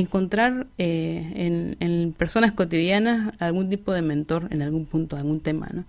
[0.00, 5.84] encontrar eh, en, personas cotidianas algún tipo de mentor en algún punto, algún tema, ¿no?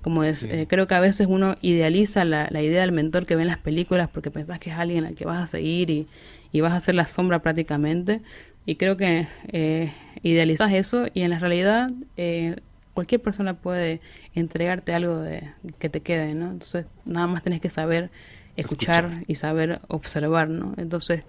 [0.00, 3.42] Como es, eh, creo que a veces uno idealiza la, idea del mentor que ve
[3.42, 6.08] en las películas porque pensás que es alguien al que vas a seguir y,
[6.50, 8.22] y vas a ser la sombra prácticamente.
[8.64, 9.92] Y creo que eh,
[10.22, 12.56] idealizas eso y en la realidad eh,
[12.94, 14.00] cualquier persona puede
[14.34, 16.50] entregarte algo de, que te quede, ¿no?
[16.50, 18.10] Entonces nada más tenés que saber
[18.56, 20.74] escuchar, y saber observar, ¿no?
[20.78, 21.24] Entonces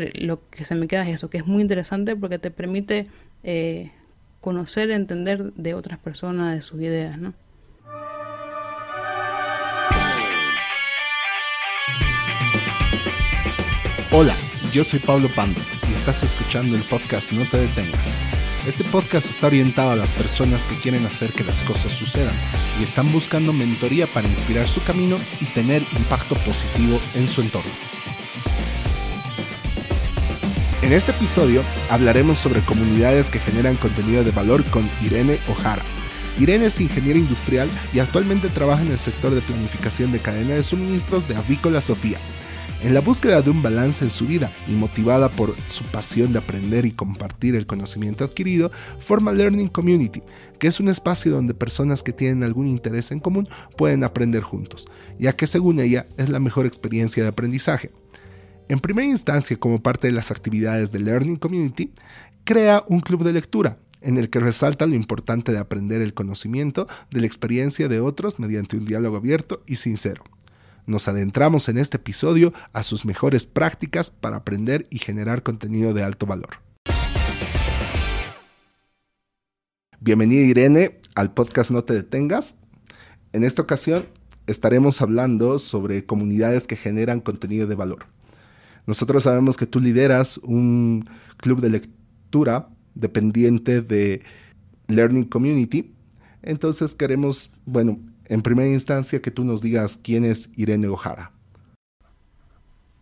[0.00, 3.06] lo que se me queda es eso, que es muy interesante porque te permite
[3.42, 3.92] eh,
[4.40, 7.34] conocer, entender de otras personas, de sus ideas, ¿no?
[14.16, 14.36] Hola,
[14.72, 15.58] yo soy Pablo Pando
[15.90, 18.00] y estás escuchando el podcast No te detengas.
[18.66, 22.34] Este podcast está orientado a las personas que quieren hacer que las cosas sucedan
[22.80, 27.72] y están buscando mentoría para inspirar su camino y tener impacto positivo en su entorno.
[30.84, 35.80] En este episodio hablaremos sobre comunidades que generan contenido de valor con Irene Ojara.
[36.38, 40.62] Irene es ingeniera industrial y actualmente trabaja en el sector de planificación de cadena de
[40.62, 42.18] suministros de Avícola Sofía.
[42.82, 46.40] En la búsqueda de un balance en su vida y motivada por su pasión de
[46.40, 50.22] aprender y compartir el conocimiento adquirido, forma Learning Community,
[50.58, 54.84] que es un espacio donde personas que tienen algún interés en común pueden aprender juntos,
[55.18, 57.90] ya que según ella es la mejor experiencia de aprendizaje.
[58.68, 61.92] En primera instancia, como parte de las actividades de Learning Community,
[62.44, 66.86] crea un club de lectura en el que resalta lo importante de aprender el conocimiento
[67.10, 70.24] de la experiencia de otros mediante un diálogo abierto y sincero
[70.86, 76.02] nos adentramos en este episodio a sus mejores prácticas para aprender y generar contenido de
[76.02, 76.58] alto valor.
[80.00, 82.56] Bienvenida Irene al podcast No te detengas.
[83.32, 84.06] En esta ocasión
[84.46, 88.06] estaremos hablando sobre comunidades que generan contenido de valor.
[88.86, 94.22] Nosotros sabemos que tú lideras un club de lectura dependiente de
[94.88, 95.94] Learning Community.
[96.42, 101.32] Entonces queremos, bueno, en primera instancia que tú nos digas quién es Irene Ojara.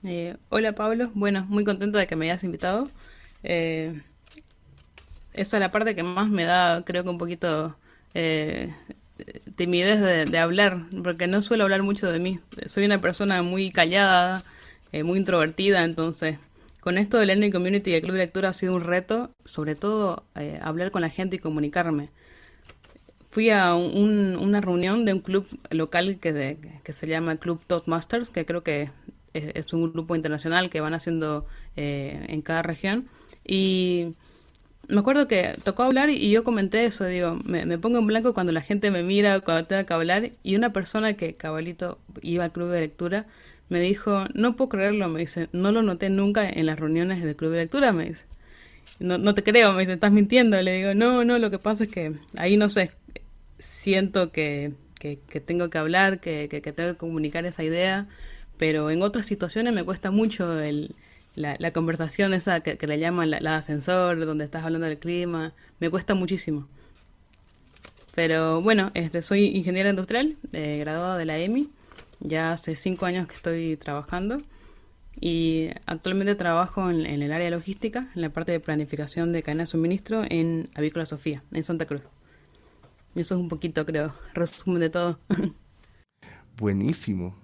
[0.04, 2.88] Eh, hola Pablo, bueno, muy contenta de que me hayas invitado.
[3.44, 4.00] Eh,
[5.32, 7.76] es la parte que más me da, creo que un poquito
[8.14, 8.72] eh,
[9.56, 12.40] timidez de, hablar, porque no suelo hablar mucho de mí.
[12.66, 14.42] Soy una persona muy callada,
[14.92, 16.38] eh, muy introvertida, entonces
[16.80, 19.76] con esto del Learning Community y el Club de Lectura ha sido un reto, sobre
[19.76, 20.24] todo
[20.60, 22.10] hablar con la gente y comunicarme
[23.32, 28.44] fui a una reunión de un club local que, que se llama Club Toastmasters, que
[28.44, 28.90] creo que
[29.32, 33.06] es, un grupo internacional que van haciendo eh, en cada región.
[33.42, 34.12] Y
[34.86, 38.52] me acuerdo que tocó hablar y yo comenté eso, digo, me, pongo en blanco cuando
[38.52, 40.32] la gente me mira, cuando tenga que hablar.
[40.42, 43.24] Y una persona que, cabalito, iba al club de lectura,
[43.72, 47.34] me dijo, no puedo creerlo, me dice, no lo noté nunca en las reuniones del
[47.34, 48.26] club de lectura, me dice.
[49.00, 50.60] No, no te creo, me dice, estás mintiendo.
[50.60, 52.90] Le digo, no, no, lo que pasa es que ahí no sé,
[53.58, 58.08] siento que, que, tengo que hablar, que, que, tengo que comunicar esa idea,
[58.58, 60.94] pero en otras situaciones me cuesta mucho el,
[61.34, 65.88] la, la conversación esa que, le llaman la, ascensor, donde estás hablando del clima, me
[65.88, 66.68] cuesta muchísimo.
[68.14, 71.70] Pero bueno, este, soy ingeniera industrial, eh, graduada de la EMI,
[72.22, 74.38] ya hace cinco años que estoy trabajando
[75.20, 79.62] y actualmente trabajo en, en el área logística, en la parte de planificación de cadena
[79.62, 82.02] de suministro en Avícola Sofía, en Santa Cruz.
[83.14, 85.18] Eso es un poquito, creo, resumen de todo.
[86.56, 87.36] Buenísimo.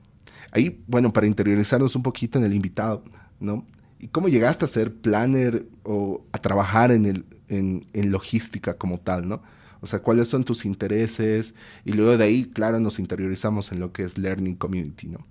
[0.53, 3.05] Ahí, bueno, para interiorizarnos un poquito en el invitado,
[3.39, 3.66] ¿no?
[3.99, 8.99] ¿Y cómo llegaste a ser planner o a trabajar en, el, en, en logística como
[8.99, 9.43] tal, ¿no?
[9.81, 13.93] O sea, cuáles son tus intereses y luego de ahí, claro, nos interiorizamos en lo
[13.93, 15.27] que es Learning Community, ¿no?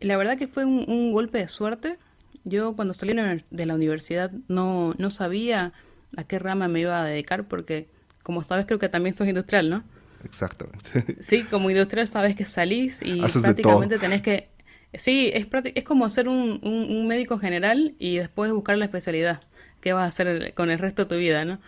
[0.00, 1.98] La verdad que fue un, un golpe de suerte.
[2.44, 3.14] Yo cuando salí
[3.50, 5.72] de la universidad no, no sabía
[6.16, 7.88] a qué rama me iba a dedicar porque
[8.24, 9.84] como sabes, creo que también sos industrial, ¿no?
[10.24, 11.16] Exactamente.
[11.20, 14.48] Sí, como industrial sabes que salís y prácticamente tenés que...
[14.94, 19.40] Sí, es, es como ser un, un, médico general y después buscar la especialidad.
[19.80, 21.58] ¿Qué vas a hacer con el resto de tu vida, no?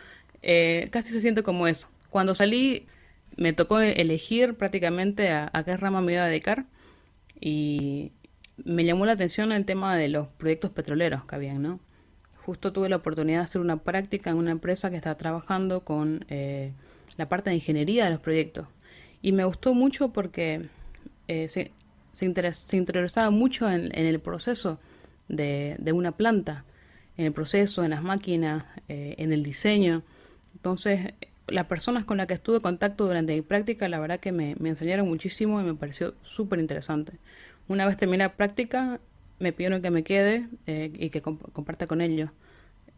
[0.42, 1.88] Eh, casi se siente como eso.
[2.10, 2.86] Cuando salí,
[3.36, 6.66] me tocó elegir prácticamente a, qué rama me iba a dedicar
[7.40, 8.12] y
[8.64, 11.80] me llamó la atención el tema de los proyectos petroleros que habían, ¿no?
[12.46, 16.24] justo tuve la oportunidad de hacer una práctica en una empresa que está trabajando con
[16.28, 16.72] eh,
[17.16, 18.68] la parte de ingeniería de los proyectos.
[19.20, 20.62] Y me gustó mucho porque
[21.26, 21.72] eh, se,
[22.12, 22.24] se,
[22.76, 24.78] interesaba mucho en, el proceso
[25.26, 26.64] de, una planta,
[27.16, 30.04] en el proceso, en las máquinas, eh, en el diseño.
[30.56, 31.12] Entonces,
[31.48, 34.56] las personas con las que estuve en contacto durante mi práctica, la verdad que me,
[34.58, 37.12] me enseñaron muchísimo y me pareció súper interesante.
[37.68, 39.00] Una vez terminé la práctica,
[39.38, 42.30] me pidieron que me quede eh, y que comparte con ellos.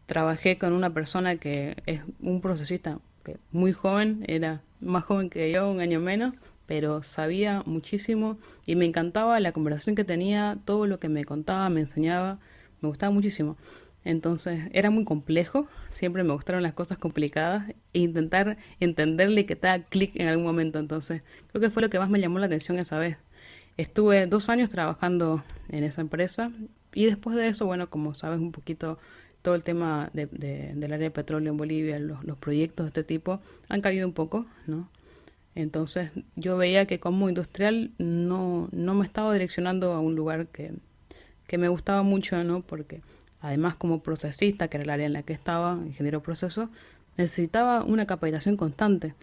[0.05, 5.51] Trabajé con una persona que es un procesista que muy joven, era más joven que
[5.51, 6.33] yo, un año menos,
[6.65, 11.69] pero sabía muchísimo y me encantaba la conversación que tenía, todo lo que me contaba,
[11.69, 12.39] me enseñaba,
[12.81, 13.57] me gustaba muchísimo.
[14.09, 19.83] Entonces era muy complejo, siempre me gustaron las cosas complicadas e intentar entenderle que haga
[19.83, 20.79] clic en algún momento.
[20.79, 21.21] Entonces
[21.51, 23.17] creo que fue lo que más me llamó la atención esa vez.
[23.77, 26.51] Estuve dos años trabajando en esa empresa
[26.91, 28.97] y después de eso, bueno, como sabes un poquito
[29.43, 33.03] todo el tema de, del área de petróleo en Bolivia, los, los, proyectos de este
[33.03, 34.89] tipo han caído un poco, ¿no?
[35.53, 40.73] Entonces yo veía que como industrial no, no me estaba direccionando a un lugar que,
[41.45, 42.61] que me gustaba mucho, ¿no?
[42.61, 43.01] Porque
[43.41, 46.69] además como procesista, que era el área en la que estaba, ingeniero proceso,
[47.17, 49.13] necesitaba una capacitación constante.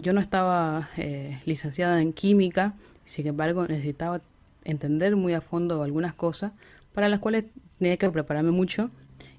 [0.00, 2.74] Yo no estaba eh, licenciada en química,
[3.04, 4.20] sin embargo, necesitaba
[4.64, 6.52] entender muy a fondo algunas cosas
[6.94, 7.44] para las cuales
[7.78, 8.90] tenía que prepararme mucho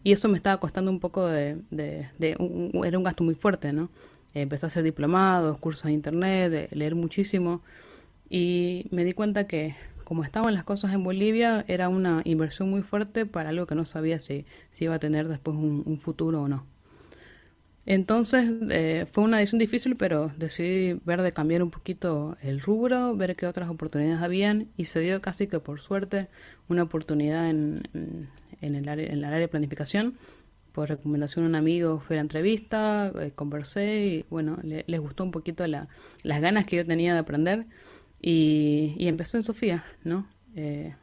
[0.03, 1.57] y eso me estaba costando un poco de...
[1.69, 2.07] de,
[2.83, 3.89] era un gasto muy fuerte, ¿no?
[4.33, 7.61] Empecé a hacer diplomados, cursos de internet, leer muchísimo
[8.29, 9.75] y me di cuenta que
[10.11, 13.85] como estaban las cosas en Bolivia era una inversión muy fuerte para algo que no
[13.85, 16.65] sabía si, si iba a tener después un futuro o no.
[17.85, 23.15] Entonces eh, fue una decisión difícil, pero decidí ver de cambiar un poquito el rubro,
[23.15, 26.27] ver qué otras oportunidades habían y se dio casi que por suerte
[26.67, 27.81] una oportunidad en,
[28.59, 30.17] en, el, área, en área de planificación.
[30.73, 35.23] Por recomendación de un amigo fui a la entrevista, eh, conversé y bueno, les gustó
[35.23, 35.87] un poquito la,
[36.23, 37.65] las ganas que yo tenía de aprender
[38.21, 40.27] y, y empezó en Sofía, ¿no?
[40.55, 40.93] Eh,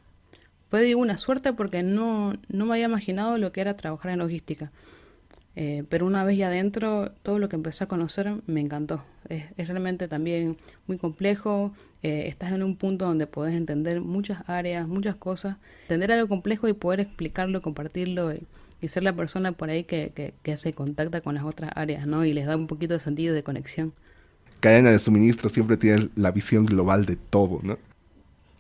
[0.70, 4.70] fue una suerte porque no, no me había imaginado lo que era trabajar en logística.
[5.56, 9.02] Eh, pero una vez ya adentro, todo lo que empecé a conocer me encantó.
[9.28, 10.56] Es, realmente también
[10.86, 11.72] muy complejo.
[12.02, 15.56] Eh, estás en un punto donde puedes entender muchas áreas, muchas cosas.
[15.82, 18.46] Entender algo complejo y poder explicarlo, compartirlo y,
[18.86, 22.24] ser la persona por ahí que, que, se contacta con las otras áreas, ¿no?
[22.24, 23.92] Y les da un poquito de sentido de conexión.
[24.60, 27.78] Cadena de suministro siempre tiene la visión global de todo, ¿no?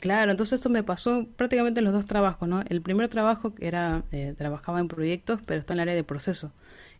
[0.00, 2.62] Claro, entonces eso me pasó prácticamente en los dos trabajos, ¿no?
[2.68, 6.52] El primer trabajo era, eh, trabajaba en proyectos, pero está en el área de proceso.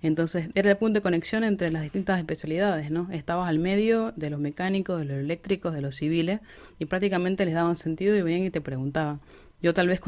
[0.03, 3.09] Entonces era el punto de conexión entre las distintas especialidades, ¿no?
[3.13, 6.41] Estabas al medio de los mecánicos, de los eléctricos, de los civiles
[6.79, 9.21] y prácticamente les daban sentido y venían y te preguntaban.
[9.61, 10.01] Yo tal vez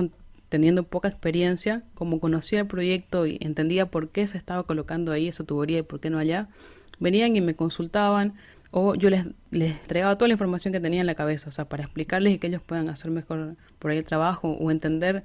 [0.48, 5.28] teniendo poca experiencia, como conocía el proyecto y entendía por qué se estaba colocando ahí
[5.28, 6.48] esa tubería y por qué no allá,
[7.00, 8.34] venían y me consultaban
[8.70, 11.68] o yo les, les entregaba toda la información que tenía en la cabeza, o sea,
[11.68, 15.24] para explicarles y que ellos puedan hacer mejor por ahí el trabajo o entender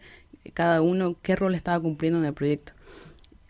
[0.53, 2.73] cada uno qué rol estaba cumpliendo en el proyecto.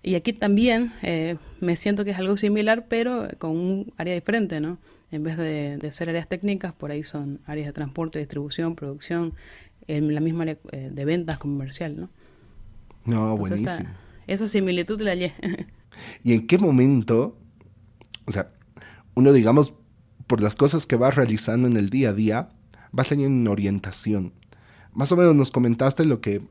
[0.01, 4.59] Y aquí también eh, me siento que es algo similar, pero con un área diferente,
[4.59, 4.77] ¿no?
[5.11, 9.33] En vez de, ser áreas técnicas, por ahí son áreas de transporte, distribución, producción,
[9.87, 12.09] en la misma área eh, de ventas comercial, ¿no?
[13.05, 13.87] No, buenísimo.
[14.27, 15.33] Esa, similitud la hallé.
[16.23, 17.37] ¿Y en qué momento,
[18.25, 18.51] o sea,
[19.15, 19.73] uno, digamos,
[20.27, 22.49] por las cosas que vas realizando en el día a día,
[22.91, 24.33] vas teniendo una orientación?
[24.93, 26.41] Más o menos nos comentaste lo que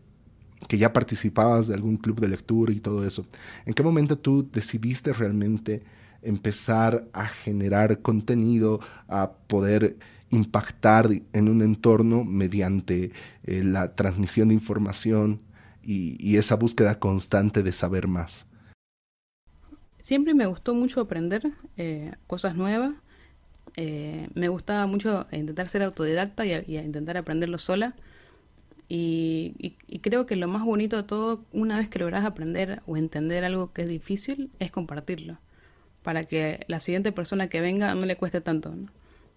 [0.68, 3.26] que ya participabas de algún club de lectura y todo eso,
[3.66, 5.82] ¿en qué momento tú decidiste realmente
[6.22, 9.96] empezar a generar contenido, a poder
[10.30, 13.12] impactar en un entorno mediante
[13.44, 15.40] eh, la transmisión de información
[15.82, 18.46] y, esa búsqueda constante de saber más?
[20.00, 22.96] Siempre me gustó mucho aprender eh, cosas nuevas.
[23.76, 27.94] Eh, me gustaba mucho intentar ser autodidacta y, y intentar aprenderlo sola.
[28.88, 33.44] Y, creo que lo más bonito de todo, una vez que logras aprender o entender
[33.44, 35.38] algo que es difícil, es compartirlo,
[36.02, 38.74] para que la siguiente persona que venga no le cueste tanto.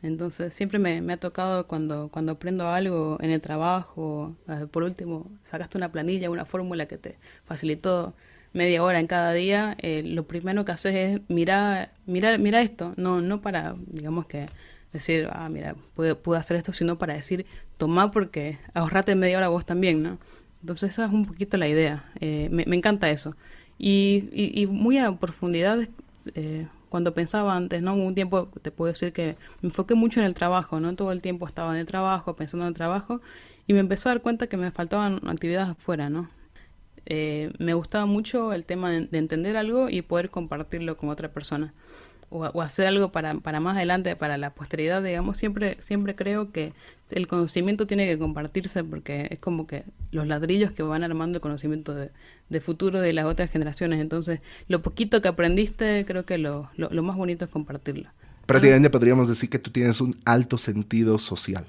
[0.03, 5.31] Entonces siempre me, ha tocado cuando, cuando aprendo algo en el trabajo, eh, por último,
[5.43, 8.13] sacaste una planilla, una fórmula que te facilitó
[8.57, 12.93] media hora en cada día, eh, lo primero que haces es mirar, mirar, mira esto,
[12.97, 14.47] no, no para, digamos que
[14.91, 17.45] decir, ah, mira, pude, hacer esto, sino para decir,
[17.77, 20.17] toma porque ahorrate media hora vos también, ¿no?
[20.61, 22.05] Entonces esa es un poquito la idea.
[22.19, 23.35] Eh, me, encanta eso.
[23.77, 25.87] Y, y, muy a profundidad,
[26.33, 27.93] eh, cuando pensaba antes, ¿no?
[27.93, 30.95] Un tiempo te puedo decir que me enfoqué mucho en el trabajo, ¿no?
[30.95, 33.21] Todo el tiempo estaba en el trabajo, pensando en el trabajo,
[33.67, 36.29] y me empezó a dar cuenta que me faltaban actividades afuera, ¿no?
[37.09, 41.73] Eh, me gustaba mucho el tema de, entender algo y poder compartirlo con otra persona
[42.29, 46.73] o, hacer algo para, para más adelante, para la posteridad, digamos, siempre, siempre creo que
[47.09, 51.41] el conocimiento tiene que compartirse porque es como que los ladrillos que van armando el
[51.41, 54.01] conocimiento de, futuro de las otras generaciones.
[54.01, 58.09] Entonces, lo poquito que aprendiste, creo que lo, lo, más bonito es compartirlo.
[58.45, 61.65] Prácticamente podríamos decir que tú tienes un alto sentido social.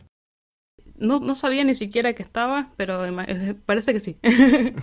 [0.99, 3.00] No, no sabía ni siquiera que estaba, pero
[3.67, 4.17] parece que sí.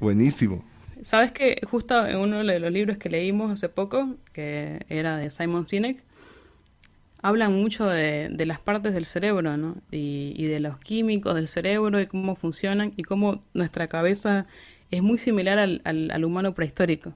[0.00, 0.64] Buenísimo.
[1.02, 5.30] Sabes que justo en uno de los libros que leímos hace poco, que era de
[5.30, 6.02] Simon Sinek,
[7.22, 9.76] hablan mucho de, de las partes del cerebro, ¿no?
[9.90, 14.46] Y, y, de los químicos del cerebro y cómo funcionan y cómo nuestra cabeza
[14.90, 17.14] es muy similar al, al, humano prehistórico.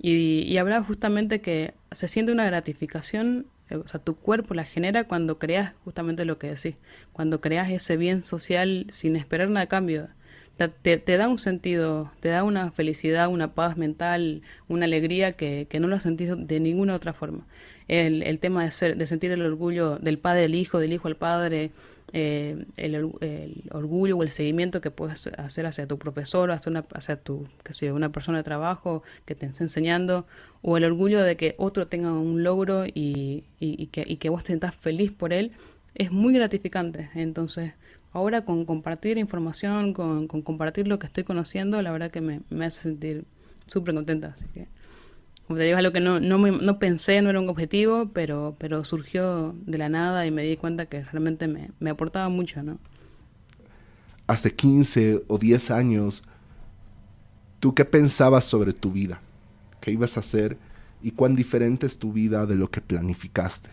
[0.00, 4.64] Y, y hablaba justamente que se siente una gratificación, eh, o sea, tu cuerpo la
[4.64, 6.76] genera cuando creas justamente lo que decís,
[7.12, 10.08] cuando creas ese bien social sin esperar nada a cambio
[10.56, 15.66] te, te, da un sentido, te da una felicidad, una paz mental, una alegría que,
[15.68, 17.46] que no lo has sentido de ninguna otra forma.
[17.88, 21.08] El, el tema de, ser, de sentir el orgullo del padre al hijo, del hijo
[21.08, 21.72] al padre,
[22.12, 26.84] eh, el, el, orgullo o el seguimiento que puedes hacer hacia tu profesor, hacia, una,
[26.94, 30.26] hacia tu, que sea, una persona de trabajo que te esté enseñando,
[30.60, 34.44] o el orgullo de que otro tenga un logro y, y, que, y que vos
[34.44, 35.52] te feliz por él,
[35.94, 37.10] es muy gratificante.
[37.14, 37.72] Entonces,
[38.12, 42.80] ahora con compartir información, con, compartir lo que estoy conociendo, la verdad que me, hace
[42.80, 43.24] sentir
[43.66, 44.28] súper contenta.
[44.28, 44.68] Así que,
[45.52, 48.56] como te digo, es algo que no, no, no pensé, no era un objetivo, pero,
[48.58, 52.62] pero surgió de la nada y me di cuenta que realmente me, me aportaba mucho,
[52.62, 52.78] ¿no?
[54.26, 56.22] Hace 15 o 10 años,
[57.60, 59.20] ¿tú qué pensabas sobre tu vida?
[59.82, 60.56] ¿Qué ibas a hacer?
[61.02, 63.68] ¿Y cuán diferente es tu vida de lo que planificaste?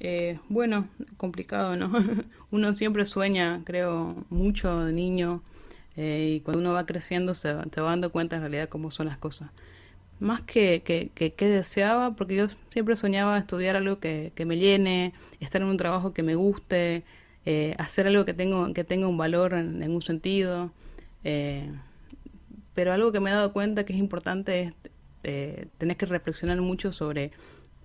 [0.00, 1.90] Eh, bueno, complicado, ¿no?
[2.50, 5.42] uno siempre sueña, creo, mucho de niño
[5.96, 9.18] eh, y cuando uno va creciendo se, va dando cuenta en realidad cómo son las
[9.18, 9.50] cosas.
[10.24, 15.12] Más que que, que, deseaba, porque yo siempre soñaba estudiar algo que, que me llene,
[15.40, 17.04] estar en un trabajo que me guste,
[17.46, 20.72] eh, hacer algo que, tengo, que tenga un valor en, en un sentido.
[22.74, 24.72] pero algo que me he dado cuenta que es importante
[25.22, 27.30] es tener que reflexionar mucho sobre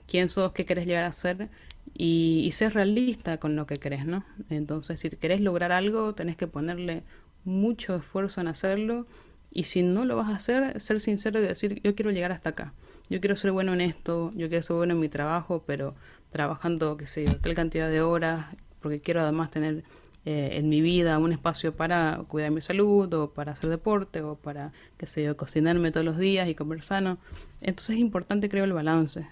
[0.07, 1.49] quién sos, qué querés llegar a ser
[1.93, 4.23] y, ser realista con lo que querés, ¿no?
[4.49, 7.03] Entonces, si querés lograr algo, tenés que ponerle
[7.45, 9.05] mucho esfuerzo en hacerlo
[9.51, 12.51] y si no lo vas a hacer, ser sincero y decir, yo quiero llegar hasta
[12.51, 12.73] acá,
[13.09, 15.95] yo quiero ser bueno en esto, yo quiero ser bueno en mi trabajo, pero
[16.31, 18.45] trabajando, qué sé yo, tal cantidad de horas,
[18.79, 19.83] porque quiero además tener
[20.25, 24.35] eh, en mi vida un espacio para cuidar mi salud o para hacer deporte o
[24.35, 27.17] para, qué sé yo, cocinarme todos los días y comer sano.
[27.61, 29.27] Entonces es importante, creo, el balance.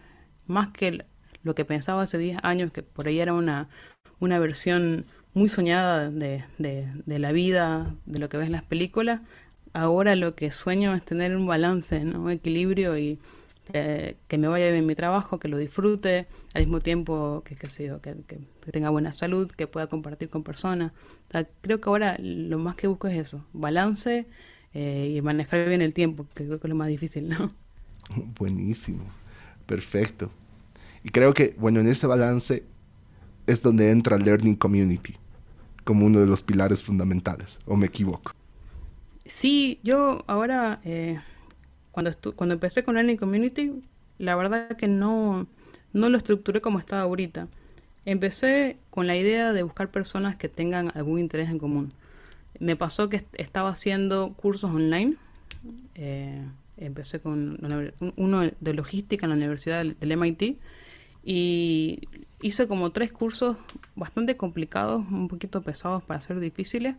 [0.47, 1.05] Más que
[1.43, 3.69] lo que pensaba hace 10 años, que por ahí era una,
[4.19, 9.21] una versión muy soñada de, de, la vida, de lo que ves en las películas,
[9.77, 13.19] ahora lo que sueño es tener un balance, un equilibrio y
[13.74, 17.67] eh, que me vaya bien mi trabajo, que lo disfrute, al mismo tiempo que, que,
[17.67, 20.93] que, que tenga buena salud, que pueda compartir con personas.
[21.62, 24.25] creo que ahora lo más que busco es eso, balance
[24.74, 27.51] eh, y manejar bien el tiempo, que creo que es lo más difícil, ¿no?
[28.39, 29.05] Buenísimo,
[29.67, 30.31] perfecto.
[31.03, 32.63] Y creo que, bueno, en ese balance
[33.46, 35.15] es donde entra Learning Community
[35.84, 38.31] como uno de los pilares fundamentales, o me equivoco.
[39.27, 41.19] Sí, yo ahora, eh,
[41.91, 43.72] cuando, cuando empecé con Learning Community,
[44.17, 45.48] la verdad que no,
[45.93, 47.48] no lo estructuré como estaba ahorita.
[48.05, 51.89] Empecé con la idea de buscar personas que tengan algún interés en común.
[52.60, 55.15] Me pasó que estaba haciendo cursos online.
[55.96, 56.41] Eh,
[56.77, 57.60] empecé con
[58.15, 60.57] uno de logística en la Universidad del MIT
[61.24, 62.00] y
[62.41, 63.57] hice como tres cursos
[63.96, 66.96] bastante complicados, un poquito pesados para ser difíciles,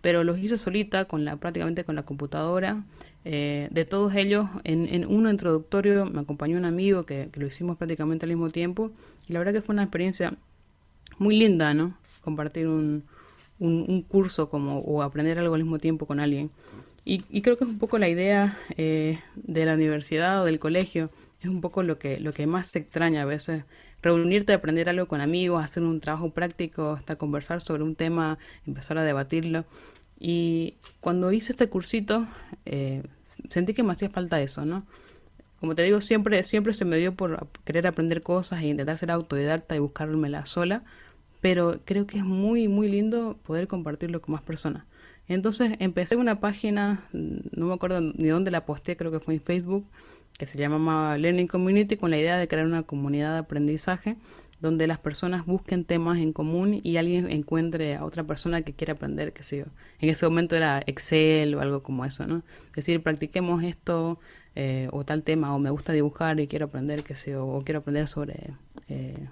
[0.00, 2.84] pero los hice solita, con la, prácticamente con la computadora.
[3.24, 7.76] Eh, de todos ellos, en, en, uno introductorio me acompañó un amigo que, lo hicimos
[7.76, 8.90] prácticamente al mismo tiempo
[9.28, 10.34] y la verdad que fue una experiencia
[11.18, 11.94] muy linda, ¿no?
[12.22, 13.04] Compartir un,
[13.58, 16.50] un, curso como, o aprender algo al mismo tiempo con alguien.
[17.04, 21.10] Y, creo que es un poco la idea eh, de la universidad o del colegio,
[21.40, 23.64] es un poco lo que, lo que más te extraña a veces.
[24.02, 28.98] Reunirte, aprender algo con amigos, hacer un trabajo práctico, hasta conversar sobre un tema, empezar
[28.98, 29.64] a debatirlo.
[30.20, 32.26] Y cuando hice este cursito,
[32.64, 33.02] eh,
[33.48, 34.84] sentí que me hacía falta eso, ¿no?
[35.60, 39.10] Como te digo, siempre, siempre se me dio por querer aprender cosas e intentar ser
[39.10, 40.82] autodidacta y buscármela sola,
[41.40, 44.84] pero creo que es muy, muy lindo poder compartirlo con más personas.
[45.26, 49.40] Entonces empecé una página, no me acuerdo ni dónde la posté, creo que fue en
[49.40, 49.84] Facebook,
[50.36, 54.16] que se llama Learning Community con la idea de crear una comunidad de aprendizaje
[54.60, 58.94] donde las personas busquen temas en común y alguien encuentre a otra persona que quiera
[58.94, 59.64] aprender, que sé.
[60.00, 62.42] En ese momento era Excel o algo como eso, ¿no?
[62.70, 64.18] Es decir, practiquemos esto
[64.56, 67.80] eh, o tal tema, o me gusta dibujar y quiero aprender, que sé o quiero
[67.80, 68.54] aprender sobre,
[68.88, 69.28] eh,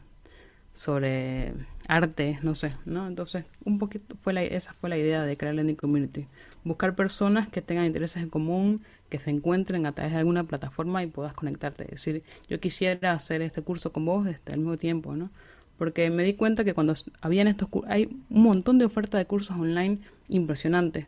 [0.72, 1.54] sobre
[1.88, 3.08] arte, no sé, ¿no?
[3.08, 6.26] Entonces, un poquito, fue la, esa fue la idea de crear Learning Community.
[6.62, 11.02] Buscar personas que tengan intereses en común, que se encuentren a través de alguna plataforma
[11.02, 11.84] y puedas conectarte.
[11.84, 15.30] Es decir, yo quisiera hacer este curso con vos desde al mismo tiempo, ¿no?
[15.78, 19.56] porque me di cuenta que cuando habían estos hay un montón de oferta de cursos
[19.56, 19.98] online
[20.28, 21.06] impresionantes,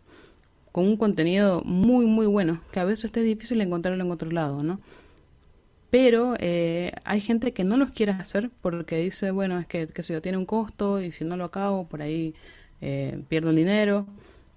[0.73, 4.62] con un contenido muy, muy bueno, que a veces es difícil encontrarlo en otro lado,
[4.62, 4.81] ¿no?
[5.90, 10.21] Pero eh, hay gente que no los quiere hacer porque dice, bueno, es que, si
[10.21, 12.35] tiene un costo y si no lo acabo, por ahí
[12.83, 14.07] eh, pierdo el dinero.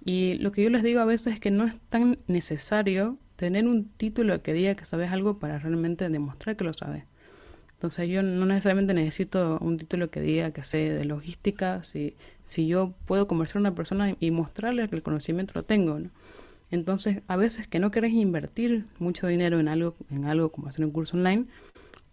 [0.04, 3.66] Y lo que yo les digo a veces es que no es tan necesario tener
[3.66, 7.04] un título que diga que sabes algo para realmente demostrar que lo sabes.
[7.74, 12.68] Entonces yo no necesariamente necesito un título que diga que sé de logística, si, si
[12.68, 15.98] yo puedo conversar a una persona y mostrarle que el conocimiento lo tengo.
[15.98, 16.10] ¿no?
[16.70, 20.84] Entonces a veces que no querés invertir mucho dinero en algo, en algo como hacer
[20.84, 21.46] un curso online,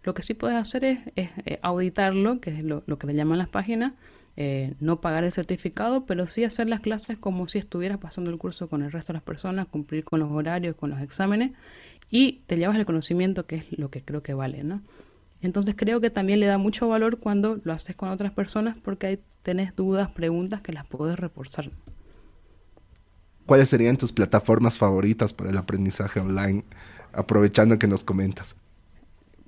[0.02, 3.48] lo que sí puedes hacer es, eh, auditarlo, que es lo, que le llaman las
[3.48, 3.92] páginas,
[4.36, 8.38] eh, no pagar el certificado, pero sí hacer las clases como si estuvieras pasando el
[8.38, 11.52] curso con el resto de las personas, cumplir con los horarios, con los exámenes
[12.10, 14.82] y te llevas el conocimiento que es lo que creo que vale, ¿no?
[15.42, 19.06] Entonces creo que también le da mucho valor cuando lo haces con otras personas porque
[19.06, 21.70] ahí tenés dudas, preguntas que las puedes reforzar.
[23.46, 26.64] ¿Cuáles serían tus plataformas favoritas para el aprendizaje online?
[27.12, 28.54] Aprovechando que nos comentas.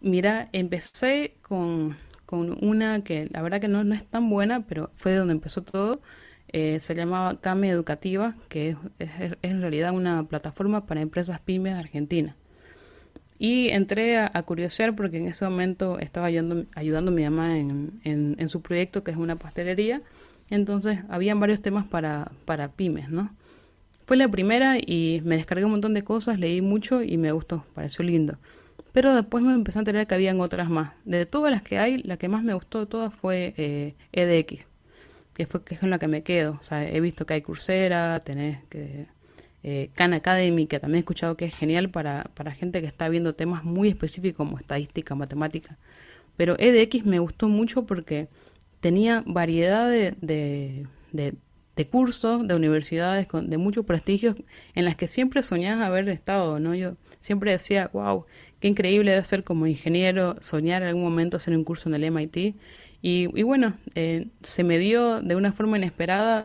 [0.01, 1.95] Mira, empecé con,
[2.39, 5.63] una que la verdad que no, no, es tan buena, pero fue de donde empezó
[5.63, 6.01] todo.
[6.49, 9.09] Eh, se llamaba Came Educativa, que es,
[9.43, 12.37] en realidad una plataforma para empresas pymes de Argentina.
[13.39, 18.01] Y entré a, curiosear porque en ese momento estaba ayudando, ayudando a mi mamá en,
[18.05, 20.01] en, su proyecto, que es una pastelería.
[20.49, 23.35] Entonces, habían varios temas para, para pymes, ¿no?
[24.07, 27.65] Fue la primera y me descargué un montón de cosas, leí mucho y me gustó,
[27.75, 28.37] pareció lindo.
[28.93, 30.93] Pero después me empecé a enterar que habían otras más.
[31.05, 34.69] De todas las que hay, la que más me gustó de todas fue eh, EDX,
[35.35, 36.61] que, fue, que es con la que me quedo.
[36.71, 39.07] He visto que hay Coursera, tenés que
[39.63, 43.09] eh, Khan Academy, que también he escuchado que es genial para, para gente que está
[43.09, 45.79] viendo temas muy específicos como estadística, matemática.
[46.37, 48.29] Pero EDX me gustó mucho porque
[48.81, 54.35] tenía variedad de, de, de, cursos, de universidades con, de mucho prestigio,
[54.75, 56.75] en las que siempre soñaba haber estado, ¿no?
[56.75, 58.27] Yo siempre decía, wow,
[58.63, 62.05] qué increíble debe ser como ingeniero soñar en algún momento hacer un curso en el
[62.13, 62.37] MIT.
[62.37, 62.55] Y,
[63.03, 66.45] y bueno, eh, se me dio de una forma inesperada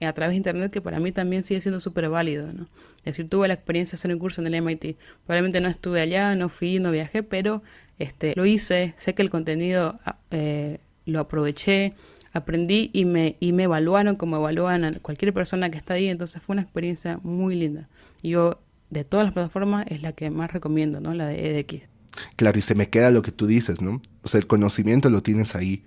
[0.00, 2.68] a través de internet que para mí también sigue siendo súper válido, ¿no?
[3.00, 4.96] Es decir, tuve la experiencia de hacer un curso en el MIT.
[5.26, 7.62] Probablemente no estuve allá, no fui, no viajé, pero
[7.98, 11.92] este, lo hice, sé que el contenido ah, eh, lo aproveché,
[12.32, 16.40] aprendí y me, y me evaluaron como evalúan a cualquier persona que está ahí, entonces
[16.40, 17.90] fue una experiencia muy linda.
[18.22, 18.58] Yo,
[18.90, 21.14] de todas las plataformas, es la que más recomiendo, ¿no?
[21.14, 21.88] La de EDX.
[22.36, 24.02] Claro, y se me queda lo que tú dices, ¿no?
[24.22, 25.84] O sea, el conocimiento lo tienes ahí.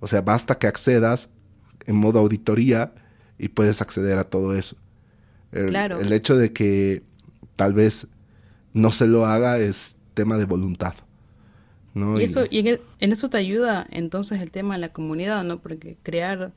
[0.00, 1.28] O sea, basta que accedas
[1.86, 2.92] en modo auditoría
[3.38, 4.76] y puedes acceder a todo eso.
[5.52, 6.00] El, claro.
[6.00, 7.02] el hecho de que
[7.56, 8.06] tal vez
[8.72, 10.94] no se lo haga es tema de voluntad.
[11.94, 12.20] ¿no?
[12.20, 15.58] Y, eso, y en, eso te ayuda entonces el tema de la comunidad, ¿no?
[15.58, 16.52] Porque crear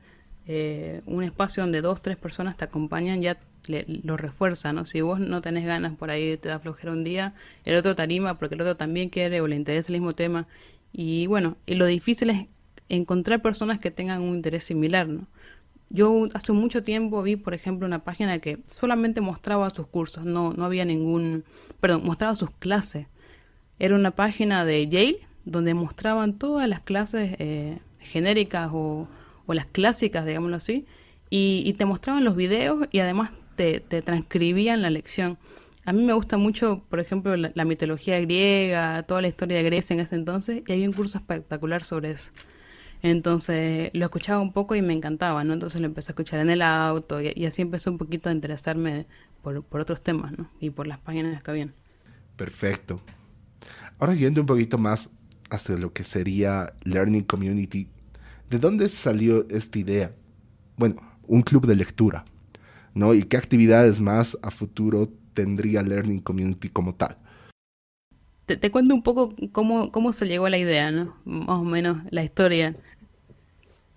[0.46, 4.86] eh, un espacio donde dos, tres personas te acompañan ya lo refuerza, ¿no?
[4.86, 8.02] Si vos no tenés ganas por ahí, te da flojera un día, el otro te
[8.02, 10.46] anima porque el otro también quiere o le interesa el mismo tema.
[10.92, 12.46] Y bueno, y lo difícil es
[12.88, 15.26] encontrar personas que tengan un interés similar, ¿no?
[15.90, 20.52] Yo hace mucho tiempo vi, por ejemplo, una página que solamente mostraba sus cursos, no,
[20.52, 21.44] no había ningún,
[21.80, 23.06] perdón, mostraba sus clases.
[23.78, 29.06] Era una página de Yale donde mostraban todas las clases eh, genéricas o,
[29.46, 30.86] o, las clásicas, digámoslo así,
[31.30, 35.38] y, te mostraban los videos y además te, te, transcribían la lección.
[35.86, 39.92] A mí me gusta mucho, por ejemplo, la, mitología griega, toda la historia de Grecia
[39.92, 42.32] en ese entonces, y había un curso espectacular sobre eso.
[43.02, 45.52] Entonces lo escuchaba un poco y me encantaba, ¿no?
[45.52, 49.06] Entonces lo empecé a escuchar en el auto y, así empezó un poquito a interesarme
[49.42, 50.48] por, otros temas, ¿no?
[50.58, 51.74] Y por las páginas que habían.
[52.36, 53.02] Perfecto.
[53.98, 55.10] Ahora yendo un poquito más
[55.50, 57.88] hacia lo que sería Learning Community,
[58.48, 60.12] ¿de dónde salió esta idea?
[60.78, 62.24] Bueno, un club de lectura,
[62.94, 63.14] ¿no?
[63.14, 67.16] ¿Y qué actividades más a futuro tendría Learning Community como tal?
[68.46, 71.16] Te, cuento un poco cómo, cómo se llegó a la idea, ¿no?
[71.24, 72.76] Más o menos la historia.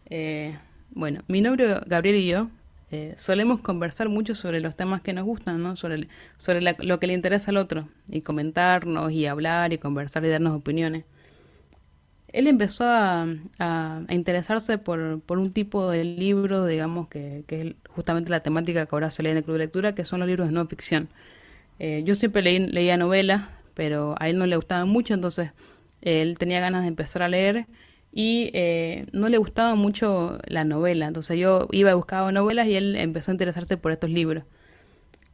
[0.09, 0.57] Eh,
[0.91, 2.49] bueno, mi novio Gabriel y yo
[2.89, 5.75] eh, solemos conversar mucho sobre los temas que nos gustan, ¿no?
[5.75, 6.07] Sobre,
[6.37, 10.53] sobre lo que le interesa al otro, y comentarnos, y hablar, y conversar, y darnos
[10.53, 11.03] opiniones.
[12.37, 13.25] Él empezó a,
[14.09, 19.23] interesarse por, un tipo de libro, digamos, que, es justamente la temática que ahora se
[19.23, 21.09] lee en el Club de Lectura, que son los libros de no ficción.
[21.79, 25.49] Eh, yo siempre leí, leía novelas, pero a él no le gustaba mucho, entonces
[26.03, 27.65] él tenía ganas de empezar a leer
[28.13, 31.07] y eh, no le gustaba mucho la novela.
[31.07, 34.43] Entonces yo iba a buscar novelas y él empezó a interesarse por estos libros.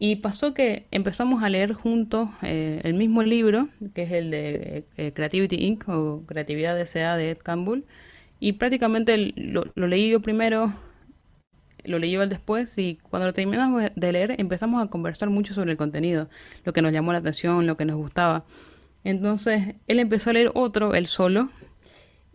[0.05, 4.83] Y pasó que empezamos a leer juntos eh, el mismo libro, que es el de
[4.97, 5.87] eh, Creativity Inc.
[5.87, 7.15] o Creatividad S.A.
[7.15, 7.85] de Ed Campbell.
[8.37, 10.73] Y prácticamente lo, lo leí yo primero,
[11.85, 15.71] lo leí yo después y cuando lo terminamos de leer empezamos a conversar mucho sobre
[15.71, 16.27] el contenido,
[16.65, 18.43] lo que nos llamó la atención, lo que nos gustaba.
[19.05, 21.47] Entonces él empezó a leer otro, él solo,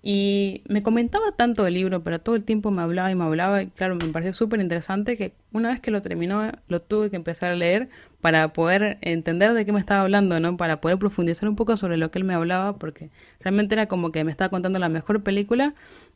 [0.03, 3.63] y me comentaba tanto el libro, pero todo el tiempo me hablaba y me hablaba.
[3.63, 7.17] Y claro, me pareció súper interesante que una vez que lo terminó, lo tuve que
[7.17, 7.89] empezar a leer
[8.21, 10.57] para poder entender de qué me estaba hablando, ¿no?
[10.57, 14.13] Para poder profundizar un poco sobre lo que él me hablaba, porque realmente era como
[14.13, 15.75] que me estaba contando la mejor película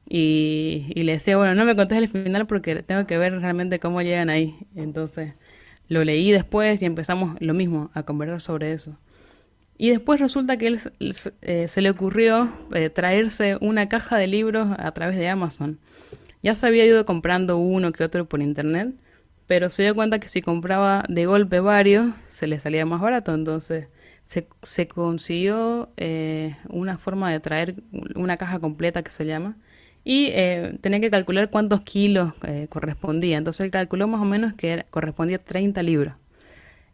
[0.08, 3.80] y, y le decía, bueno, no me contés el final porque tengo que ver realmente
[3.80, 4.56] cómo llegan ahí.
[4.76, 5.34] Entonces
[5.88, 8.96] lo leí después y empezamos lo mismo, a conversar sobre eso.
[9.78, 10.80] Y después resulta que él
[11.40, 15.78] eh, se le ocurrió eh, traerse una caja de libros a través de Amazon.
[16.42, 18.94] Ya se había ido comprando uno que otro por internet,
[19.46, 23.34] pero se dio cuenta que si compraba de golpe varios, se le salía más barato.
[23.34, 23.88] Entonces
[24.26, 27.76] se, se consiguió eh, una forma de traer
[28.14, 29.56] una caja completa que se llama.
[30.04, 30.32] Y
[30.80, 32.32] tenía que calcular cuántos kilos
[32.70, 33.38] correspondía.
[33.38, 36.14] Entonces él calculó más o menos que correspondía a 30 libros.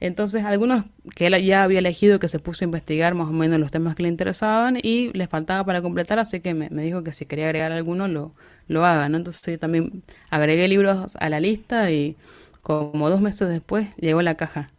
[0.00, 0.84] Entonces, algunos
[1.16, 3.96] que él ya había elegido, que se puso a investigar más o menos los temas
[3.96, 7.46] que le interesaban y le faltaba para completar, así que me, dijo que si quería
[7.46, 8.32] agregar alguno lo,
[8.68, 9.16] lo haga, ¿no?
[9.16, 12.16] Entonces yo también agregué libros a la lista y
[12.62, 14.70] como dos meses después llegó la caja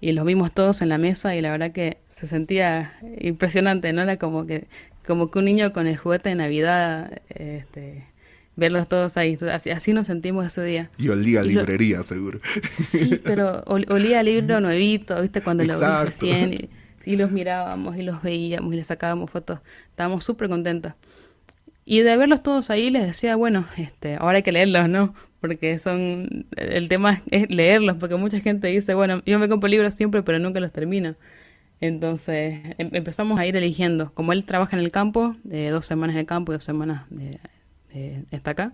[0.00, 4.02] y los vimos todos en la mesa y la verdad que se sentía impresionante, ¿no?
[4.02, 4.68] Era como que,
[5.06, 8.06] como que un niño con el juguete de Navidad, este
[8.56, 9.36] verlos todos ahí.
[9.52, 10.90] Así, así, nos sentimos ese día.
[10.98, 12.40] Y olía a librería, seguro.
[12.82, 15.42] Sí, pero olía a libro nuevito, ¿viste?
[15.42, 16.70] Cuando lo vi recién.
[17.04, 19.60] Y, los mirábamos y los veíamos y les sacábamos fotos.
[19.90, 20.92] Estábamos súper contentos.
[21.84, 25.14] Y de verlos todos ahí les decía, bueno, este, ahora hay que leerlos, ¿no?
[25.40, 29.94] Porque son, el tema es leerlos, porque mucha gente dice, bueno, yo me compro libros
[29.94, 31.14] siempre, pero nunca los termino.
[31.80, 34.10] Entonces em, empezamos a ir eligiendo.
[34.14, 37.04] Como él trabaja en el campo, de dos semanas en el campo y dos semanas
[37.10, 37.38] de,
[37.96, 38.72] eh, está acá,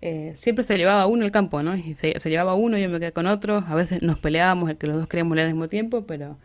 [0.00, 1.76] eh, siempre se llevaba uno el campo, ¿no?
[1.76, 4.86] Y se, llevaba uno, yo me quedé con otro, a veces nos peleábamos, el que
[4.86, 6.38] los dos queríamos leer al mismo tiempo, pero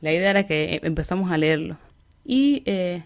[0.00, 1.78] la idea era que empezamos a leerlo.
[2.24, 3.02] Y eh,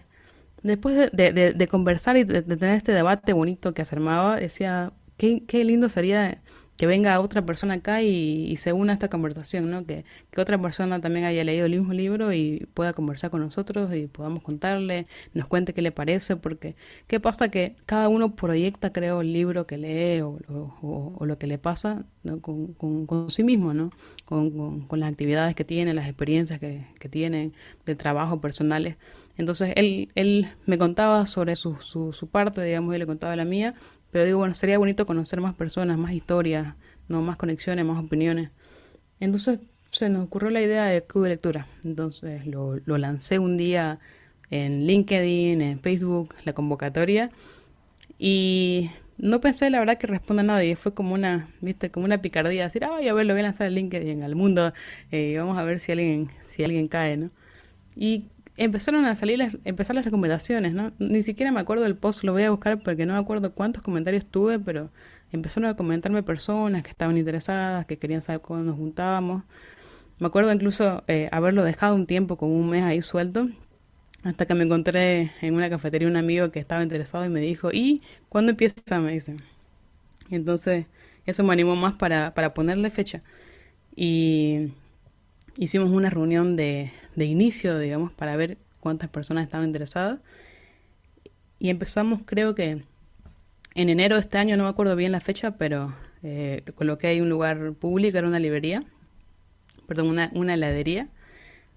[0.61, 3.95] después de, conversar y de, tener este debate bonito que se
[4.39, 6.39] decía, qué, qué lindo sería
[6.77, 9.85] que venga otra persona acá y, se una a esta conversación, ¿no?
[9.85, 13.93] Que, que, otra persona también haya leído el mismo libro y pueda conversar con nosotros
[13.93, 16.75] y podamos contarle, nos cuente qué le parece, porque
[17.07, 17.49] ¿qué pasa?
[17.49, 20.39] Que cada uno proyecta, creo, el libro que lee o,
[21.17, 22.05] o, lo que le pasa
[22.41, 23.89] con, con, sí mismo, ¿no?
[24.25, 27.51] Con, con, las actividades que tiene, las experiencias que, que tiene,
[27.85, 28.97] de trabajo personales.
[29.37, 33.45] Entonces él, él me contaba sobre su, su, su parte, digamos, y le contaba la
[33.45, 33.75] mía,
[34.17, 36.73] pero digo, bueno, sería bonito conocer más personas, más historias,
[37.07, 38.49] no más conexiones, más opiniones.
[39.19, 39.59] Entonces
[39.91, 41.67] se nos ocurrió la idea de Club de Lectura.
[41.83, 43.99] Entonces lo, lancé un día
[44.49, 47.29] en LinkedIn, en Facebook, la convocatoria.
[48.17, 52.19] Y no pensé la verdad que responda a nadie, fue como una, viste, como una
[52.19, 54.73] picardía, decir, ay, a ver, lo voy a lanzar en LinkedIn al mundo,
[55.11, 57.29] eh, vamos a ver si alguien, si alguien cae, ¿no?
[57.95, 60.91] Y empezaron a salir las, empezar las recomendaciones, ¿no?
[60.99, 63.83] Ni siquiera me acuerdo del post, lo voy a buscar porque no me acuerdo cuántos
[63.83, 64.89] comentarios tuve, pero
[65.31, 69.43] empezaron a comentarme personas que estaban interesadas, que querían saber cuándo nos juntábamos.
[70.19, 73.47] Me acuerdo incluso eh, haberlo dejado un tiempo, como un mes ahí suelto,
[74.23, 77.69] hasta que me encontré en una cafetería un amigo que estaba interesado y me dijo,
[77.71, 78.99] ¿y cuándo empieza?
[78.99, 79.37] Me dice.
[80.31, 80.87] entonces
[81.25, 83.21] eso me animó más para, para ponerle fecha.
[83.95, 84.69] Y
[85.57, 90.19] hicimos una reunión de, de inicio, digamos, para ver cuántas personas estaban interesadas.
[91.59, 92.83] Y empezamos, creo que
[93.75, 97.19] en enero de este año, no me acuerdo bien la fecha, pero eh, coloqué ahí
[97.19, 98.81] un lugar público, era una librería,
[99.87, 101.09] perdón, una, una heladería,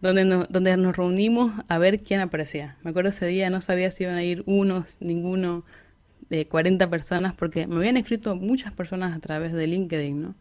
[0.03, 2.77] donde nos, donde nos reunimos a ver quién aparecía.
[2.83, 5.65] Me acuerdo ese día, no sabía si iban a ir unos, ninguno,
[6.29, 10.35] de 40 personas, porque me habían escrito muchas personas a través de LinkedIn, ¿no?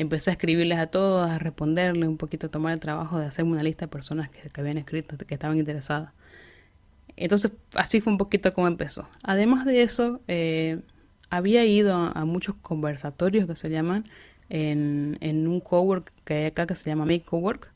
[0.00, 3.52] Empecé a escribirles a todos, a responderles un poquito, a tomar el trabajo de hacerme
[3.52, 6.12] una lista de personas que, habían escrito, que estaban interesadas.
[7.16, 9.08] Entonces, así fue un poquito como empezó.
[9.22, 10.80] Además de eso, eh,
[11.28, 14.04] había ido a, muchos conversatorios que se llaman
[14.48, 17.70] en, en un cowork que hay acá que se llama Make Cowork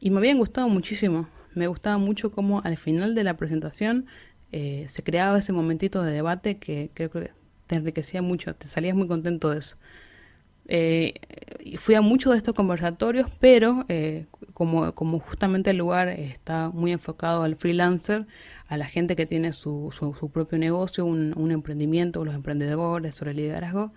[0.00, 1.28] y me habían gustado muchísimo.
[1.54, 4.06] Me gustaba mucho cómo al final de la presentación
[4.52, 7.30] eh, se creaba ese momentito de debate que creo que
[7.66, 9.76] te enriquecía mucho, te salías muy contento de eso.
[10.72, 11.14] Eh,
[11.78, 17.42] fui a muchos de estos conversatorios, pero eh, como, justamente el lugar está muy enfocado
[17.42, 18.26] al freelancer,
[18.68, 23.92] a la gente que tiene su, su, propio negocio, un, emprendimiento, los emprendedores, sobre liderazgo,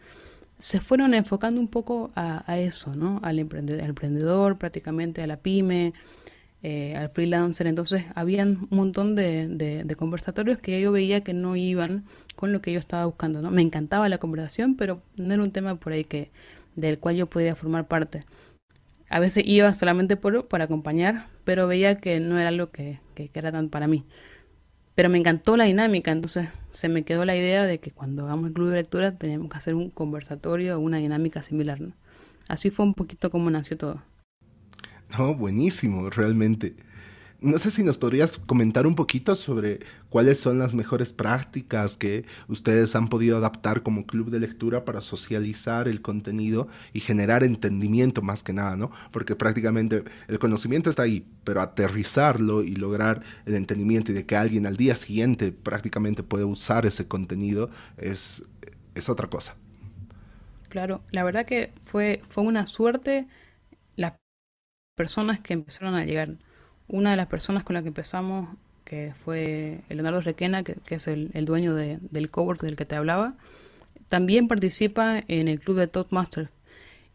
[0.58, 3.20] se fueron enfocando un poco a, eso, ¿no?
[3.22, 5.94] Al emprendedor, prácticamente a la pyme.
[6.64, 7.68] eh, al freelancer.
[7.68, 9.48] Entonces, habían un montón de,
[9.86, 12.06] de, conversatorios que yo veía que no iban
[12.36, 13.42] con lo que yo estaba buscando.
[13.42, 13.52] ¿no?
[13.52, 16.32] Me encantaba la conversación, pero no era un tema por ahí que
[16.76, 18.24] del cual yo podía formar parte.
[19.10, 23.30] A veces iba solamente por, para acompañar, pero veía que no era algo que, que,
[23.34, 24.06] era tan para mí.
[24.96, 28.48] Pero me encantó la dinámica, entonces se me quedó la idea de que cuando hagamos
[28.48, 31.80] el club de lectura teníamos que hacer un conversatorio o una dinámica similar.
[32.48, 34.02] Así fue un poquito como nació todo.
[35.18, 36.76] No, buenísimo, realmente.
[37.44, 42.24] No sé si nos podrías comentar un poquito sobre cuáles son las mejores prácticas que
[42.48, 48.22] ustedes han podido adaptar como club de lectura para socializar el contenido y generar entendimiento
[48.22, 48.92] más que nada, ¿no?
[49.12, 54.38] Porque prácticamente el conocimiento está ahí, pero aterrizarlo y lograr el entendimiento y de que
[54.38, 58.46] alguien al día siguiente prácticamente puede usar ese contenido es,
[58.96, 59.58] es otra cosa.
[60.70, 63.28] Claro, la verdad que fue, fue una suerte
[63.98, 64.14] las
[64.96, 66.38] personas que empezaron a llegar
[66.94, 68.48] una de las personas con la que empezamos,
[68.86, 73.34] que fue Leonardo Requena, que, es el, dueño del cowork del que te hablaba,
[74.10, 76.52] también participa en el club de Toastmasters.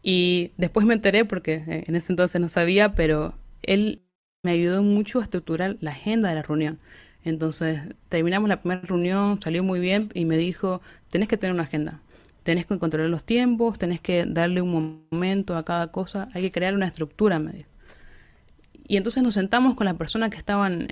[0.03, 4.01] Y después me enteré, porque eh, en ese entonces no sabía, pero él
[4.43, 6.77] me ayudó mucho a estructurar la agenda de la reunión.
[7.23, 11.63] Entonces terminamos la primera reunión, salió muy bien y me dijo, tenés que tener una
[11.63, 12.01] agenda,
[12.43, 16.51] tenés que controlar los tiempos, tenés que darle un momento a cada cosa, hay que
[16.51, 17.69] crear una estructura, me dijo.
[18.89, 20.87] Y entonces nos sentamos con las personas que estaban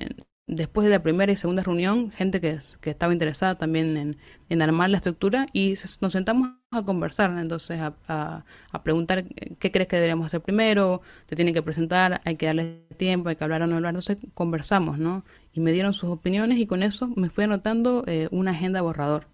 [0.45, 4.15] después de la primera y segunda reunión, gente que, estaba interesada también
[4.49, 8.45] en, armar la estructura, y nos sentamos a conversar, entonces a,
[8.83, 9.25] preguntar
[9.57, 13.35] qué crees que deberíamos hacer primero, te tienen que presentar, hay que darle tiempo, hay
[13.35, 15.25] que hablar o no hablar, entonces conversamos, ¿no?
[15.51, 19.25] Y me dieron sus opiniones y con eso me fui anotando eh, una agenda borrador.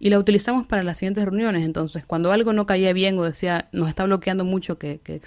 [0.00, 3.68] Y la utilizamos para las siguientes reuniones, entonces cuando algo no caía bien o decía,
[3.72, 5.26] nos está bloqueando mucho que, que, que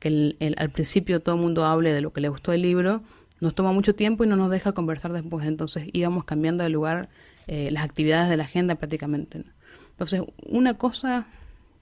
[0.00, 3.02] que al principio todo el mundo hable de lo que le gustó el libro,
[3.40, 5.46] nos toma mucho tiempo y no nos deja conversar después.
[5.46, 7.08] Entonces íbamos cambiando de lugar
[7.46, 9.44] eh, las actividades de la agenda prácticamente.
[9.92, 11.26] Entonces, una cosa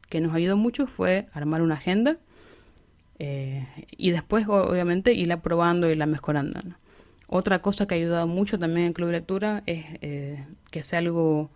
[0.08, 2.16] que nos ayudó mucho fue armar una agenda
[3.18, 6.60] eh, y después, obviamente, irla probando y la mejorando.
[7.28, 11.00] Otra cosa que ha ayudado mucho también en Club de Lectura es eh, que sea
[11.00, 11.50] algo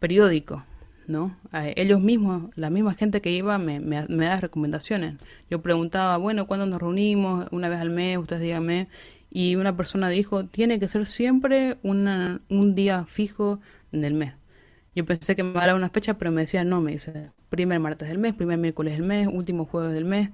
[0.00, 0.64] periódico.
[1.06, 1.36] ¿No?
[1.76, 5.14] ellos mismos, la misma gente que iba me, me, da recomendaciones.
[5.50, 7.46] Yo preguntaba, bueno, ¿cuándo nos reunimos?
[7.50, 8.88] Una vez al mes, ustedes díganme.
[9.30, 14.34] Y una persona dijo, tiene que ser siempre una, un día fijo del mes.
[14.94, 18.08] Yo pensé que me daba una fecha, pero me decía, no, me dice, primer martes
[18.08, 20.30] del mes, primer miércoles del mes, último jueves del mes,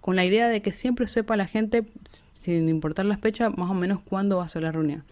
[0.00, 1.84] con la idea de que siempre sepa la gente,
[2.32, 5.04] sin importar la fecha, más o menos cuándo va a ser la reunión.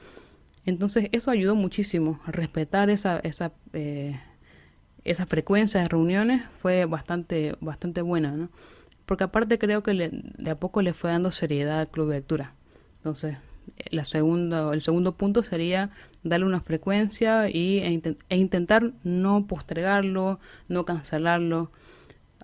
[0.66, 4.20] Entonces eso ayudó muchísimo a respetar esa, esa eh,
[5.04, 8.48] esa frecuencia de reuniones fue bastante, bastante buena, ¿no?
[9.06, 12.54] Porque aparte creo que de a poco le fue dando seriedad al club de lectura.
[12.98, 13.36] Entonces,
[13.90, 15.90] la segunda, el segundo punto sería
[16.22, 20.38] darle una frecuencia y, e, e, intentar no postergarlo,
[20.68, 21.70] no cancelarlo.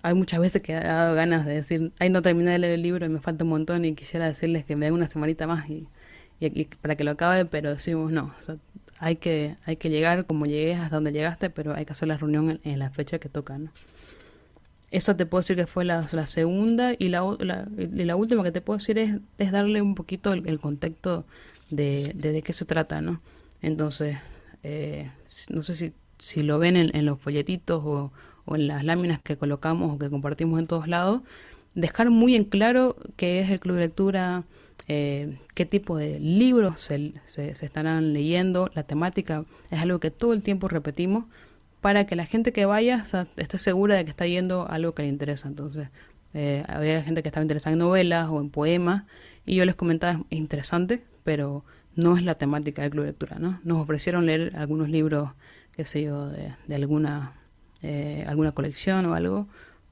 [0.03, 2.83] Hay muchas veces que he dado ganas de decir, ay, no terminé de leer el
[2.83, 5.69] libro y me falta un montón y quisiera decirles que me den una semanita más
[5.69, 5.87] y,
[6.39, 8.33] y, para que lo acabe, pero decimos no.
[8.37, 8.41] O
[8.99, 12.17] hay que, hay que llegar como llegues hasta donde llegaste, pero hay que hacer la
[12.17, 13.71] reunión en, la fecha que toca, ¿no?
[14.91, 18.97] Esa te puedo decir que fue la, segunda y la, última que te puedo decir
[18.97, 21.25] es, es darle un poquito el, contexto
[21.69, 23.21] de, de, qué se trata, ¿no?
[23.61, 24.17] Entonces,
[24.63, 25.11] eh,
[25.49, 28.11] no sé si, si lo ven en, en los folletitos o,
[28.45, 31.21] o en las láminas que colocamos o que compartimos en todos lados,
[31.75, 34.43] dejar muy en claro qué es el club de lectura,
[34.91, 38.71] eh, qué tipo de libros se, se, estarán leyendo.
[38.73, 41.25] La temática es algo que todo el tiempo repetimos
[41.79, 43.05] para que la gente que vaya
[43.37, 45.47] esté segura de que está yendo algo que le interesa.
[45.47, 45.89] Entonces,
[46.33, 49.03] eh, había gente que estaba interesada en novelas o en poemas
[49.45, 51.63] y yo les comentaba, es interesante, pero
[51.95, 53.59] no es la temática del club de lectura, ¿no?
[53.63, 55.29] Nos ofrecieron leer algunos libros,
[55.71, 57.33] qué sé yo, de, de alguna,
[57.83, 59.47] eh, alguna colección o algo,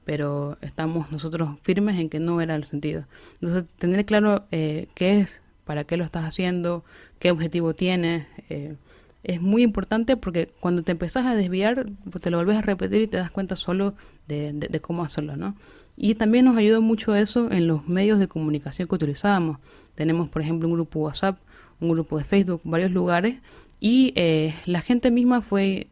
[0.08, 3.04] pero estamos nosotros firmes en que no era el sentido.
[3.42, 6.82] Entonces, tener claro eh, qué es, para qué lo estás haciendo,
[7.18, 8.76] qué objetivo tienes, eh,
[9.22, 13.02] es muy importante porque cuando te empezás a desviar, pues te lo volvés a repetir
[13.02, 13.92] y te das cuenta solo
[14.26, 15.56] de, de, cómo hacerlo, ¿no?
[15.94, 19.58] Y también nos ayudó mucho eso en los medios de comunicación que utilizábamos.
[19.94, 21.38] Tenemos, por ejemplo, un grupo WhatsApp,
[21.80, 23.42] un grupo de Facebook, varios lugares,
[23.78, 25.88] y eh, la gente misma fue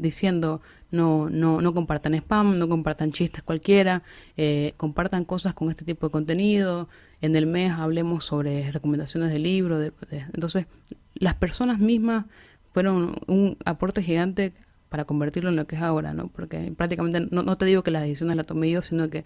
[0.00, 4.02] diciendo, no, no, no compartan spam, no compartan chistes cualquiera,
[4.36, 6.88] eh, compartan cosas con este tipo de contenido.
[7.20, 9.92] En el mes hablemos sobre recomendaciones de libros.
[10.32, 10.66] entonces,
[11.14, 12.24] las personas mismas
[12.72, 14.52] fueron un aporte gigante
[14.88, 16.28] para convertirlo en lo que es ahora, ¿no?
[16.28, 19.24] Porque prácticamente, no, no te digo que las decisiones las tomé yo, sino que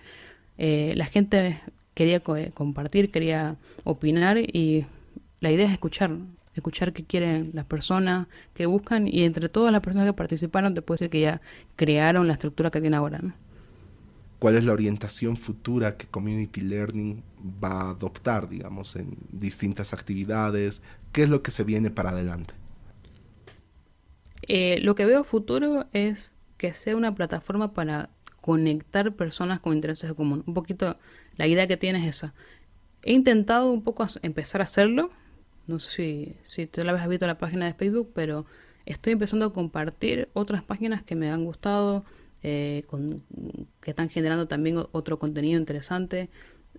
[0.59, 1.61] eh, la gente
[1.95, 4.87] quería compartir, quería opinar y
[5.41, 6.11] la idea es escuchar,
[6.55, 10.83] escuchar qué quieren las personas, qué buscan y entre todas las personas que participaron te
[10.83, 11.41] puedo decir que ya
[11.77, 13.21] crearon la estructura que tiene ahora.
[14.39, 17.23] ¿Cuál es la orientación futura que Community Learning
[17.63, 20.83] va a adoptar, digamos, en distintas actividades?
[21.13, 22.55] ¿Qué es lo que se viene para adelante?
[24.43, 30.11] Eh, lo que veo futuro es que sea una plataforma para conectar personas con intereses
[30.11, 30.45] en común.
[30.47, 30.99] Un poquito
[31.37, 32.35] la idea que tiene es esa.
[33.03, 35.11] He intentado un poco empezar a hacerlo.
[35.67, 38.47] No sé si, si tú la habéis visto la página de Facebook, pero
[38.87, 42.05] estoy empezando a compartir otras páginas que me han gustado,
[42.43, 43.23] eh, con,
[43.81, 46.29] que están generando también otro contenido interesante.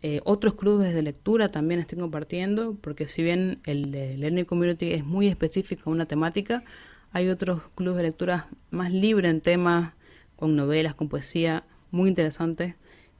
[0.01, 5.03] Eh, otros clubes de lectura también estoy compartiendo, porque si bien el, Learning Community es
[5.03, 6.63] muy específico a una temática,
[7.11, 9.93] hay otros clubes de lectura más libres en temas,
[10.35, 12.75] con novelas, con poesía, muy interesantes,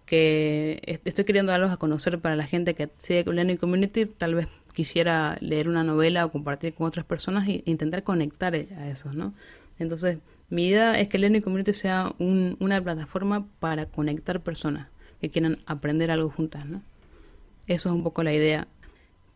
[0.06, 4.36] que estoy queriendo darlos a conocer para la gente que sigue con Learning Community, tal
[4.36, 9.12] vez quisiera leer una novela o compartir con otras personas e intentar conectar a eso,
[9.14, 9.34] ¿no?
[9.80, 14.88] Entonces, mi idea es que Learning Community sea una plataforma para conectar personas
[15.20, 16.82] que quieran aprender algo juntas, ¿no?
[17.68, 18.68] Eso es un poco la idea.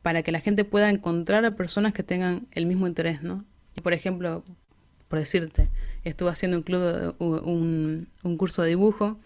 [0.03, 3.43] Para que la gente pueda encontrar a personas que tengan el mismo interés, ¿no?
[3.81, 4.43] Por ejemplo,
[5.07, 5.67] por decirte,
[6.03, 9.17] estuve haciendo un club, un, un curso de dibujo,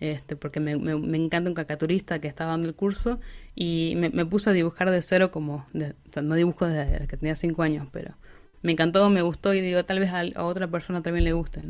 [0.00, 3.20] este, porque me, me, encanta un cacaturista que estaba dando el curso
[3.54, 7.62] y me, me puse a dibujar de cero como, no dibujo desde que tenía cinco
[7.62, 8.14] años, pero
[8.62, 11.60] me encantó, me gustó y digo, tal vez a, otra persona también le guste.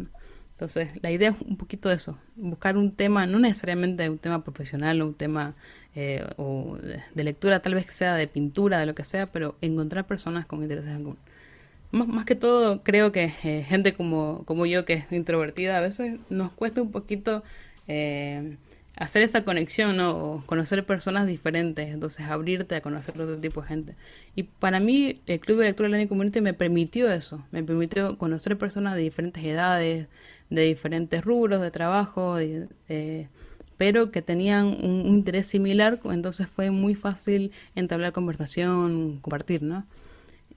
[0.52, 4.44] Entonces, la idea es un poquito de eso, buscar un tema, no necesariamente un tema
[4.44, 5.54] profesional o un tema
[5.94, 6.76] eh, o
[7.14, 10.62] de, lectura, tal vez sea de pintura, de lo que sea, pero encontrar personas con
[10.62, 11.18] intereses en común.
[11.92, 15.80] Más, más que todo, creo que eh, gente como, como yo, que es introvertida, a
[15.80, 17.42] veces nos cuesta un poquito
[17.92, 18.56] eh,
[18.94, 20.44] hacer esa conexión, ¿no?
[20.46, 23.94] conocer personas diferentes, entonces abrirte a conocer otro tipo de gente.
[24.36, 28.56] Y para mí el Club de Lectura Learning Community me permitió eso, me permitió conocer
[28.56, 30.06] personas de diferentes edades,
[30.50, 32.36] de diferentes rubros de trabajo,
[33.76, 39.84] pero que tenían un, interés similar, entonces fue muy fácil entablar conversación, compartir, ¿no?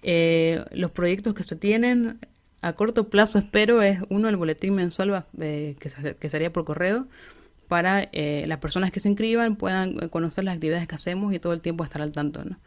[0.04, 2.20] Eh, los proyectos que se tienen
[2.64, 7.08] a corto plazo espero es uno el boletín mensual eh, que, que sería por correo
[7.68, 11.40] para eh, las personas que se inscriban puedan eh, conocer las actividades que hacemos y
[11.40, 12.44] todo el tiempo estar al tanto.
[12.44, 12.58] ¿no?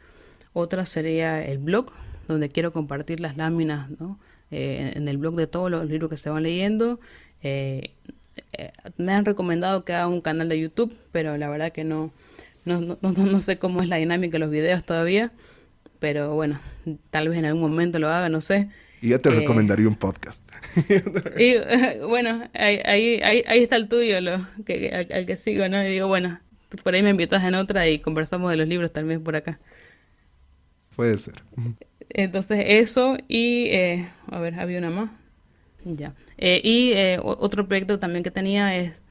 [0.52, 1.92] Otra sería el blog,
[2.28, 4.18] donde quiero compartir las láminas ¿no?
[4.50, 6.98] Eh, en el blog de todos los libros que se van leyendo.
[7.42, 12.10] me han recomendado que haga un canal de YouTube, pero la verdad que no,
[12.64, 15.30] no, no, no sé cómo es la dinámica de los videos todavía.
[16.00, 16.58] Pero bueno,
[17.10, 18.68] tal vez en algún momento lo haga, no sé.
[19.02, 20.48] Y ya te eh, recomendaría un podcast.
[21.38, 21.54] y
[22.06, 25.82] bueno, ahí, ahí, ahí, está el tuyo, lo, que, al, que sigo, ¿no?
[25.82, 26.40] Y digo, bueno,
[26.82, 29.58] por ahí me invitas en otra y conversamos de los libros también por acá.
[30.94, 31.42] Puede ser.
[32.08, 35.10] Entonces, eso y, eh, a ver, había una más.
[35.84, 36.14] Ya.
[36.38, 39.02] Eh, y otro proyecto también que tenía es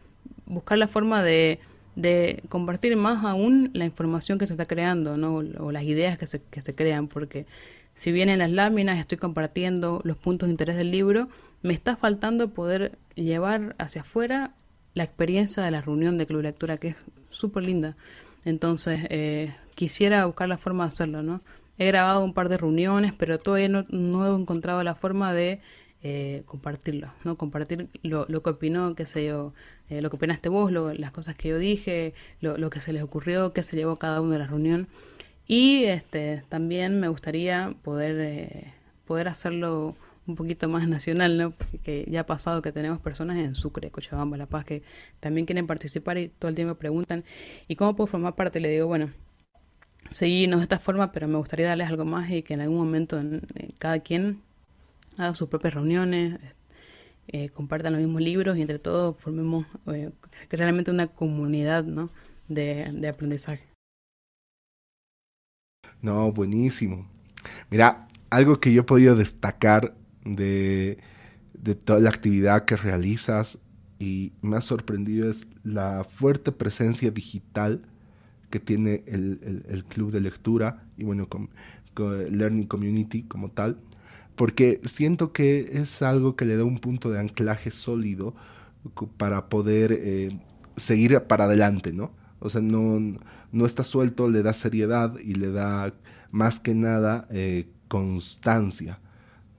[0.45, 1.59] buscar la forma de,
[1.95, 5.35] de compartir más aún la información que se está creando, ¿no?
[5.35, 7.45] O las ideas que se, que se crean, porque
[7.95, 11.29] si bien en las láminas estoy compartiendo los puntos de interés del libro,
[11.63, 14.51] me está faltando poder llevar hacia afuera
[14.93, 16.95] la experiencia de la reunión de Club Lectura, que es
[17.29, 17.95] súper linda.
[18.43, 21.41] Entonces, eh, quisiera buscar la forma de hacerlo, ¿no?
[21.77, 23.85] He grabado un par de reuniones, pero todavía no,
[24.27, 25.61] he encontrado la forma de
[26.03, 27.37] eh, compartirlo, ¿no?
[27.37, 29.53] Compartir lo, que opinó, qué sé yo,
[29.89, 33.03] eh, lo que opinaste vos, las cosas que yo dije, lo, lo que se les
[33.03, 34.87] ocurrió, qué se llevó cada uno de la reunión.
[35.47, 38.73] Y este, también me gustaría poder, eh,
[39.05, 39.95] poder hacerlo
[40.27, 41.51] un poquito más nacional, ¿no?
[41.51, 44.81] Porque ya ha pasado que tenemos personas en Sucre, Cochabamba, La Paz, que
[45.19, 47.23] también quieren participar y todo el tiempo preguntan,
[47.67, 48.59] ¿y cómo puedo formar parte?
[48.59, 49.11] Le digo, bueno,
[50.09, 53.21] seguimos de esta forma, pero me gustaría darles algo más y que en algún momento
[53.77, 54.41] cada quien
[55.17, 56.39] haga sus propias reuniones,
[57.27, 60.11] eh, compartan los mismos libros y entre todos formemos eh,
[60.49, 62.09] realmente una comunidad, ¿no?
[62.47, 63.74] de aprendizaje.
[66.05, 67.07] No, buenísimo.
[67.71, 70.99] Mira, algo que yo he podido destacar de,
[71.83, 73.57] toda la actividad que realizas
[73.97, 77.81] y me ha sorprendido es la fuerte presencia digital
[78.51, 81.49] que tiene el, club de lectura y bueno, con,
[81.97, 83.79] Learning Community como tal,
[84.35, 88.35] porque siento que es algo que le da un punto de anclaje sólido
[89.17, 90.37] para poder eh,
[90.77, 92.11] seguir para adelante, ¿no?
[92.39, 93.17] O sea, no,
[93.55, 95.93] no está suelto, le da seriedad y le da
[96.29, 98.99] más que nada eh, constancia,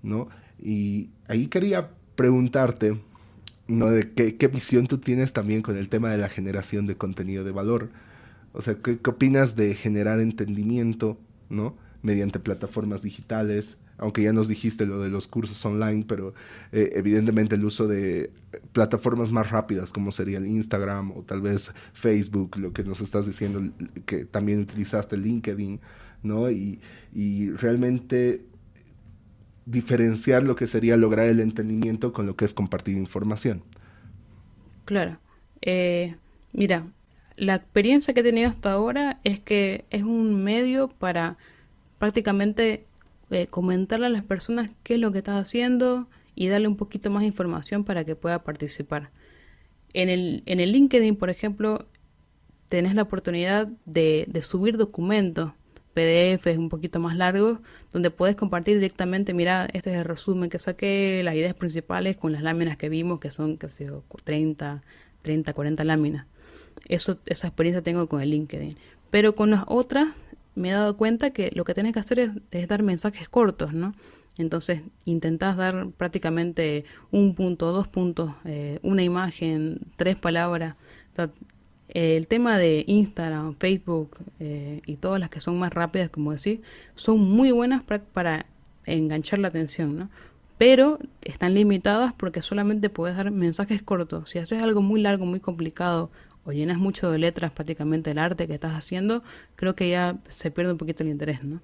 [0.02, 0.28] ¿no?
[0.58, 3.00] Y ahí quería preguntarte,
[3.66, 3.90] ¿no?
[3.90, 7.52] De qué, visión tú tienes también con el tema de la generación de contenido de
[7.52, 7.88] valor.
[8.52, 11.18] O sea, ¿qué, ¿qué, opinas de generar entendimiento,
[11.48, 11.74] ¿no?
[12.02, 16.34] Mediante plataformas digitales, aunque ya nos dijiste lo de los cursos online, pero
[16.72, 18.30] eh, evidentemente el uso de
[18.72, 23.26] plataformas más rápidas como sería el Instagram o tal vez Facebook, lo que nos estás
[23.26, 23.72] diciendo,
[24.04, 25.80] que también utilizaste LinkedIn,
[26.22, 26.50] ¿no?
[26.50, 26.80] Y,
[27.56, 28.44] realmente
[29.64, 33.62] diferenciar lo que sería lograr el entendimiento con lo que es compartir información.
[34.84, 35.18] Claro.
[35.62, 36.14] Eh,
[36.52, 36.86] mira,
[37.36, 41.38] la experiencia que he tenido hasta ahora es que es un medio para
[41.98, 42.86] prácticamente
[43.30, 47.10] eh, comentarle a las personas qué es lo que estás haciendo y darle un poquito
[47.10, 49.10] más de información para que pueda participar.
[49.94, 51.86] En el, en el LinkedIn, por ejemplo,
[52.68, 55.52] tenés la oportunidad de, subir documentos,
[55.94, 57.58] PDFs un poquito más largos,
[57.90, 62.32] donde puedes compartir directamente, mira, este es el resumen que saqué, las ideas principales con
[62.32, 63.90] las láminas que vimos, que son, sé,
[64.24, 64.82] 30,
[65.22, 66.26] 30, 40 láminas.
[66.88, 68.76] Eso, esa experiencia tengo con el LinkedIn.
[69.08, 70.08] Pero con las otras
[70.56, 72.18] me he dado cuenta que lo que tienes que hacer
[72.50, 73.94] es, dar mensajes cortos, ¿no?
[74.38, 80.74] Entonces intentás dar prácticamente un punto, dos puntos, eh, una imagen, tres palabras.
[81.88, 86.60] el tema de Instagram, Facebook eh, y todas las que son más rápidas, como decís,
[86.94, 88.46] son muy buenas para, para
[88.84, 90.10] enganchar la atención, ¿no?
[90.58, 94.30] Pero están limitadas porque solamente puedes dar mensajes cortos.
[94.30, 96.10] Si haces algo muy largo, muy complicado,
[96.46, 99.22] o llenas mucho de letras prácticamente el arte que estás haciendo,
[99.56, 101.60] creo que ya se pierde un poquito el interés, ¿no?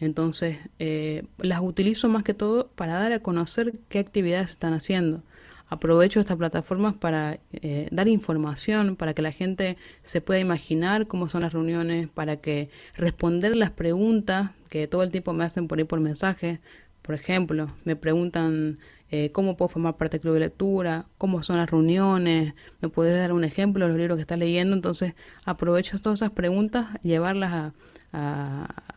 [0.00, 5.22] Entonces, eh, las utilizo más que todo para dar a conocer qué actividades están haciendo.
[5.68, 11.28] Aprovecho estas plataformas para eh, dar información, para que la gente se pueda imaginar cómo
[11.28, 15.78] son las reuniones, para que responder las preguntas que todo el tiempo me hacen por
[15.78, 16.60] ahí por mensaje.
[17.02, 18.78] Por ejemplo, me preguntan
[19.16, 23.16] eh, cómo puedo formar parte del club de lectura, cómo son las reuniones, me puedes
[23.16, 27.52] dar un ejemplo de los libros que estás leyendo, entonces aprovecho todas esas preguntas, llevarlas
[27.52, 27.72] a,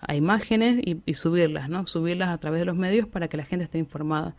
[0.01, 1.86] a, imágenes y, subirlas, ¿no?
[1.86, 4.36] Subirlas a través de los medios para que la gente esté informada.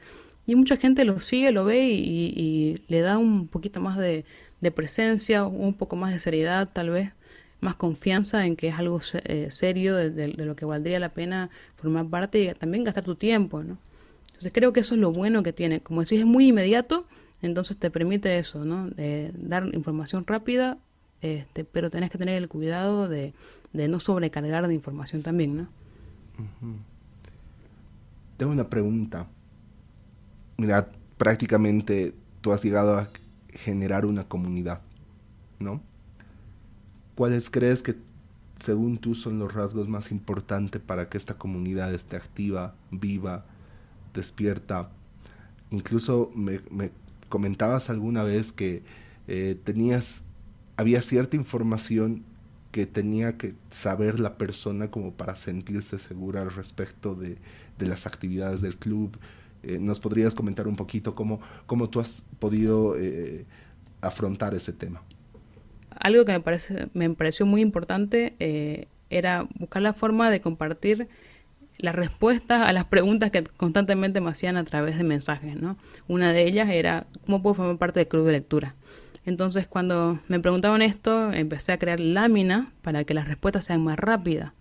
[0.47, 4.25] Y mucha gente lo sigue, lo ve y, le da un poquito más de,
[4.75, 7.13] presencia, un poco más de seriedad tal vez,
[7.61, 11.51] más confianza en que es algo eh, serio, de, de, lo que valdría la pena
[11.77, 13.79] formar parte y también gastar tu tiempo, ¿no?
[14.39, 15.81] Entonces creo que eso es lo bueno que tiene.
[15.81, 17.09] Como decís, es muy inmediato,
[17.43, 18.89] entonces te permite eso, ¿no?
[18.89, 20.79] De dar información rápida,
[21.23, 23.35] este, pero tenés que tener el cuidado de,
[23.73, 25.69] no sobrecargar de información también, ¿no?
[28.37, 29.27] Tengo una pregunta.
[30.57, 33.09] Mira, prácticamente tú has llegado a
[33.49, 34.83] generar una comunidad,
[35.59, 35.83] ¿no?
[37.17, 37.97] ¿Cuáles crees que,
[38.61, 43.45] según tú, son los rasgos más importantes para que esta comunidad esté activa, viva,
[44.19, 44.91] despierta.
[45.71, 46.61] Incluso me,
[47.29, 48.83] comentabas alguna vez que
[49.29, 50.25] eh, tenías,
[50.77, 52.25] había cierta información
[52.73, 57.39] que tenía que saber la persona como para sentirse segura al respecto de,
[57.79, 59.17] las actividades del club.
[59.63, 63.47] Eh, ¿Nos podrías comentar un poquito cómo, cómo tú has podido eh,
[64.01, 65.03] afrontar ese tema?
[65.91, 71.09] Algo que me, parece, me pareció muy importante era buscar la forma de compartir
[71.79, 75.77] las respuestas a las preguntas que constantemente me hacían a través de mensajes, ¿no?
[76.09, 78.75] Una de ellas era, ¿cómo puedo formar parte del club de lectura?
[79.25, 83.99] Entonces, cuando me preguntaban esto, empecé a crear láminas para que las respuestas sean más
[83.99, 84.53] rápidas.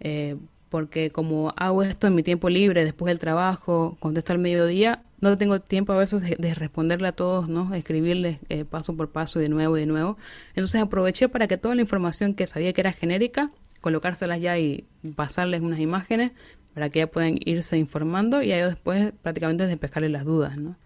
[0.00, 0.36] Eh,
[0.70, 5.36] porque como hago esto en mi tiempo libre, después del trabajo, contesto al mediodía, no
[5.36, 7.74] tengo tiempo a veces de, responderle a todos, ¿no?
[7.74, 10.16] Escribirles eh, paso por paso de nuevo y de nuevo.
[10.50, 14.84] Entonces aproveché para que toda la información que sabía que era genérica colocárselas ya y
[15.16, 16.32] pasarles unas imágenes
[16.74, 20.76] para que ya puedan irse informando y a ellos después prácticamente despejarles las dudas, ¿no?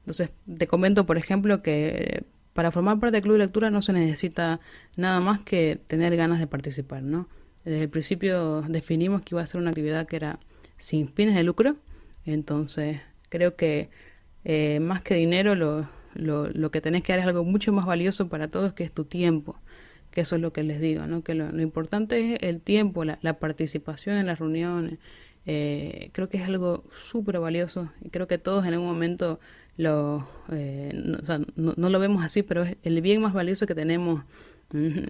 [0.00, 3.92] Entonces, te comento, por ejemplo, que para formar parte del club de lectura no se
[3.92, 4.60] necesita
[4.96, 7.28] nada más que tener ganas de participar, ¿no?
[7.64, 10.38] Desde el principio definimos que iba a ser una actividad que era
[10.76, 11.76] sin fines de lucro,
[12.24, 13.90] entonces creo que
[14.44, 17.84] eh, más que dinero lo, lo, lo que tenés que dar es algo mucho más
[17.84, 19.56] valioso para todos, que es tu tiempo
[20.10, 21.22] que eso es lo que les digo, ¿no?
[21.22, 24.98] que lo, importante es el tiempo, la, participación en las reuniones.
[25.46, 29.40] Eh, creo que es algo súper valioso y creo que todos en algún momento
[29.76, 33.66] lo, eh, no, o sea, no, lo vemos así, pero es el bien más valioso
[33.66, 34.22] que tenemos,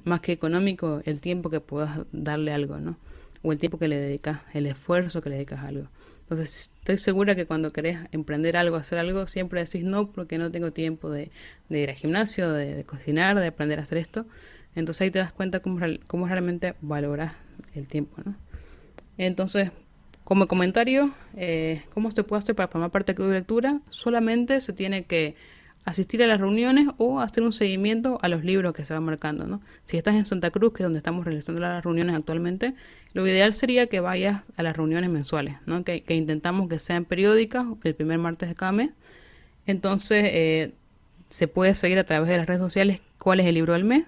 [0.04, 2.96] más que económico, el tiempo que puedas darle algo, ¿no?
[3.42, 5.88] O el tiempo que le dedicas, el esfuerzo que le dedicas a algo.
[6.30, 10.52] Entonces, estoy segura que cuando querés emprender algo, hacer algo, siempre decís no porque no
[10.52, 11.32] tengo tiempo de,
[11.68, 14.26] de ir al gimnasio, de, cocinar, de aprender a hacer esto.
[14.80, 17.34] Entonces ahí te das cuenta cómo, realmente valoras
[17.74, 18.34] el tiempo, ¿no?
[19.16, 19.70] Entonces,
[20.24, 23.80] como comentario, eh, ¿cómo se puede hacer para formar parte del club lectura?
[23.90, 25.36] Solamente se tiene que
[25.84, 29.46] asistir a las reuniones o hacer un seguimiento a los libros que se van marcando,
[29.46, 29.60] ¿no?
[29.84, 32.74] Si estás en Santa Cruz, que es donde estamos realizando las reuniones actualmente,
[33.12, 35.84] lo ideal sería que vayas a las reuniones mensuales, ¿no?
[35.84, 38.90] Que, intentamos que sean periódicas, el primer martes de cada mes.
[39.66, 40.72] Entonces, eh,
[41.28, 44.04] se puede seguir a través de las redes sociales cuál es el libro del mes,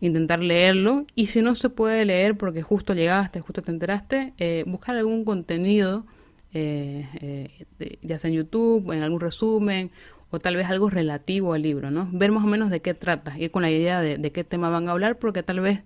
[0.00, 4.64] intentar leerlo, y si no se puede leer porque justo llegaste, justo te enteraste, eh,
[4.66, 6.06] buscar algún contenido,
[6.52, 7.66] eh,
[8.02, 9.90] ya sea en YouTube, en algún resumen,
[10.30, 12.08] o tal vez algo relativo al libro, ¿no?
[12.12, 14.70] Ver más o menos de qué trata, ir con la idea de, de qué tema
[14.70, 15.80] van a hablar, porque tal vez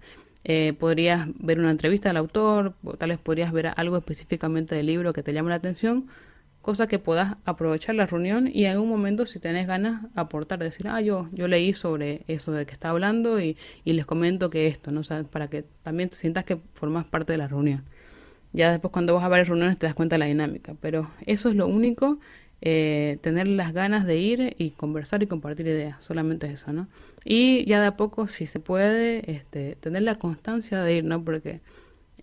[0.45, 4.87] eh, podrías ver una entrevista del autor, o tal vez podrías ver algo específicamente del
[4.87, 6.07] libro que te llame la atención,
[6.65, 10.89] cosa que puedas aprovechar la reunión y en algún momento si tenés ganas aportar, decir,
[10.89, 14.67] ah, yo, yo leí sobre eso de que está hablando y, y les comento que
[14.67, 15.03] esto, ¿no?
[15.03, 17.85] O para que también te sientas que formas parte de la reunión.
[18.55, 21.51] Ya después cuando vas a varias reuniones te das cuenta de la dinámica, pero eso
[21.51, 22.19] es lo único
[22.63, 26.89] eh, tener las ganas de ir y conversar y compartir ideas, solamente eso, ¿no?
[27.27, 31.23] Y ya de a poco, si se puede, este, tener la constancia de ir, ¿no?
[31.23, 31.61] Porque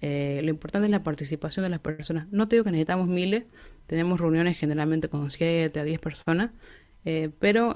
[0.01, 2.27] eh, lo importante es la participación de las personas.
[2.31, 3.43] No te digo que necesitamos miles,
[3.87, 6.51] tenemos reuniones generalmente con 7 a 10 personas,
[7.05, 7.73] eh, pero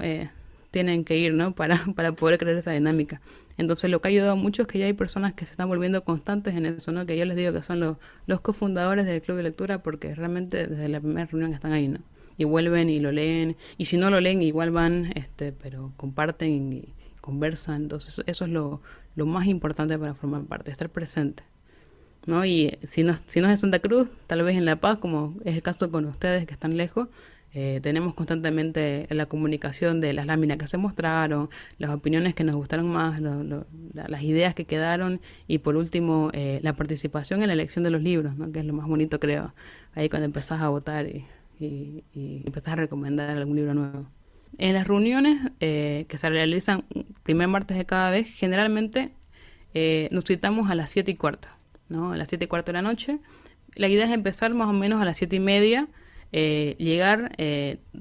[0.72, 1.52] tienen que ir, ¿no?
[1.56, 3.22] Para, para poder crear esa dinámica.
[3.58, 6.04] Entonces lo que ha ayudado mucho es que ya hay personas que se están volviendo
[6.04, 7.06] constantes en eso, ¿no?
[7.06, 7.98] Que yo les digo que son los,
[8.28, 12.00] los cofundadores del club de lectura porque realmente desde la primera reunión están ahí, ¿no?
[12.38, 13.56] y vuelven y lo leen.
[13.78, 17.84] Y si no lo leen, igual van, este, pero comparten y conversan.
[17.84, 18.82] Entonces, eso es lo,
[19.16, 21.44] lo más importante para formar parte, estar presente.
[22.26, 22.46] ¿No?
[22.46, 25.36] Y si no, si no es en Santa Cruz, tal vez en La Paz, como
[25.46, 27.08] es el caso con ustedes que están lejos,
[27.54, 32.56] eh, tenemos constantemente la comunicación de las láminas que se mostraron, las opiniones que nos
[32.56, 37.84] gustaron más, las ideas que quedaron y por último eh, la participación en la elección
[37.84, 38.52] de los libros, ¿no?
[38.52, 39.54] que es lo más bonito creo,
[39.94, 41.26] ahí cuando empezás a votar y
[41.60, 42.04] y,
[42.46, 44.06] empezás a recomendar algún libro nuevo.
[44.58, 46.86] En las reuniones eh, que se realizan
[47.24, 49.12] primer martes de cada vez, generalmente
[49.74, 51.48] eh, nos citamos a las 7 y cuarto,
[51.90, 52.14] ¿no?
[52.14, 53.20] A las 7 y cuarto de la noche.
[53.76, 55.88] La idea es empezar más o menos a las 7 y media,
[56.32, 57.36] eh, llegar,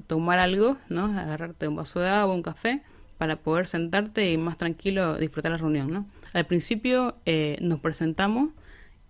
[0.07, 1.05] tomar algo, ¿no?
[1.05, 2.81] Agarrarte un vaso de agua, un café,
[3.17, 6.05] para poder sentarte y más tranquilo disfrutar la reunión, ¿no?
[6.33, 7.15] Al principio
[7.61, 8.49] nos presentamos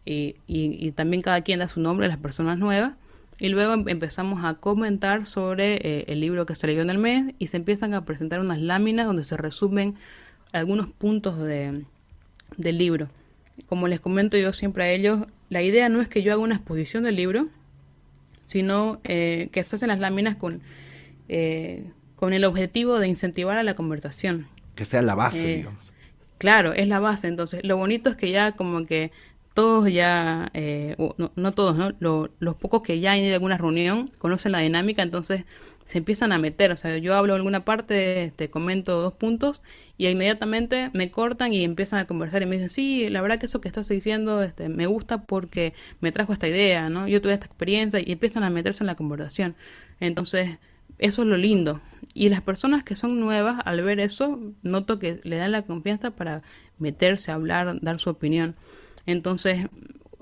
[0.05, 2.93] y, y, y también cada quien da su nombre a las personas nuevas
[3.39, 6.97] y luego em, empezamos a comentar sobre eh, el libro que se leyó en el
[6.97, 9.95] mes y se empiezan a presentar unas láminas donde se resumen
[10.53, 11.84] algunos puntos de,
[12.57, 13.09] del libro.
[13.68, 16.56] Como les comento yo siempre a ellos, la idea no es que yo haga una
[16.56, 17.47] exposición del libro,
[18.47, 20.62] sino eh, que se hacen las láminas con,
[21.30, 21.86] eh,
[22.16, 24.47] con el objetivo de incentivar a la conversación.
[24.76, 25.93] Que sea la base, digamos.
[26.38, 27.28] Claro, es la base.
[27.28, 29.12] Entonces, lo bonito es que ya como que
[29.53, 30.97] todos ya, eh,
[31.36, 32.30] no, todos, ¿no?
[32.39, 35.45] los pocos que ya han ido a alguna reunión conocen la dinámica, entonces
[35.86, 36.72] se empiezan a meter.
[36.72, 39.62] O sea, yo hablo en alguna parte, te comento dos puntos
[39.98, 43.46] y inmediatamente me cortan y empiezan a conversar y me dicen, sí, la verdad que
[43.46, 47.08] eso que estás diciendo este, me gusta porque me trajo esta idea, ¿no?
[47.08, 49.56] Yo tuve esta experiencia y empiezan a meterse en la conversación.
[50.00, 50.58] Entonces,
[50.98, 51.82] eso es lo lindo.
[52.14, 56.12] Y las personas que son nuevas, al ver eso, noto que le dan la confianza
[56.12, 56.41] para
[56.78, 58.56] meterse, a hablar, dar su opinión.
[59.06, 59.68] Entonces,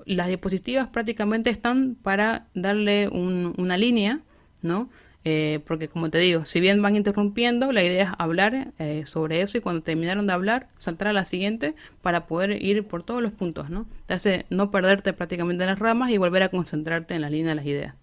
[0.06, 4.20] las diapositivas prácticamente están para darle una línea,
[4.62, 4.88] ¿no?
[5.26, 9.40] Eh, porque como te digo, si bien van interrumpiendo, la idea es hablar eh, sobre
[9.40, 13.22] eso y cuando terminaron de hablar, saltar a la siguiente para poder ir por todos
[13.22, 13.86] los puntos, ¿no?
[14.04, 17.50] Te hace no perderte prácticamente en las ramas y volver a concentrarte en la línea
[17.50, 17.94] de las ideas.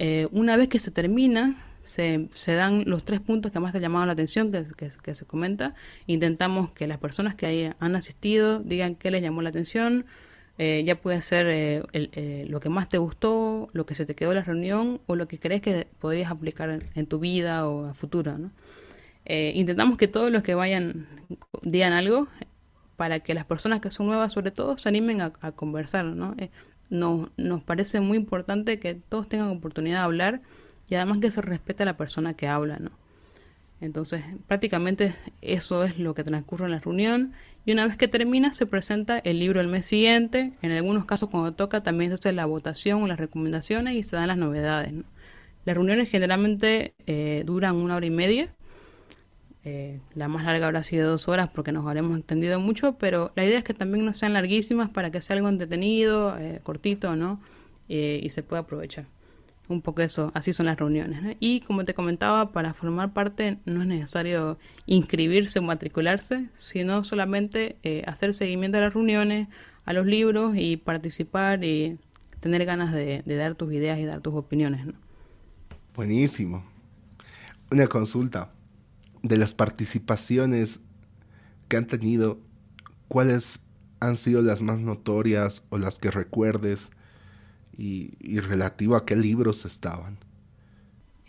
[0.00, 3.80] Eh, una vez que se termina, se, se, dan los tres puntos que más te
[3.80, 5.74] llamaron la atención, que, que, se comenta.
[6.06, 10.04] Intentamos que las personas que han asistido digan qué les llamó la atención.
[10.58, 14.14] Eh, ya puede ser eh, eh, lo que más te gustó, lo que se te
[14.14, 17.86] quedó en la reunión o lo que crees que podrías aplicar en, tu vida o
[17.86, 18.36] a futuro.
[18.36, 18.50] ¿no?
[19.26, 21.06] intentamos que todos los que vayan
[21.62, 22.26] digan algo
[22.96, 26.04] para que las personas que son nuevas, sobre todo, se animen a, conversar.
[26.04, 26.34] ¿no?
[26.90, 30.42] nos, parece muy importante que todos tengan oportunidad de hablar
[30.90, 32.90] y además que se respeta a la persona que habla, ¿no?
[33.80, 37.32] Entonces, prácticamente eso es lo que transcurre en la reunión
[37.70, 41.30] y una vez que termina se presenta el libro el mes siguiente, en algunos casos
[41.30, 44.92] cuando toca también se hace la votación o las recomendaciones y se dan las novedades.
[45.64, 48.52] Las reuniones generalmente eh, duran una hora y media,
[49.62, 53.44] eh, la más larga habrá sido dos horas porque nos habremos extendido mucho, pero la
[53.44, 57.40] idea es que también no sean larguísimas para que sea algo entretenido, eh, cortito, ¿no?
[57.86, 59.06] y se pueda aprovechar
[59.72, 61.36] un poco eso, así son las reuniones.
[61.40, 67.76] Y como te comentaba, para formar parte no es necesario inscribirse o matricularse, sino solamente
[67.82, 69.48] eh, hacer seguimiento a las reuniones,
[69.84, 71.98] a los libros y participar y
[72.40, 74.86] tener ganas de, dar tus ideas y dar tus opiniones.
[75.94, 76.64] Buenísimo.
[77.70, 78.52] Una consulta.
[79.22, 80.80] de las participaciones
[81.68, 82.40] que han tenido,
[83.06, 83.60] ¿cuáles
[84.00, 86.90] han sido las más notorias o las que recuerdes
[87.80, 90.18] y, relativo a qué libros estaban?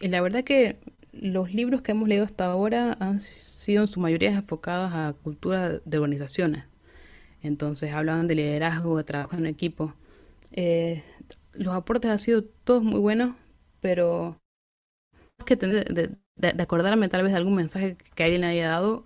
[0.01, 0.77] Y la verdad que
[1.13, 5.79] los libros que hemos leído hasta ahora han sido en su mayoría enfocados a cultura
[5.79, 6.65] de organizaciones.
[7.41, 9.93] Entonces hablaban de liderazgo, de trabajo en equipo.
[10.51, 11.03] Eh,
[11.53, 13.35] los aportes han sido todos muy buenos,
[13.79, 14.35] pero
[15.39, 19.05] más que tener de, de, acordarme tal vez de algún mensaje que alguien haya dado,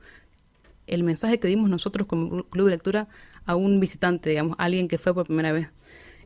[0.87, 3.07] el mensaje que dimos nosotros como club de lectura
[3.45, 5.67] a un visitante, digamos, alguien que fue por primera vez.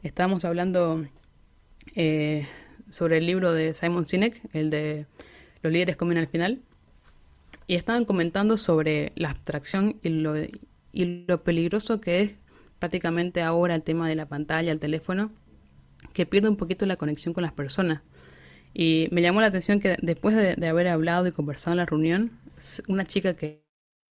[0.01, 1.05] Estábamos hablando
[1.95, 2.47] eh,
[2.89, 5.05] sobre el libro de Simon Sinek, el de
[5.61, 6.61] Los líderes comen al final,
[7.67, 10.35] y estaban comentando sobre la abstracción y lo,
[10.93, 12.31] y lo peligroso que es
[12.79, 15.31] prácticamente ahora el tema de la pantalla, el teléfono,
[16.13, 18.01] que pierde un poquito la conexión con las personas.
[18.73, 22.31] Y me llamó la atención que después de, haber hablado y conversado en la reunión,
[22.87, 23.63] una chica que,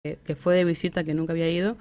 [0.03, 1.77] que, fue de visita, que nunca había ido,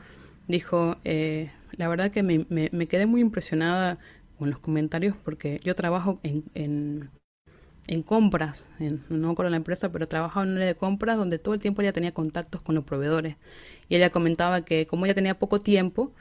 [0.47, 3.99] dijo, eh, la verdad que me, me, quedé muy impresionada
[4.39, 7.11] con los comentarios porque yo trabajo en, en,
[7.87, 11.39] en compras, en, no con la empresa, pero trabajaba en un área de compras donde
[11.39, 13.37] todo el tiempo ella tenía contactos con los proveedores.
[13.89, 16.13] Y ella comentaba que como ella tenía poco tiempo,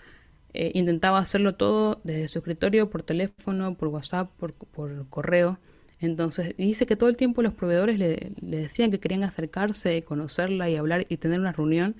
[0.53, 5.59] eh, intentaba hacerlo todo desde su escritorio, por teléfono, por WhatsApp, por, por correo.
[5.99, 10.69] Entonces dice que todo el tiempo los proveedores le, le, decían que querían acercarse, conocerla
[10.69, 11.95] y hablar y tener una reunión.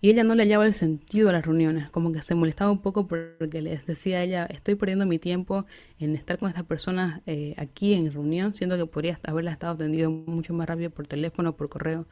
[0.00, 2.80] Y ella no le hallaba el sentido a las reuniones, como que se molestaba un
[2.80, 5.66] poco porque les decía a ella, estoy perdiendo mi tiempo
[5.98, 10.10] en estar con estas personas eh, aquí en reunión, siendo que podría haberla estado atendido
[10.10, 12.06] mucho más rápido por teléfono, por correo.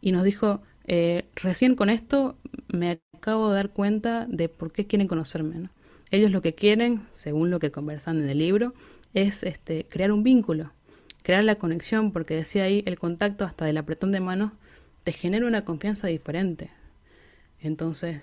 [0.00, 4.86] Y nos dijo, eh, recién con esto me acabo de dar cuenta de por qué
[4.86, 5.68] quieren conocerme.
[6.10, 8.72] Ellos lo que quieren, según lo que conversan en el libro,
[9.12, 10.72] es este, crear un vínculo,
[11.22, 14.52] crear la conexión, porque decía ahí, el contacto hasta del apretón de manos
[15.02, 16.70] te genera una confianza diferente.
[17.60, 18.22] Entonces,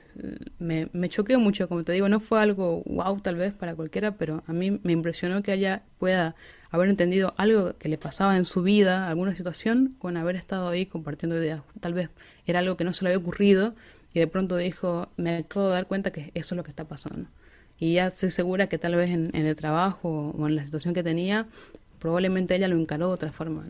[0.59, 4.43] me, me mucho, como te digo, no fue algo wow tal vez para cualquiera, pero
[4.47, 6.35] a mí me impresionó que ella pueda
[6.71, 10.85] haber entendido algo que le pasaba en su vida, alguna situación, con haber estado ahí
[10.85, 11.61] compartiendo ideas.
[11.79, 12.09] Tal vez
[12.45, 13.75] era algo que no se le había ocurrido
[14.13, 16.85] y de pronto dijo, me acabo de dar cuenta que eso es lo que está
[16.85, 17.27] pasando.
[17.77, 21.03] Y ya estoy segura que tal vez en, el trabajo o en la situación que
[21.03, 21.47] tenía,
[21.99, 23.65] probablemente ella lo encaró de otra forma.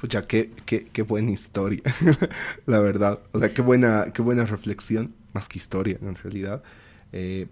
[0.00, 1.82] Pucha, qué, qué, qué buena historia,
[2.66, 3.20] la verdad.
[3.32, 6.62] O sea, qué buena, qué buena reflexión, más que historia en realidad.
[7.12, 7.46] Eh,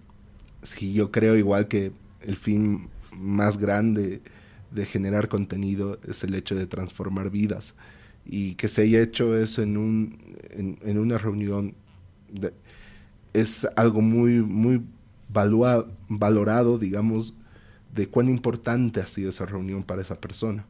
[0.63, 4.21] sí, yo creo igual que el fin más grande
[4.71, 7.77] de generar contenido es el hecho de transformar vidas.
[8.27, 10.19] Y que se haya hecho eso en, un,
[10.51, 11.75] en, una reunión
[13.33, 14.83] es algo muy, muy
[15.29, 17.35] valorado, digamos,
[17.95, 20.67] de cuán importante ha sido esa reunión para esa persona.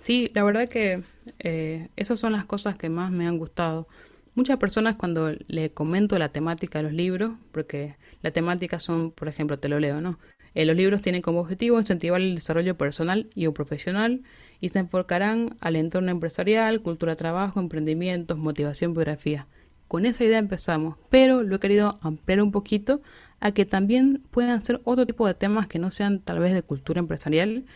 [0.00, 1.02] Sí, la verdad que
[1.40, 3.86] eh, esas son las cosas que más me han gustado.
[4.34, 9.28] Muchas personas cuando le comento la temática de los libros, porque la temática son, por
[9.28, 10.18] ejemplo, te lo leo, ¿no?
[10.54, 14.22] Eh, los libros tienen como objetivo incentivar el desarrollo personal y o profesional
[14.58, 19.48] y se enfocarán al entorno empresarial, cultura de trabajo, emprendimientos, motivación, biografía.
[19.86, 23.02] Con esa idea empezamos, pero lo he querido ampliar un poquito
[23.38, 26.62] a que también puedan ser otro tipo de temas que no sean tal vez de
[26.62, 27.66] cultura empresarial,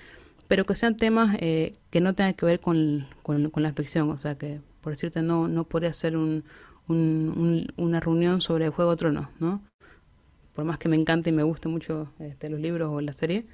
[0.49, 4.11] pero que sean temas eh, que no tengan que ver con, con, la ficción.
[4.11, 6.45] O sea, que por decirte, no, no podría ser un,
[6.87, 9.63] una reunión sobre el Juego de Tronos, ¿no?
[10.55, 13.45] Por más que me encante y me guste mucho este, los libros o la serie,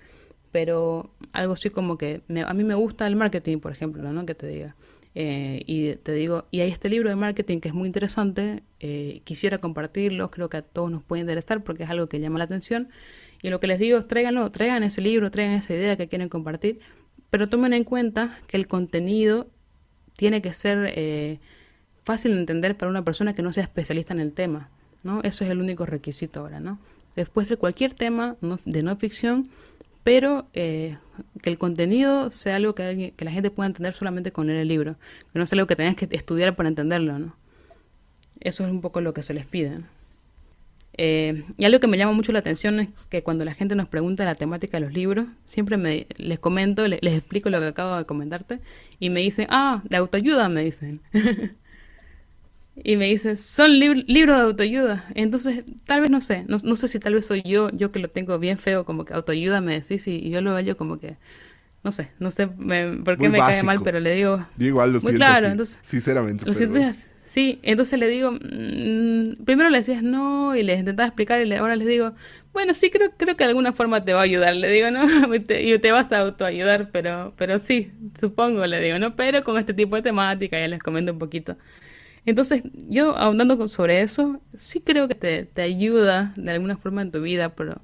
[0.52, 4.26] pero algo así como que a mí me gusta el marketing, por ejemplo, ¿no?
[4.26, 4.74] Que te diga.
[5.14, 9.22] Eh, y te digo, y hay este libro de marketing que es muy interesante, eh,
[9.24, 12.44] quisiera compartirlo, creo que a todos nos puede interesar porque es algo que llama la
[12.44, 12.88] atención
[13.42, 16.28] y lo que les digo es tráiganlo, traigan ese libro, traigan esa idea que quieren
[16.28, 16.80] compartir,
[17.30, 19.48] pero tomen en cuenta que el contenido
[20.16, 21.38] tiene que ser eh,
[22.04, 24.68] fácil de entender para una persona que no sea especialista en el tema,
[25.02, 25.22] ¿no?
[25.22, 26.78] Eso es el único requisito ahora, ¿no?
[27.16, 29.48] Después de cualquier tema de no ficción,
[30.04, 30.98] pero eh,
[31.42, 34.68] que el contenido sea algo que, que la gente pueda entender solamente con leer el
[34.68, 34.96] libro,
[35.32, 37.36] que no sea algo que tengas que estudiar para entenderlo, ¿no?
[38.40, 39.74] Eso es un poco lo que se les pide.
[41.02, 43.88] Eh, y algo que me llama mucho la atención es que cuando la gente nos
[43.88, 47.96] pregunta la temática de los libros, siempre me, les comento, les, explico lo que acabo
[47.96, 48.60] de comentarte
[48.98, 51.00] y me dicen, ah, de autoayuda, me dicen.
[52.84, 55.06] y me dicen, son libros de autoayuda.
[55.14, 58.10] Entonces, tal vez no sé, no, sé si tal vez soy yo, yo que lo
[58.10, 61.16] tengo bien feo, como que autoayuda me decís y, yo lo veo como que,
[61.82, 64.44] no sé, no sé por qué me cae mal, pero le digo...
[64.58, 66.44] igual lo muy claro, entonces, sinceramente.
[66.44, 66.52] Lo
[67.30, 71.76] Sí, entonces le digo, mm, primero le decías no y les intentaba explicar y ahora
[71.76, 72.12] les digo,
[72.52, 75.04] bueno, sí, creo, creo que de alguna forma te va a ayudar, le digo, ¿no?
[75.36, 79.14] y te, vas a autoayudar, pero, pero sí, supongo, le digo, ¿no?
[79.14, 81.56] Pero con este tipo de temática ya les comento un poquito.
[82.26, 87.12] Entonces, yo ahondando sobre eso, sí creo que te, te ayuda de alguna forma en
[87.12, 87.80] tu vida, pero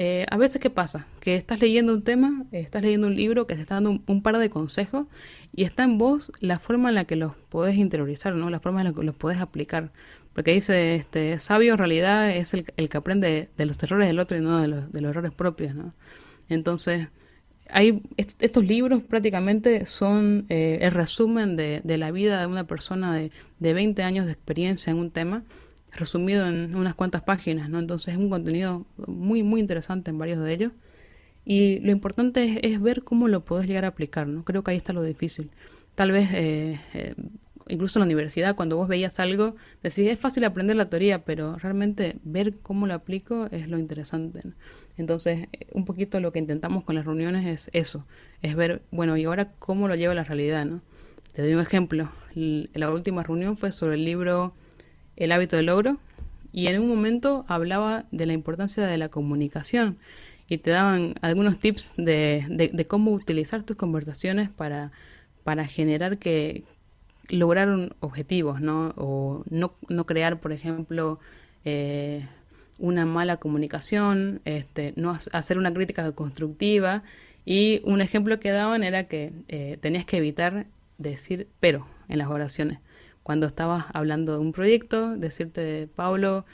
[0.00, 1.08] eh, a veces, ¿qué pasa?
[1.18, 4.38] Que estás leyendo un tema, estás leyendo un libro que te está dando un, par
[4.38, 5.08] de consejos
[5.52, 8.48] y está en vos la forma en la que los podés interiorizar, ¿no?
[8.48, 9.90] La forma en la que los podés aplicar.
[10.34, 14.36] Porque dice, este, sabio en realidad es el, que aprende de los errores del otro
[14.36, 15.92] y no de los, de los errores propios, ¿no?
[16.48, 17.08] Entonces,
[17.68, 23.16] hay estos libros prácticamente son eh, el resumen de, de, la vida de una persona
[23.16, 25.42] de, de 20 años de experiencia en un tema
[25.92, 27.78] resumido en unas cuantas páginas, ¿no?
[27.78, 30.72] Entonces es un contenido muy, muy interesante en varios de ellos.
[31.44, 34.44] Y lo importante es, ver cómo lo puedes llegar a aplicar, ¿no?
[34.44, 35.50] Creo que ahí está lo difícil.
[35.94, 37.14] Tal vez, eh, eh,
[37.68, 41.56] incluso en la universidad, cuando vos veías algo, decís, es fácil aprender la teoría, pero
[41.56, 44.40] realmente ver cómo lo aplico es lo interesante.
[44.98, 48.04] Entonces, un poquito lo que intentamos con las reuniones es eso,
[48.42, 50.82] es ver, bueno, y ahora cómo lo lleva la realidad, ¿no?
[51.32, 52.10] Te doy un ejemplo.
[52.34, 54.54] La última reunión fue sobre el libro
[55.18, 55.98] el hábito del logro
[56.52, 59.98] y en un momento hablaba de la importancia de la comunicación
[60.48, 64.92] y te daban algunos tips de, de, cómo utilizar tus conversaciones para,
[65.44, 66.64] para generar que
[67.28, 68.94] lograr objetivos, ¿no?
[68.96, 71.20] O no, no crear, por ejemplo,
[71.66, 72.26] eh,
[72.78, 77.02] una mala comunicación, este, no hacer una crítica constructiva.
[77.44, 80.66] Y un ejemplo que daban era que eh, tenías que evitar
[80.96, 82.78] decir pero en las oraciones
[83.28, 86.46] cuando estabas hablando de un proyecto, decirte, Pablo,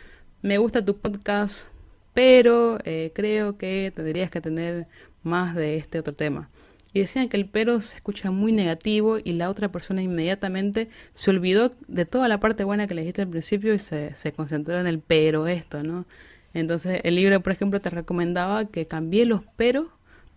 [0.43, 1.68] me gusta tu podcast,
[2.14, 4.89] pero eh, creo que tendrías que tener
[5.22, 6.51] más de este otro tema.
[6.93, 11.31] Y decían que el pero se escucha muy negativo y la otra persona inmediatamente se
[11.31, 14.81] olvidó de toda la parte buena que le dijiste al principio y se, se concentró
[14.81, 16.07] en el pero esto, ¿no?
[16.55, 19.87] Entonces el libro, por ejemplo, te recomendaba que cambié los peros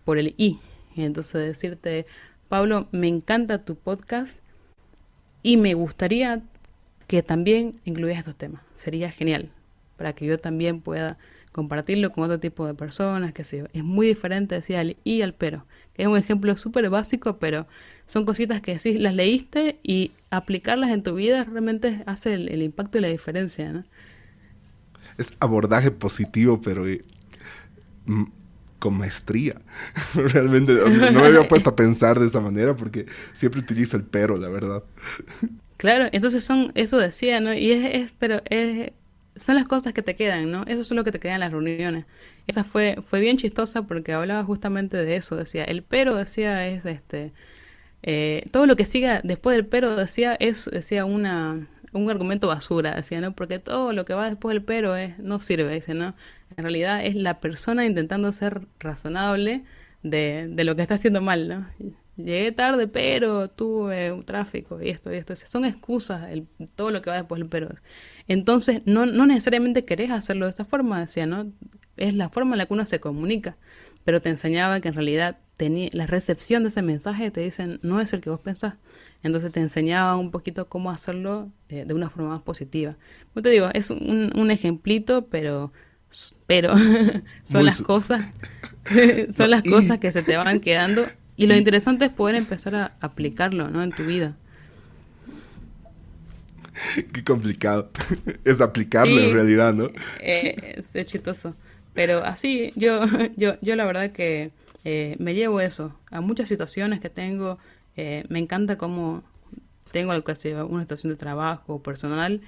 [0.04, 0.60] por el y.
[0.94, 2.06] Entonces decirte,
[2.48, 4.38] Pablo, me encanta tu podcast,
[5.42, 6.42] y me gustaría
[7.06, 8.62] que también incluyas estos temas.
[8.74, 9.50] Sería genial
[9.96, 11.18] para que yo también pueda
[11.52, 15.34] compartirlo con otro tipo de personas, que sé Es muy diferente decir al y al
[15.34, 17.66] pero, que es un ejemplo súper básico, pero
[18.06, 22.98] son cositas que si las leíste y aplicarlas en tu vida realmente hace el, impacto
[22.98, 23.84] y la diferencia, ¿no?
[25.16, 27.04] Es abordaje positivo, pero eh,
[28.78, 29.60] con maestría.
[30.14, 34.36] Realmente no me había puesto a pensar de esa manera porque siempre utilizo el pero,
[34.36, 34.82] la verdad.
[35.76, 37.54] Claro, entonces son, eso decía, ¿no?
[37.54, 38.92] Y es, pero es,
[39.36, 40.64] son las cosas que te quedan, ¿no?
[40.66, 42.04] Eso es lo que te queda en las reuniones.
[42.46, 46.86] Esa fue, fue bien chistosa porque hablaba justamente de eso, decía, el pero decía es
[46.86, 47.32] este,
[48.02, 52.94] eh, todo lo que siga después del pero decía es, decía una, un argumento basura,
[52.94, 53.32] decía, ¿no?
[53.32, 56.14] Porque todo lo que va después del pero es, no sirve, dice, ¿no?
[56.56, 59.64] En realidad es la persona intentando ser razonable
[60.02, 61.66] de, de lo que está haciendo mal, ¿no?
[62.18, 65.36] Llegué tarde, pero tuve un tráfico y esto y esto.
[65.36, 66.28] Son excusas
[66.74, 67.68] todo lo que va después del pero.
[68.26, 71.52] Entonces, no, no necesariamente querés hacerlo de esta forma, decía, ¿no?
[71.96, 73.56] Es la forma en la que uno se comunica.
[74.04, 75.38] Pero te enseñaba que en realidad
[75.92, 78.74] la recepción de ese mensaje te dicen no es el que vos pensás.
[79.22, 82.96] Entonces te enseñaba un poquito cómo hacerlo eh, de una forma más positiva.
[83.32, 85.72] Como te digo, es un, un ejemplito, pero,
[86.46, 86.74] pero
[87.44, 88.26] son las cosas,
[89.36, 91.06] son las cosas que se te van quedando.
[91.36, 93.82] Y lo interesante es poder empezar a aplicarlo, ¿no?
[93.82, 94.36] En tu vida.
[97.12, 97.90] Qué complicado.
[98.44, 99.90] Es aplicarlo en realidad, ¿no?
[100.20, 101.54] Eh, es, chistoso.
[101.94, 103.04] Pero así, yo,
[103.36, 104.52] yo, yo la verdad que
[104.84, 107.58] eh, me llevo eso a muchas situaciones que tengo,
[108.00, 109.24] eh, me encanta cómo
[109.90, 112.42] tengo una situación de trabajo personal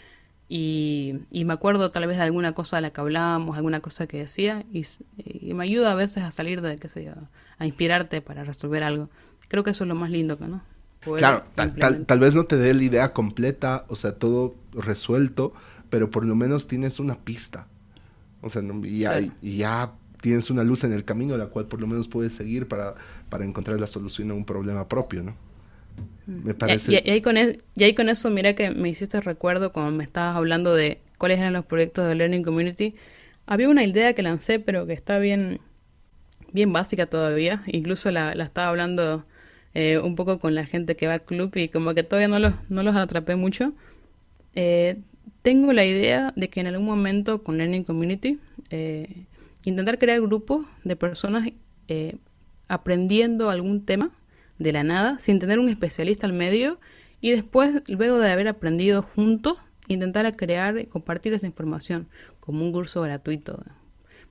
[0.48, 4.18] y, me acuerdo tal vez de alguna cosa de la que hablábamos, alguna cosa que
[4.18, 4.86] decía y,
[5.52, 7.14] me ayuda a veces a salir de, qué sé yo,
[7.58, 9.10] a inspirarte para resolver algo.
[9.48, 10.62] Creo que eso es lo más lindo, ¿no?
[11.16, 15.52] claro, tal, vez no te dé la idea completa, o sea, todo resuelto,
[15.88, 17.66] pero por lo menos tienes una pista.
[18.40, 22.06] O sea, y ya, tienes una luz en el camino la cual por lo menos
[22.06, 22.94] puedes seguir para
[23.30, 25.36] para encontrar la solución a un problema propio, ¿no?
[26.26, 26.44] Mm.
[26.44, 26.92] Me parece...
[26.92, 30.36] Y, ahí con y ahí con eso, mira que me hiciste recuerdo cuando me estabas
[30.36, 32.94] hablando de cuáles eran los proyectos de Learning Community.
[33.46, 35.60] Había una idea que lancé, pero que está bien,
[36.52, 37.62] bien básica todavía.
[37.66, 39.24] Incluso la, la estaba hablando
[39.74, 42.38] eh, un poco con la gente que va al club y como que todavía no
[42.38, 43.72] los, no los atrapé mucho.
[44.54, 45.00] Eh,
[45.42, 49.24] tengo la idea de que en algún momento con Learning Community eh,
[49.64, 51.48] intentar crear grupos de personas
[52.70, 54.10] aprendiendo algún tema
[54.58, 56.78] de la nada, sin tener un especialista al medio,
[57.20, 59.58] y después, luego de haber aprendido juntos,
[59.88, 62.08] intentar crear y compartir esa información
[62.38, 63.62] como un curso gratuito.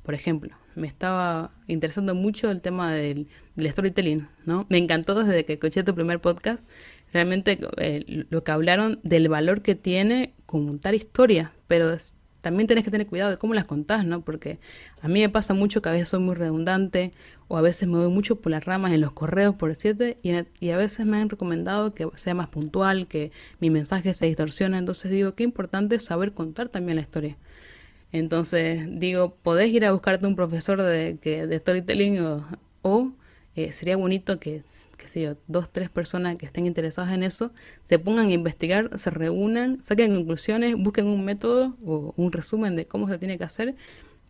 [0.03, 3.27] Por ejemplo, me estaba interesando mucho el tema del,
[3.59, 4.65] storytelling, ¿no?
[4.69, 6.63] Me encantó desde que escuché tu primer podcast,
[7.11, 11.91] realmente eh, lo que hablaron del valor que tiene contar historias, pero
[12.41, 14.21] también tenés que tener cuidado de cómo las contás, ¿no?
[14.21, 14.59] Porque
[15.01, 17.11] a mí me pasa mucho que a veces soy muy redundante
[17.47, 20.31] o a veces me voy mucho por las ramas en los correos, por decirte, y,
[20.59, 24.77] y a veces me han recomendado que sea más puntual, que mi mensaje se distorsione.
[24.77, 27.37] Entonces digo, qué importante saber contar también la historia.
[28.11, 32.19] Entonces digo, podés ir a buscarte un profesor de, que, de storytelling
[32.81, 33.11] o,
[33.55, 34.63] eh, sería bonito que,
[35.09, 37.51] sé yo, dos, tres personas que estén interesadas en eso
[37.85, 42.85] se pongan a investigar, se reúnan, saquen conclusiones, busquen un método o un resumen de
[42.85, 43.75] cómo se tiene que hacer.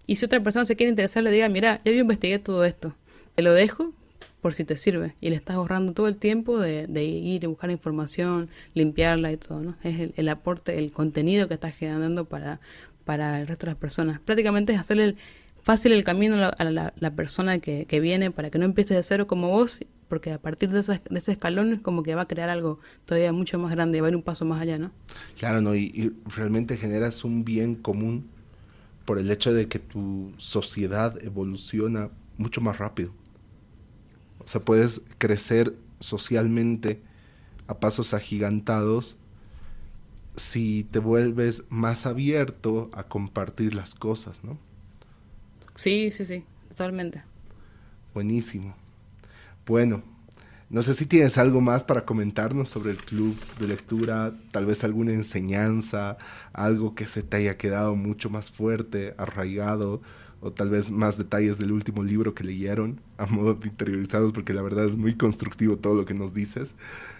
[0.07, 2.95] Y si otra persona se quiere interesar, le diga, mira, ya yo investigué todo esto,
[3.35, 3.93] te lo dejo
[4.41, 5.15] por si te sirve.
[5.21, 9.61] Y le estás ahorrando todo el tiempo de, ir y buscar información, limpiarla y todo,
[9.61, 9.75] ¿no?
[9.83, 12.59] Es el, el aporte, el contenido que estás generando para,
[13.05, 14.19] para el resto de las personas.
[14.21, 15.15] Prácticamente es hacerle
[15.63, 19.49] fácil el camino a la, persona que, viene para que no empiece de cero como
[19.49, 22.49] vos, porque a partir de, ese, de ese escalón es como que va a crear
[22.49, 24.91] algo todavía mucho más grande, va a ir un paso más allá, ¿no?
[25.37, 25.75] Claro, ¿no?
[25.75, 28.27] Y, realmente generas un bien común
[29.05, 33.11] por el hecho de que tu sociedad evoluciona mucho más rápido.
[34.39, 37.01] O sea, puedes crecer socialmente
[37.67, 39.17] a pasos agigantados
[40.35, 44.57] si te vuelves más abierto a compartir las cosas, ¿no?
[45.75, 47.23] Sí, sí, sí, totalmente.
[48.13, 48.75] Buenísimo.
[49.69, 50.01] Bueno,
[50.71, 54.83] no sé si tienes algo más para comentarnos sobre el club de lectura, tal vez
[54.83, 56.17] alguna enseñanza,
[56.53, 60.01] algo que se te haya quedado mucho más fuerte, arraigado,
[60.41, 64.55] o tal vez más detalles del último libro que leyeron a modo de interiorizados, porque
[64.55, 66.75] la verdad es muy constructivo todo lo que nos dices.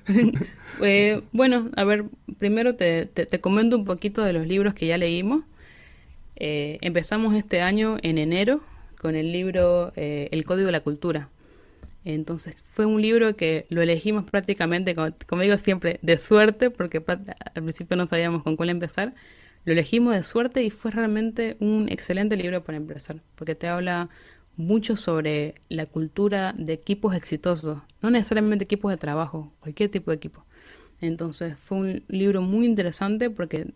[0.82, 2.06] Eh, bueno, a ver,
[2.38, 3.10] primero te,
[3.42, 5.44] comento un poquito de los libros que ya leímos.
[6.38, 8.62] Eh, empezamos este año en enero
[9.00, 11.30] con el libro eh, El Código de la Cultura.
[12.06, 17.64] Entonces fue un libro que lo elegimos prácticamente, como, digo siempre, de suerte, porque al
[17.64, 19.14] principio no sabíamos con cuál empezar.
[19.66, 24.10] Lo elegimos de suerte y fue realmente un excelente libro para empezar, porque te habla
[24.56, 30.18] mucho sobre la cultura de equipos exitosos, no necesariamente equipos de trabajo, cualquier tipo de
[30.18, 30.46] equipo.
[31.02, 33.68] Entonces fue un libro muy interesante porque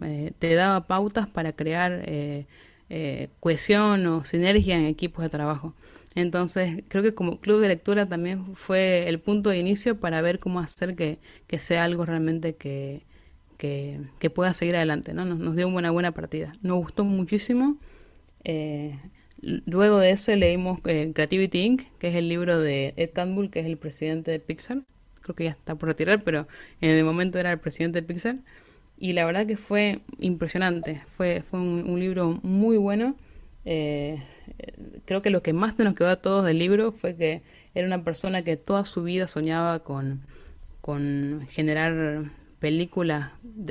[0.00, 2.46] eh, te daba pautas para crear eh,
[2.88, 5.74] eh, cohesión o sinergia en equipos de trabajo.
[6.14, 10.38] Entonces creo que como club de lectura también fue el punto de inicio para ver
[10.38, 11.18] cómo hacer que,
[11.58, 13.02] sea algo realmente que,
[13.58, 15.14] que, pueda seguir adelante.
[15.14, 15.24] ¿no?
[15.24, 16.52] Nos, dio una buena partida.
[16.62, 17.78] Nos gustó muchísimo.
[19.42, 23.10] Luego de eso leímos eh, Creativity Inc., que es el libro de Ed
[23.50, 24.82] que es el presidente de Pixar.
[25.22, 26.46] Creo que ya está por retirar, pero
[26.80, 28.36] en el momento era el presidente de Pixar.
[28.98, 31.02] Y la verdad que fue impresionante.
[31.16, 33.16] Fue, fue un, libro muy bueno.
[33.64, 34.22] Eh,
[35.04, 37.42] creo que lo que más nos quedó a todos del libro fue que
[37.74, 40.22] era una persona que toda su vida soñaba con,
[40.80, 43.30] con generar películas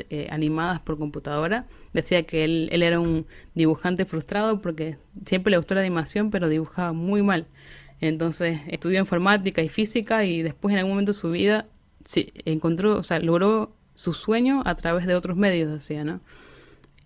[0.09, 1.65] eh, animadas por computadora.
[1.93, 6.49] Decía que él, él era un dibujante frustrado porque siempre le gustó la animación, pero
[6.49, 7.45] dibujaba muy mal.
[8.01, 11.67] Entonces estudió informática y física y después en algún momento de su vida
[12.03, 16.21] sí, encontró, o sea, logró su sueño a través de otros medios, decía, ¿no?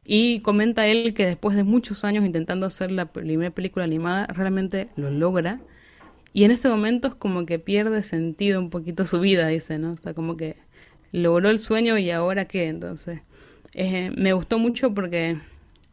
[0.06, 4.90] Y comenta él que después de muchos años intentando hacer la primera película animada, realmente
[4.96, 5.62] lo logra.
[6.34, 9.92] Y en ese momento es como que pierde sentido un poquito su vida, dice, ¿no?
[9.92, 10.58] O sea, como que
[11.12, 13.22] logró el sueño y ahora qué, entonces.
[13.74, 15.38] Eh, me gustó mucho porque,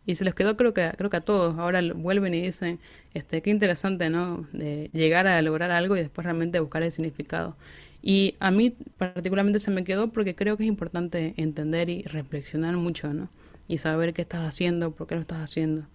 [0.07, 2.81] y se les quedó creo que, creo que a todos, ahora vuelven y dicen,
[3.15, 4.47] este, qué interesante, ¿no?
[4.53, 7.57] De llegar a lograr algo y después realmente buscar el significado.
[8.03, 12.77] Y a mí particularmente se me quedó porque creo que es importante entender y reflexionar
[12.77, 13.31] mucho, ¿no?
[13.71, 15.87] Y saber qué estás haciendo, por qué lo estás haciendo.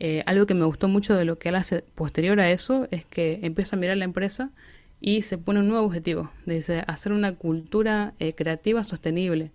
[0.00, 3.04] Eh, algo que me gustó mucho de lo que él hace posterior a eso es
[3.04, 4.50] que empieza a mirar la empresa
[5.00, 9.52] y se pone un nuevo objetivo, dice hacer una cultura eh, creativa sostenible,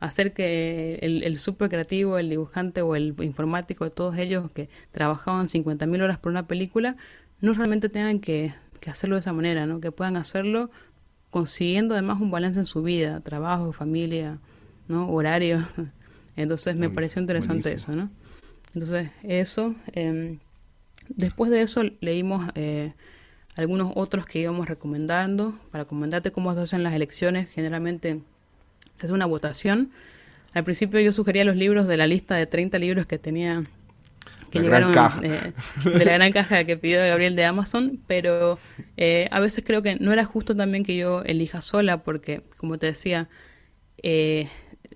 [0.00, 5.48] hacer que el, el super creativo, el dibujante o el informático, todos ellos que trabajaban
[5.48, 6.96] 50.000 horas por una película,
[7.40, 8.54] no realmente tengan que,
[8.86, 9.80] hacerlo de esa manera, ¿no?
[9.80, 10.70] que puedan hacerlo
[11.30, 14.38] consiguiendo además un balance en su vida, trabajo, familia,
[14.88, 15.10] ¿no?
[15.10, 15.66] horario.
[16.38, 18.10] Entonces me pareció interesante eso, ¿no?
[18.72, 20.38] Entonces eso, em,
[21.08, 22.92] después de eso leímos eh,
[23.56, 27.50] algunos otros que íbamos recomendando para comentarte cómo se hacen las elecciones.
[27.50, 28.20] Generalmente
[28.94, 29.90] se hace una votación.
[30.54, 33.64] Al principio yo sugería los libros de la lista de 30 libros que tenía
[34.50, 35.52] que llegaron eh,
[35.84, 38.58] de la gran caja que pidió Gabriel de Amazon, pero
[38.96, 42.78] eh, a veces creo que no era justo también que yo elija sola, porque como
[42.78, 43.28] te decía,
[44.02, 44.48] eh,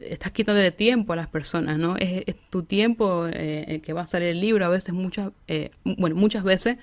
[0.09, 1.97] estás quitándole tiempo a las personas, ¿no?
[1.97, 6.17] Es, tu tiempo eh, que va a salir el libro, a veces, muchas, eh, bueno,
[6.17, 6.79] muchas veces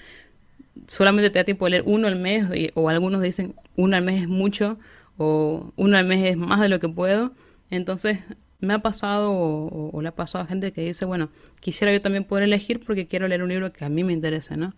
[0.88, 4.24] solamente te da tiempo de leer uno al mes, o algunos dicen uno al mes
[4.24, 4.78] es mucho,
[5.18, 7.34] o uno al mes es más de lo que puedo.
[7.70, 8.20] Entonces,
[8.60, 12.24] me ha pasado, o, le ha pasado a gente que dice, bueno, quisiera yo también
[12.24, 14.74] poder elegir porque quiero leer un libro que a mí me interese, ¿no?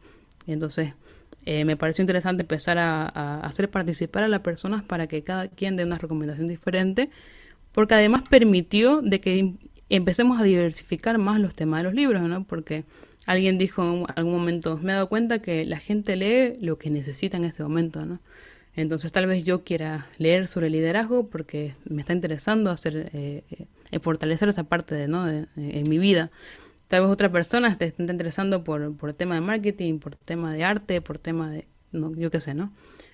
[0.48, 0.94] Entonces,
[1.46, 5.76] eh, me pareció interesante empezar a, hacer participar a las personas para que cada quien
[5.76, 7.10] dé una recomendación diferente
[7.72, 9.54] porque además permitió de que
[9.90, 12.44] empecemos a diversificar más los temas de los libros, ¿no?
[12.44, 12.86] Porque
[13.26, 16.90] alguien dijo en algún momento, me he dado cuenta que la gente lee lo que
[16.90, 18.20] necesita en ese momento, ¿no?
[18.76, 23.44] Entonces tal vez yo quiera leer sobre liderazgo porque me está interesando hacer, eh,
[23.92, 25.28] eh fortalecer esa parte de, ¿no?
[25.30, 26.32] en mi vida.
[26.88, 30.64] Tal vez otra persona te esté interesando por, por tema de marketing, por tema de
[30.64, 32.72] arte, por tema de, no, yo qué sé, ¿no?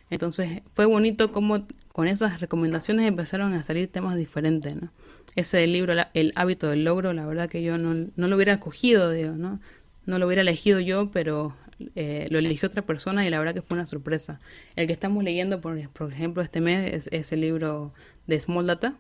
[0.10, 1.68] Entonces fue bonito cómo
[1.98, 4.89] con esas recomendaciones empezaron a salir temas diferentes, ¿no?
[5.36, 9.10] Ese libro, El hábito del logro, la verdad que yo no, no lo hubiera escogido,
[9.10, 9.60] digo, ¿no?
[10.06, 11.56] No lo hubiera elegido yo, pero
[11.95, 14.39] eh, lo eligió otra persona y la verdad que fue una sorpresa.
[14.76, 17.95] El que estamos leyendo, por, ejemplo, este mes es, el libro
[18.28, 18.93] de Small Data,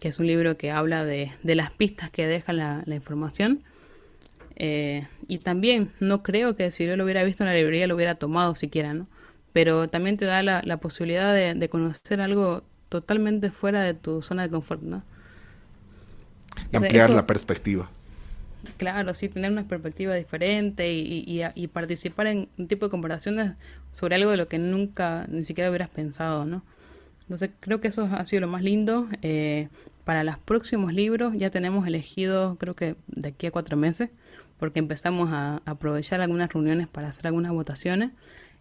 [0.00, 3.62] que es un libro que habla de, de las pistas que deja la, la información.
[4.56, 7.94] Eh, y también no creo que si yo lo hubiera visto en la librería lo
[7.94, 9.06] hubiera tomado siquiera, ¿no?
[9.58, 14.50] Pero también te da la, posibilidad de, conocer algo totalmente fuera de tu zona de
[14.50, 15.02] confort, ¿no?
[16.72, 17.90] Ampliar la perspectiva.
[18.76, 23.54] Claro, sí, tener una perspectiva diferente y, participar en un tipo de comparaciones
[23.90, 26.62] sobre algo de lo que nunca ni siquiera hubieras pensado, ¿no?
[27.22, 29.08] Entonces creo que eso ha sido lo más lindo.
[29.22, 29.66] Eh,
[30.04, 34.10] para los próximos libros ya tenemos elegido, creo que de aquí a cuatro meses,
[34.56, 38.12] porque empezamos a aprovechar algunas reuniones para hacer algunas votaciones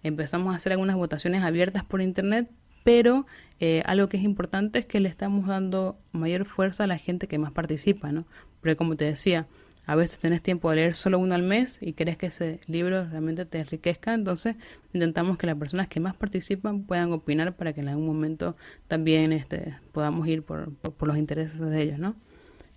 [0.03, 2.49] empezamos a hacer algunas votaciones abiertas por internet,
[2.83, 3.25] pero
[3.59, 7.27] eh, algo que es importante es que le estamos dando mayor fuerza a la gente
[7.27, 8.25] que más participa, ¿no?
[8.61, 9.47] Porque como te decía,
[9.87, 13.05] a veces tenés tiempo de leer solo uno al mes y querés que ese libro
[13.05, 14.57] realmente te enriquezca, entonces
[14.93, 18.57] intentamos que las personas que más participan puedan opinar para que en algún momento
[18.89, 22.15] también este, podamos ir por, por, los intereses de ellos, ¿no?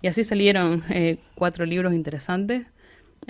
[0.03, 2.65] Y así salieron eh, cuatro libros interesantes.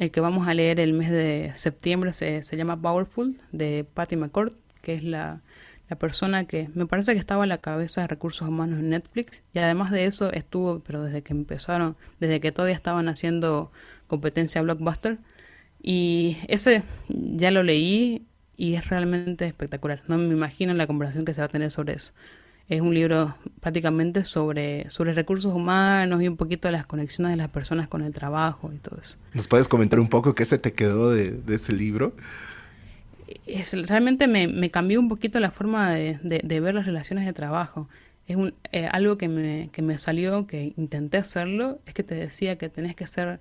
[0.00, 4.16] El que vamos a leer el mes de septiembre se, se llama Powerful, de Patty
[4.16, 5.42] McCord, que es la,
[5.90, 9.42] la, persona que me parece que estaba a la cabeza de recursos humanos en Netflix.
[9.52, 13.72] Y además de eso estuvo, pero desde que empezaron, desde que todavía estaban haciendo
[14.06, 15.18] competencia Blockbuster.
[15.82, 18.24] Y ese ya lo leí
[18.56, 20.00] y es realmente espectacular.
[20.08, 22.14] No me imagino la conversación que se va a tener sobre eso.
[22.70, 27.36] Es un libro prácticamente sobre, sobre recursos humanos y un poquito de las conexiones de
[27.36, 29.18] las personas con el trabajo y todo eso.
[29.34, 32.14] ¿Nos puedes comentar un poco qué se te quedó de, ese libro?
[33.44, 37.32] Es, realmente me, me, cambió un poquito la forma de, de, ver las relaciones de
[37.32, 37.88] trabajo.
[38.28, 42.14] Es un, eh, algo que me, que me salió, que intenté hacerlo, es que te
[42.14, 43.40] decía que tenés que ser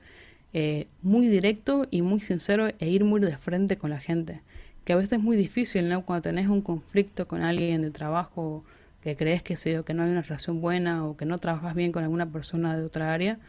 [0.54, 4.42] eh, muy directo y muy sincero e ir muy de frente con la gente.
[4.86, 6.04] Que a veces es muy difícil, ¿no?
[6.04, 8.64] Cuando tenés un conflicto con alguien de trabajo
[9.02, 11.92] que crees que, sé, que no hay una relación buena o que no trabajas bien
[11.92, 13.40] con alguna persona de otra área,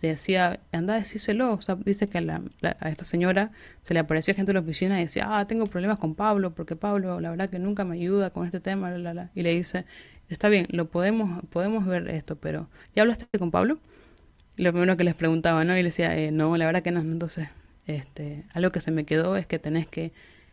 [0.00, 1.52] te decía, anda a decírselo.
[1.52, 3.50] O sea, dice que a esta señora
[3.82, 6.76] se le apareció gente en la oficina y decía, ah, tengo problemas con Pablo, porque
[6.76, 8.94] Pablo, la verdad que nunca me ayuda con este tema,
[9.34, 9.84] y le dice,
[10.28, 13.78] está bien, lo podemos, podemos ver esto, pero ¿ya hablaste con Pablo?
[14.56, 15.74] Lo primero que les preguntaba, ¿no?
[15.76, 17.00] Y le decía, eh, no, la verdad que no.
[17.00, 17.48] Entonces,
[17.86, 20.12] este, algo que se me quedó es que tenés que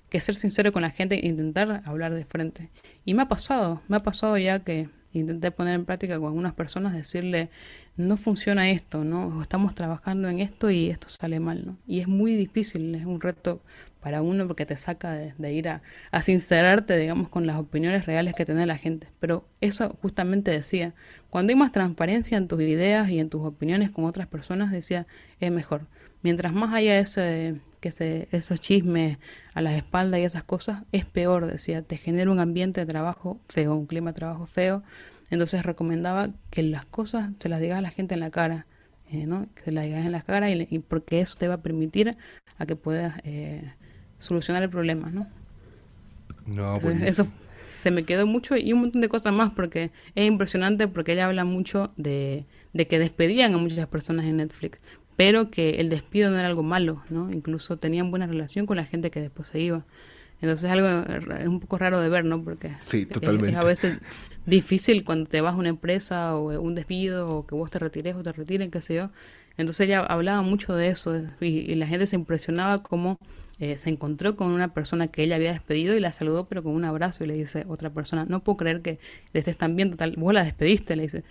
[0.09, 2.69] que ser sincero con la gente e intentar hablar de frente.
[3.05, 6.53] Y me ha pasado, me ha pasado ya que intenté poner en práctica con algunas
[6.53, 7.49] personas, decirle,
[7.95, 9.41] no funciona esto, ¿no?
[9.41, 11.77] Estamos trabajando en esto y esto sale mal, ¿no?
[11.87, 13.61] Y es muy difícil, es un reto
[14.01, 15.81] para uno porque te saca de, ir a,
[16.11, 19.07] a, sincerarte, digamos, con las opiniones reales que tiene la gente.
[19.19, 20.93] Pero eso justamente decía,
[21.29, 25.07] cuando hay más transparencia en tus ideas y en tus opiniones con otras personas, decía,
[25.39, 25.87] es mejor.
[26.21, 29.17] Mientras más haya ese, que se, esos chismes
[29.53, 33.39] a las espaldas y esas cosas, es peor, decía, te genera un ambiente de trabajo
[33.49, 34.83] feo, un clima de trabajo feo.
[35.29, 38.65] Entonces recomendaba que las cosas se las digas a la gente en la cara,
[39.11, 39.47] eh, ¿no?
[39.55, 42.17] Que se las digas en la cara y, porque eso te va a permitir
[42.57, 43.73] a que puedas eh,
[44.19, 45.27] solucionar el problema, ¿no?
[46.45, 50.87] No, eso se me quedó mucho y un montón de cosas más porque es impresionante
[50.87, 54.79] porque ella habla mucho de, de que despedían a muchas personas en Netflix
[55.17, 57.29] pero que el despido no era algo malo, ¿no?
[57.31, 59.83] Incluso tenían buena relación con la gente que después se iba.
[60.39, 60.87] Entonces es algo
[61.35, 62.43] es un poco raro de ver, ¿no?
[62.43, 63.57] Porque sí, totalmente.
[63.57, 63.97] Es, a veces
[64.45, 68.15] difícil cuando te vas a una empresa o un despido o que vos te retires
[68.15, 69.09] o te retiren, qué sé yo.
[69.57, 73.17] Entonces ella hablaba mucho de eso y, la gente se impresionaba cómo
[73.59, 76.73] eh, se encontró con una persona que ella había despedido y la saludó pero con
[76.73, 78.99] un abrazo y le dice otra persona, no puedo creer que
[79.33, 81.23] le estés tan bien, total, vos la despediste, le dice,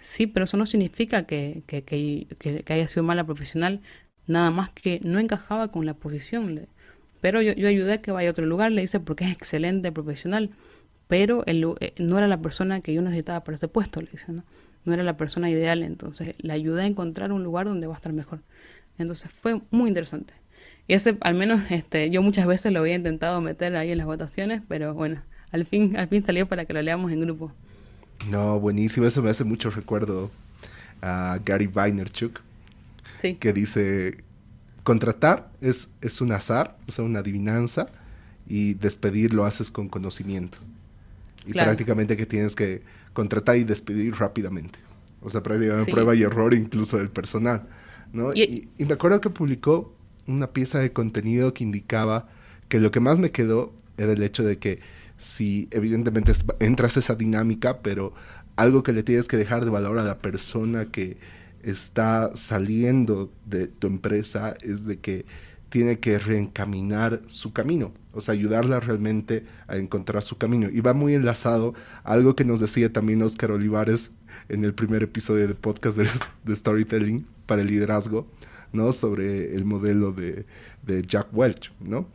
[0.00, 3.80] Sí, pero eso no significa que, que, que, haya sido mala profesional,
[4.26, 6.66] nada más que no encajaba con la posición.
[7.20, 9.92] Pero yo, yo ayudé a que vaya a otro lugar, le hice porque es excelente
[9.92, 10.50] profesional,
[11.06, 14.32] pero él, eh, no era la persona que yo necesitaba para ese puesto, le dice,
[14.32, 14.42] ¿no?
[14.84, 17.96] No era la persona ideal, entonces le ayudé a encontrar un lugar donde va a
[17.96, 18.40] estar mejor.
[18.96, 20.32] Entonces fue muy interesante.
[20.86, 24.06] Y ese, al menos, este, yo muchas veces lo había intentado meter ahí en las
[24.06, 25.22] votaciones, pero bueno,
[25.52, 27.52] al fin, al fin salió para que lo leamos en grupo.
[28.28, 30.30] No, buenísimo, eso me hace mucho recuerdo
[31.02, 32.40] a Gary Vaynerchuk,
[33.20, 33.36] sí.
[33.36, 34.22] que dice,
[34.82, 37.88] contratar es, es un azar, o sea, una adivinanza,
[38.46, 40.58] y despedir lo haces con conocimiento.
[41.46, 44.78] Y prácticamente que tienes que contratar y despedir rápidamente.
[45.22, 47.66] O sea, prácticamente prueba y error incluso del personal.
[48.12, 48.34] ¿no?
[48.34, 49.94] Y, y, me acuerdo que publicó
[50.26, 52.28] una pieza de contenido que indicaba
[52.68, 54.80] que lo que más me quedó era el hecho de que
[55.20, 58.14] si evidentemente entras esa dinámica, pero
[58.56, 61.18] algo que le tienes que dejar de valor a la persona que
[61.62, 65.26] está saliendo de tu empresa es de que
[65.68, 70.68] tiene que reencaminar su camino, o sea, ayudarla realmente a encontrar su camino.
[70.72, 74.10] Y va muy enlazado a algo que nos decía también Oscar Olivares
[74.48, 78.26] en el primer episodio de podcast de, Storytelling para el liderazgo,
[78.72, 78.92] ¿no?
[78.92, 80.46] Sobre el modelo de,
[80.82, 82.08] de Jack Welch, ¿no?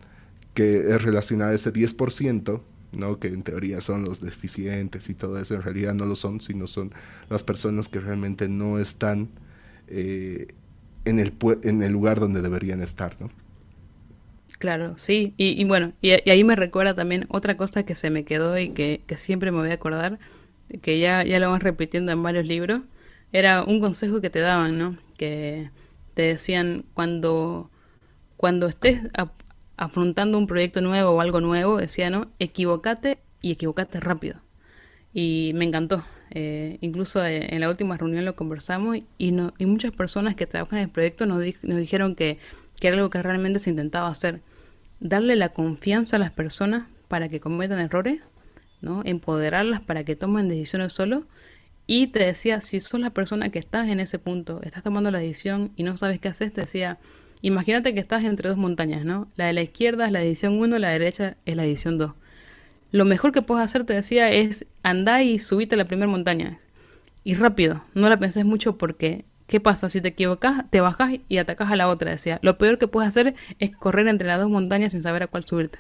[0.55, 2.61] Que es relacionado a ese 10%,
[2.97, 3.19] ¿no?
[3.19, 6.67] Que en teoría son los deficientes y todo eso, en realidad no lo son, sino
[6.67, 6.91] son
[7.29, 9.29] las personas que realmente no están
[9.87, 10.47] eh,
[11.05, 11.33] en, el,
[11.63, 13.29] en el lugar donde deberían estar, ¿no?
[14.59, 18.57] Claro, sí, y, bueno, y, ahí me recuerda también otra cosa que se me quedó
[18.57, 20.17] y que, siempre me voy a acordar,
[20.81, 22.81] que ya, ya lo vamos repitiendo en varios libros,
[23.33, 24.91] era un consejo que te daban, ¿no?
[25.17, 25.69] Que
[26.13, 27.69] te decían cuando,
[28.37, 29.01] cuando estés
[29.77, 32.27] afrontando un proyecto nuevo o algo nuevo, decía, ¿no?
[32.39, 34.39] Equivocate y equivocate rápido.
[35.13, 36.03] Y me encantó.
[36.31, 40.47] Eh, incluso eh, en la última reunión lo conversamos y, no, y muchas personas que
[40.47, 42.39] trabajan en el proyecto nos, nos dijeron que,
[42.79, 44.41] que era algo que realmente se intentaba hacer.
[44.99, 48.21] Darle la confianza a las personas para que cometan errores,
[48.81, 49.01] ¿no?
[49.05, 51.25] empoderarlas para que tomen decisiones solo.
[51.87, 55.19] Y te decía, si sos la persona que estás en ese punto, estás tomando la
[55.19, 56.97] decisión y no sabes qué hacer, te decía,
[57.45, 59.27] Imagínate que estás entre dos montañas, ¿no?
[59.35, 62.11] La de la izquierda es la edición 1, la derecha es la edición 2.
[62.91, 66.57] Lo mejor que puedes hacer, te decía, es andar y subirte a la primera montaña.
[67.23, 69.91] Y rápido, no la penses mucho porque, ¿qué pasa?
[69.91, 72.39] Si te equivocas, te bajas y atacas a la otra, decía.
[72.41, 75.43] Lo peor que puedes hacer es correr entre las dos montañas sin saber a cuál
[75.43, 75.77] subirte.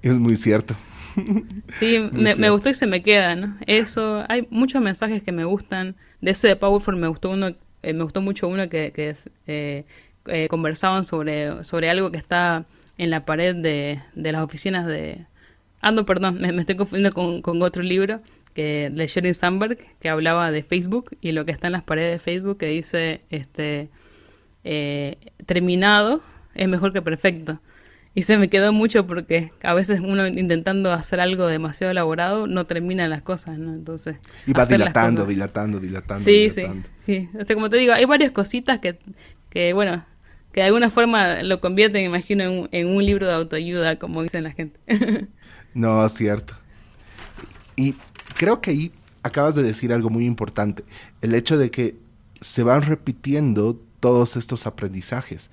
[0.00, 0.74] Es muy cierto.
[1.78, 3.58] Sí, me, gustó y se me queda, ¿no?
[3.66, 5.96] Eso, hay muchos mensajes que me gustan.
[6.22, 9.28] De ese de Powerful me gustó uno, eh, me gustó mucho uno que, que es
[9.46, 9.84] eh,
[10.26, 12.64] eh, conversaban sobre, sobre algo que está
[12.98, 15.26] en la pared de, de las oficinas de...
[15.80, 18.20] Ah, no, perdón, me, estoy confundiendo con, con, otro libro
[18.54, 22.12] que de Sheryl Sandberg que hablaba de Facebook y lo que está en las paredes
[22.12, 23.88] de Facebook que dice este
[24.62, 26.22] eh, terminado
[26.54, 27.60] es mejor que perfecto.
[28.16, 32.64] Y se me quedó mucho porque a veces uno intentando hacer algo demasiado elaborado no
[32.64, 33.74] termina las cosas, ¿no?
[33.74, 34.16] Entonces...
[34.46, 36.22] Y va dilatando, dilatando, dilatando.
[36.22, 36.62] Sí, sí,
[37.04, 37.28] sí.
[37.38, 38.96] O sea, como te digo, hay varias cositas que,
[39.50, 40.04] que bueno,
[40.54, 44.44] que de alguna forma lo convierte, me imagino, en, un libro de autoayuda, como dicen
[44.44, 44.78] la gente.
[45.74, 46.54] no, cierto.
[47.74, 47.96] Y
[48.36, 48.92] creo que ahí
[49.24, 50.84] acabas de decir algo muy importante,
[51.22, 51.96] el hecho de que
[52.40, 55.50] se van repitiendo todos estos aprendizajes.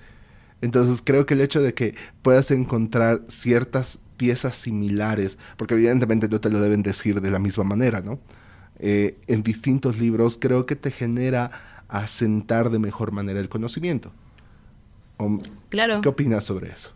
[0.60, 6.40] Entonces creo que el hecho de que puedas encontrar ciertas piezas similares, porque evidentemente no
[6.40, 8.20] te lo deben decir de la misma manera, ¿no?
[8.78, 11.50] Eh, en distintos libros creo que te genera
[11.88, 14.12] asentar de mejor manera el conocimiento
[15.68, 16.00] claro.
[16.00, 16.92] ¿Qué opinas sobre eso?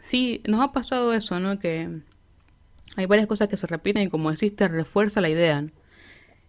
[0.00, 1.58] Sí, nos ha pasado eso, ¿no?
[1.58, 1.88] Que
[2.96, 5.64] hay varias cosas que se repiten y como decís, te refuerza la idea.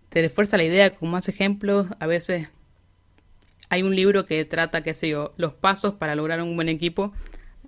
[0.10, 1.88] Te refuerza la idea con más ejemplos.
[2.00, 2.50] A veces
[3.70, 7.14] hay un libro que trata, qué sé yo, los pasos para lograr un buen equipo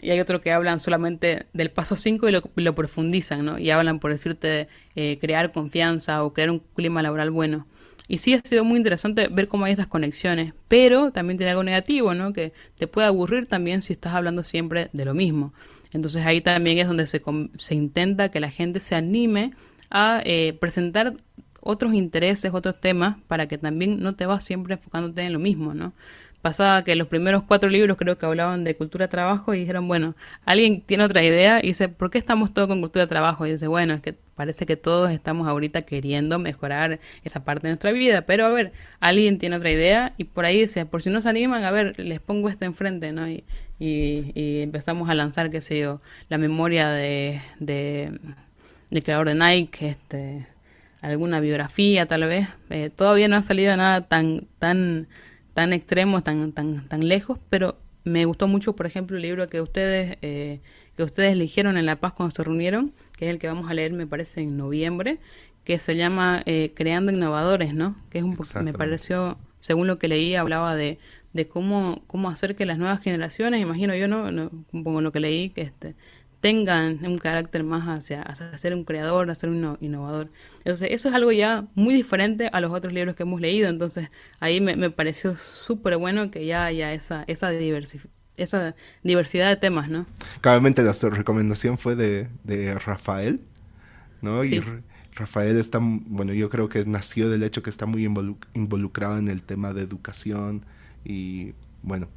[0.02, 3.60] y hay otro que hablan solamente del paso 5 y lo, profundizan, ¿no?
[3.60, 7.68] Y hablan, por decirte, eh, crear confianza o crear un clima laboral bueno.
[8.10, 11.64] Y sí ha sido muy interesante ver cómo hay esas conexiones, pero también tiene algo
[11.64, 12.34] negativo, ¿no?
[12.34, 15.54] Que te puede aburrir también si estás hablando siempre de lo mismo.
[15.94, 17.22] Entonces ahí también es donde se,
[17.58, 19.52] se intenta que la gente se anime
[19.92, 21.18] a eh, presentar
[21.62, 25.76] otros intereses, otros temas, para que también no te vas siempre enfocándote en lo mismo,
[25.76, 25.94] ¿no?
[26.42, 29.88] Pasaba que los primeros cuatro libros creo que hablaban de cultura de trabajo y dijeron,
[29.88, 33.46] bueno, alguien tiene otra idea y dice, ¿por qué estamos todos con cultura de trabajo?
[33.46, 37.74] Y dice, bueno, es que parece que todos estamos ahorita queriendo mejorar esa parte de
[37.74, 41.10] nuestra vida, pero a ver, alguien tiene otra idea y por ahí dice, por si
[41.10, 43.28] no se animan, a ver, les pongo esto enfrente, ¿no?
[43.28, 43.44] Y,
[43.80, 48.18] y, empezamos a lanzar, qué sé yo, la memoria de, de,
[48.90, 50.48] del creador de Nike, este
[51.02, 52.48] alguna biografía tal vez.
[52.70, 55.08] Eh, todavía no ha salido nada tan, tan,
[55.54, 59.62] tan extremo, tan, tan, tan lejos, pero me gustó mucho, por ejemplo, el libro que
[59.62, 60.60] ustedes, eh,
[60.96, 63.74] que ustedes eligieron en La Paz cuando se reunieron, que es el que vamos a
[63.74, 65.20] leer, me parece, en noviembre,
[65.64, 67.96] que se llama eh, Creando Innovadores, ¿no?
[68.10, 70.98] Que es un poco, me pareció, según lo que leí, hablaba de,
[71.34, 74.32] de cómo, cómo hacer que las nuevas generaciones, imagino yo, ¿no?
[74.32, 75.96] no como lo que leí, que este,
[76.42, 80.30] tengan un carácter más hacia, hacia ser un creador, hacia ser un innovador.
[80.60, 83.70] Entonces, eso es algo ya muy diferente a los otros libros que hemos leído.
[83.70, 84.10] Entonces,
[84.40, 87.52] ahí me, me pareció súper bueno que ya haya esa, esa,
[88.38, 90.06] esa diversidad de temas, ¿no?
[90.42, 93.42] Claramente la recomendación fue de, de Rafael,
[94.22, 94.44] ¿no?
[94.44, 94.64] Y
[95.16, 98.06] Rafael está, bueno, yo creo que nació del hecho que está muy
[98.54, 100.66] involucrado en el tema de educación
[101.04, 101.54] y,
[101.84, 102.08] bueno,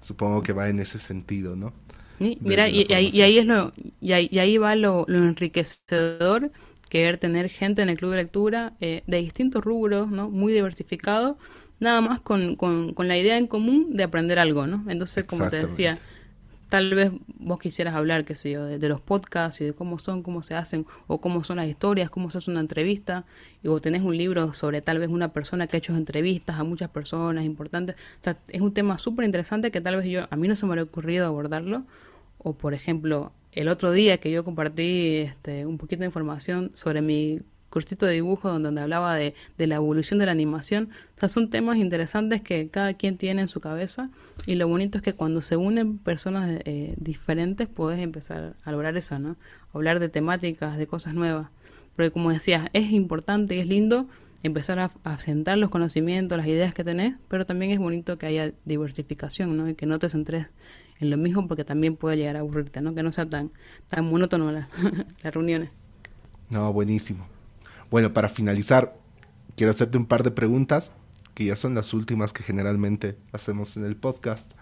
[0.00, 1.72] supongo que va en ese sentido, ¿no?
[2.20, 6.52] Mira, y, ahí, es lo, y ahí, va lo, enriquecedor
[6.90, 10.28] querer tener gente en el club de lectura eh, de distintos rubros, ¿no?
[10.28, 11.38] Muy diversificado,
[11.78, 14.84] nada más con, con, la idea en común de aprender algo, ¿no?
[14.90, 15.98] Entonces, como te decía,
[16.68, 20.22] tal vez vos quisieras hablar, qué sé yo, de, los podcasts y de cómo son,
[20.22, 23.24] cómo se hacen, o cómo son las historias, cómo se hace una entrevista,
[23.62, 26.64] y vos tenés un libro sobre tal vez una persona que ha hecho entrevistas a
[26.64, 27.96] muchas personas importantes.
[27.96, 30.66] O sea, es un tema súper interesante que tal vez yo, a mí no se
[30.66, 31.84] me ha ocurrido abordarlo,
[32.42, 37.02] o por ejemplo, el otro día que yo compartí este, un poquito de información sobre
[37.02, 37.40] mi
[37.70, 40.90] cursito de dibujo donde, hablaba de, la evolución de la animación.
[41.16, 44.10] O sea, son temas interesantes que cada quien tiene en su cabeza
[44.46, 48.96] y lo bonito es que cuando se unen personas eh, diferentes puedes empezar a lograr
[48.96, 49.36] eso, ¿no?
[49.72, 51.48] Hablar de temáticas, de cosas nuevas.
[51.94, 54.08] Porque como decías, es importante y es lindo
[54.42, 58.52] empezar a, a, los conocimientos, las ideas que tenés, pero también es bonito que haya
[58.64, 59.68] diversificación, ¿no?
[59.68, 60.46] Y que no te centres
[61.00, 62.94] en lo mismo porque también puede llegar a aburrirte, ¿no?
[62.94, 63.50] Que no sea tan,
[63.88, 64.52] tan monótono
[65.22, 65.70] las reuniones.
[66.50, 67.26] No, buenísimo.
[67.90, 68.94] Bueno, para finalizar,
[69.56, 70.92] quiero hacerte un par de preguntas,
[71.34, 74.52] que ya son las últimas que generalmente hacemos en el podcast.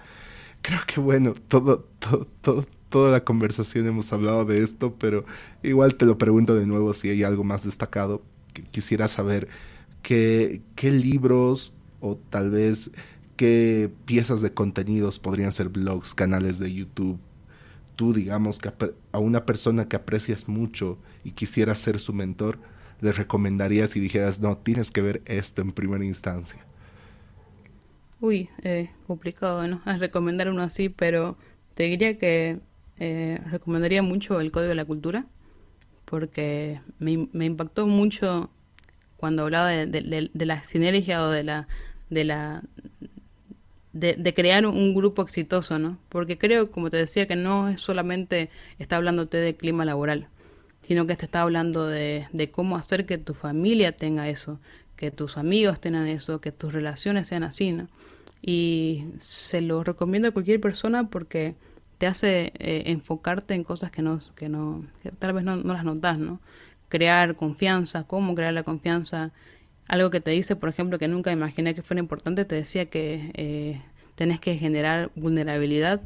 [0.62, 5.24] Creo que bueno, todo, todo, todo, toda la conversación hemos hablado de esto, pero
[5.62, 8.22] igual te lo pregunto de nuevo si hay algo más destacado.
[8.70, 9.48] Quisiera saber
[10.02, 12.90] qué, qué libros o tal vez
[13.38, 17.18] qué piezas de contenidos podrían ser blogs, canales de YouTube.
[17.94, 18.70] Tú, digamos, que
[19.12, 22.58] a una persona que aprecias mucho y quisieras ser su mentor,
[23.00, 26.66] le recomendarías y dijeras, no, tienes que ver esto en primera instancia?
[28.20, 29.80] Uy, eh, complicado, ¿no?
[29.84, 31.36] A recomendar uno así, pero
[31.74, 32.58] te diría que
[32.98, 35.26] eh, recomendaría mucho el Código de la Cultura,
[36.06, 37.12] porque me,
[37.44, 38.50] impactó mucho
[39.16, 41.44] cuando hablaba de, la sinergia o de
[42.24, 42.62] la
[43.92, 45.98] de, crear un, grupo exitoso, ¿no?
[46.08, 50.28] Porque creo, como te decía, que no es solamente está hablándote de clima laboral,
[50.82, 54.60] sino que te está hablando de, cómo hacer que tu familia tenga eso,
[54.96, 57.88] que tus amigos tengan eso, que tus relaciones sean así, ¿no?
[58.40, 61.56] Y se lo recomiendo a cualquier persona porque
[61.98, 65.72] te hace eh, enfocarte en cosas que no, que no, que tal vez no, no
[65.72, 66.40] las notas, ¿no?
[66.88, 69.32] Crear confianza, cómo crear la confianza,
[69.88, 73.32] algo que te dice, por ejemplo, que nunca imaginé que fuera importante, te decía que
[73.34, 73.82] eh,
[74.14, 76.02] tenés que generar vulnerabilidad,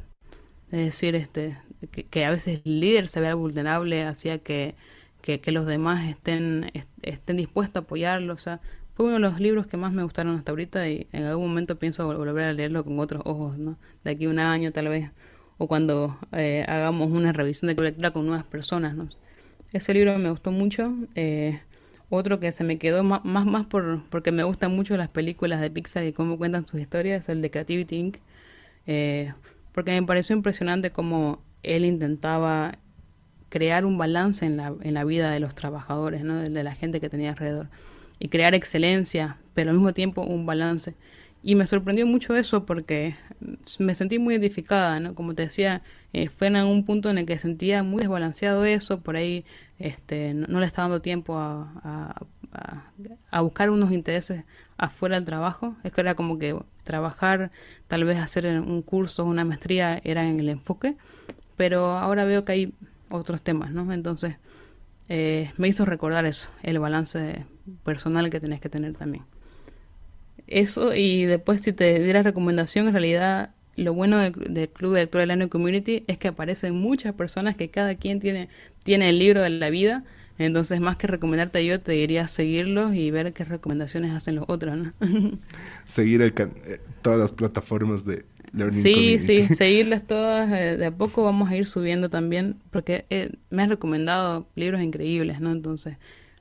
[0.71, 1.59] es decir, este,
[1.91, 4.77] que, a veces el líder se vea vulnerable hacia que,
[5.21, 6.71] que, los demás estén,
[7.03, 8.35] estén dispuestos a apoyarlo.
[8.35, 8.61] O sea,
[8.95, 11.77] fue uno de los libros que más me gustaron hasta ahorita y en algún momento
[11.79, 13.77] pienso volver a leerlo con otros ojos, ¿no?
[14.05, 15.11] De aquí a un año tal vez,
[15.59, 19.09] o cuando eh, hagamos una revisión de lectura con nuevas personas, ¿no?
[19.73, 20.95] Ese libro me gustó mucho.
[21.15, 21.61] Eh,
[22.17, 25.71] otro que se me quedó más, más, por, porque me gustan mucho las películas de
[25.71, 28.17] Pixar y cómo cuentan sus historias, el de Creativity Inc.
[28.87, 29.33] Eh,
[29.73, 32.79] porque me pareció impresionante cómo él intentaba
[33.49, 36.41] crear un balance en la, en la vida de los trabajadores, ¿no?
[36.41, 37.69] de, la gente que tenía alrededor,
[38.19, 40.95] y crear excelencia, pero al mismo tiempo un balance.
[41.43, 43.17] Y me sorprendió mucho eso porque
[43.79, 45.15] me sentí muy edificada, ¿no?
[45.15, 45.83] Como te decía,
[46.13, 49.45] eh, fue en un punto en el que sentía muy desbalanceado eso, por ahí
[49.83, 52.15] este, no, le estaba dando tiempo a,
[53.31, 54.45] a, buscar unos intereses
[54.77, 55.77] afuera del trabajo.
[55.83, 57.51] Es que era como que trabajar,
[57.89, 60.97] tal vez hacer un curso, una maestría, era en el enfoque,
[61.57, 62.75] pero ahora veo que hay
[63.11, 63.93] otros temas, ¿no?
[63.93, 64.37] Entonces,
[65.09, 67.45] eh, me hizo recordar eso, el balance
[67.85, 69.25] personal que tenés que tener también.
[70.47, 74.33] Eso, y después si te diera recomendación, en realidad lo bueno del,
[74.69, 78.49] Club de Lectura del Año Community es que aparecen muchas personas que cada quien tiene,
[78.83, 80.05] tiene el libro de la vida.
[80.39, 84.77] Entonces, más que recomendarte yo, te diría seguirlos y ver qué recomendaciones hacen los otros,
[84.77, 84.93] ¿no?
[85.85, 89.19] Seguir el eh, todas las plataformas de Learning sí, Community.
[89.19, 90.51] Sí, sí, seguirlas todas.
[90.53, 94.81] Eh, de a poco vamos a ir subiendo también, porque eh, me has recomendado libros
[94.81, 95.53] increíbles, ¿no?
[95.53, 95.97] Entonces,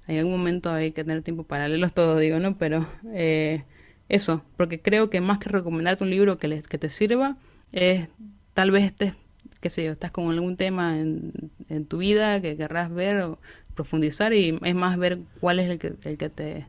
[0.07, 2.57] en algún momento hay que tener tiempo para leerlos todos, digo, ¿no?
[2.57, 3.63] Pero eh,
[4.11, 7.37] eso, porque creo que más que recomendarte un libro que, le, que te sirva,
[7.71, 8.09] es
[8.53, 9.13] tal vez estés,
[9.61, 11.31] qué sé yo, estás con algún tema en,
[11.69, 13.39] en tu vida que querrás ver o
[13.73, 16.67] profundizar y es más ver cuál es el que, el que te,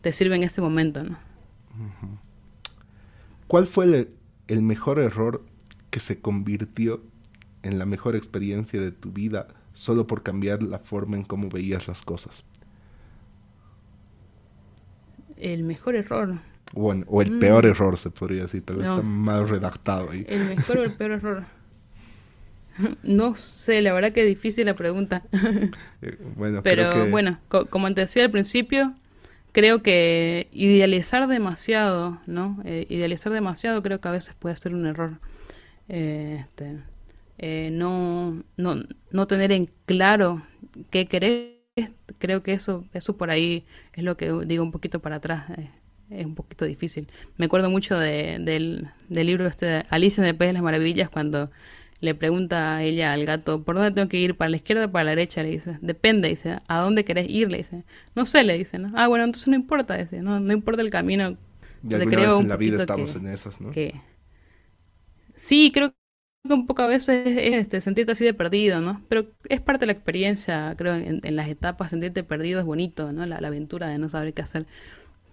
[0.00, 1.18] te sirve en este momento, ¿no?
[3.48, 4.08] ¿Cuál fue el,
[4.46, 5.44] el mejor error
[5.90, 7.02] que se convirtió
[7.64, 11.88] en la mejor experiencia de tu vida solo por cambiar la forma en cómo veías
[11.88, 12.44] las cosas?
[15.36, 16.38] El mejor error.
[16.72, 17.68] Bueno, o el peor mm.
[17.68, 20.26] error, se podría decir, tal vez está mal redactado ahí.
[20.28, 21.44] El mejor o el peor error.
[23.02, 25.22] No sé, la verdad que es difícil la pregunta.
[26.02, 28.94] Eh, bueno, pero bueno, como te decía al principio,
[29.56, 32.60] creo que idealizar demasiado, ¿no?
[32.66, 35.18] Eh, idealizar demasiado creo que a veces puede ser un error.
[35.88, 36.76] Eh, este,
[37.38, 40.42] eh, no, no, no tener en claro
[40.90, 41.54] qué querés,
[42.18, 43.64] creo que eso, eso por ahí
[43.94, 45.46] es lo que digo un poquito para atrás.
[46.10, 47.08] Es un poquito difícil.
[47.36, 50.62] Me acuerdo mucho de, del, del libro este de Alicia en el País de las
[50.62, 51.50] Maravillas cuando
[52.00, 54.36] le pregunta a ella al gato, ¿por dónde tengo que ir?
[54.36, 55.42] ¿Para la izquierda o para la derecha?
[55.42, 57.50] Le dice, depende, dice, ¿a dónde querés ir?
[57.50, 57.84] Le dice,
[58.14, 58.92] no sé, le dice, ¿no?
[58.94, 61.36] Ah, bueno, entonces no importa, dice, no, no importa el camino.
[61.88, 63.70] Y alguna vez en la vida estamos en esas, ¿no?
[63.70, 64.00] Que...
[65.36, 65.90] Sí, creo
[66.46, 69.02] que un poco a veces es este, sentirte así de perdido, ¿no?
[69.08, 73.26] Pero es parte de la experiencia, creo, en, las etapas, sentirte perdido es bonito, ¿no?
[73.26, 74.66] La, la, aventura de no saber qué hacer.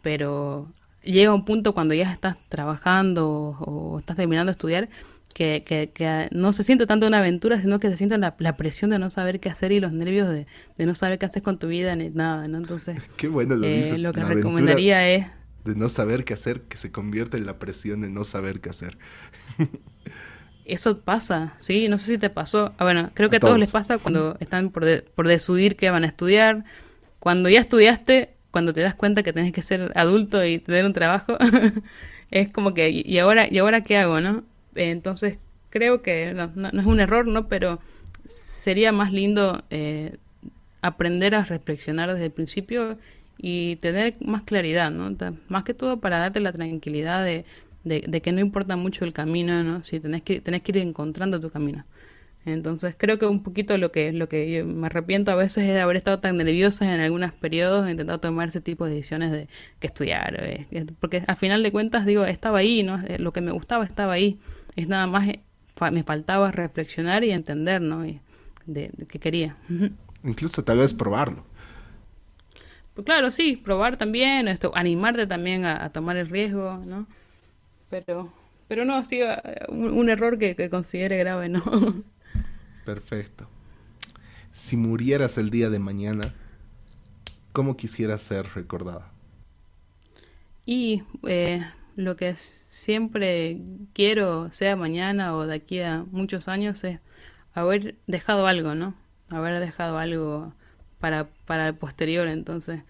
[0.04, 0.72] Pero
[1.02, 4.90] llega un punto cuando ya estás trabajando o, estás terminando de estudiar
[5.34, 9.00] que, que, no se siente tanto una aventura, sino que se siente la, presión de
[9.00, 10.46] no saber qué hacer y los nervios de,
[10.86, 12.60] no saber qué haces con tu vida ni nada, ¿no?
[12.60, 15.26] Entonces, qué bueno lo, eh, lo que recomendaría es...
[15.66, 18.70] De no saber qué hacer, que se convierte en la presión de no saber qué
[18.70, 18.98] hacer.
[20.66, 21.88] Eso pasa, ¿sí?
[21.88, 22.74] No sé si te pasó.
[22.78, 23.58] Ah, bueno, creo que a, todos.
[23.58, 24.86] les pasa cuando están por,
[25.16, 26.64] por decidir qué van a estudiar.
[27.20, 30.94] Cuando ya estudiaste, cuando te das cuenta que tenés que ser adulto y tener un
[30.94, 31.38] trabajo,
[32.32, 34.44] es como que, ¿y ahora, ¿y ahora qué hago, no?
[34.76, 35.40] Entonces,
[35.70, 37.48] creo que no, no, es un error, ¿no?
[37.48, 37.80] Pero
[38.24, 40.18] sería más lindo eh,
[40.82, 42.98] aprender a reflexionar desde el principio
[43.38, 45.14] y tener más claridad, ¿no?
[45.50, 47.46] Más que todo para darte la tranquilidad de
[47.84, 49.84] de, que no importa mucho el camino, ¿no?
[49.84, 51.86] Si tenés que, tenés que ir encontrando tu camino.
[52.46, 55.74] Entonces creo que un poquito lo que, lo que yo me arrepiento a veces es
[55.74, 59.48] de haber estado tan nerviosa en algunos periodos, intentado tomar ese tipo de decisiones de
[59.80, 63.02] que estudiar, eh, porque al final de cuentas digo, estaba ahí, ¿no?
[63.08, 64.40] Eh, lo que me gustaba estaba ahí,
[64.76, 65.42] es nada más, eh,
[65.92, 68.02] me faltaba reflexionar y entender, ¿no?
[68.02, 68.20] de,
[68.66, 69.58] de qué quería.
[70.24, 71.46] Incluso tal vez probarlo.
[72.94, 77.08] Pues claro, sí, probar también, esto, animarte también a, a tomar el riesgo, ¿no?
[77.94, 78.34] pero
[78.68, 79.20] pero no, sí,
[79.70, 81.62] un, error que, que, considere grave, ¿no?
[82.86, 83.48] Perfecto.
[84.52, 86.34] Si murieras el día de mañana,
[87.54, 89.12] ¿cómo quisieras ser recordada?
[90.66, 91.66] Y eh,
[91.96, 92.36] lo que
[92.70, 93.60] siempre
[93.94, 97.00] quiero, sea mañana o de aquí a muchos años, es
[97.54, 98.96] haber dejado algo, ¿no?
[99.30, 100.54] Haber dejado algo
[101.00, 102.28] para, para el posterior.
[102.28, 102.82] Entonces,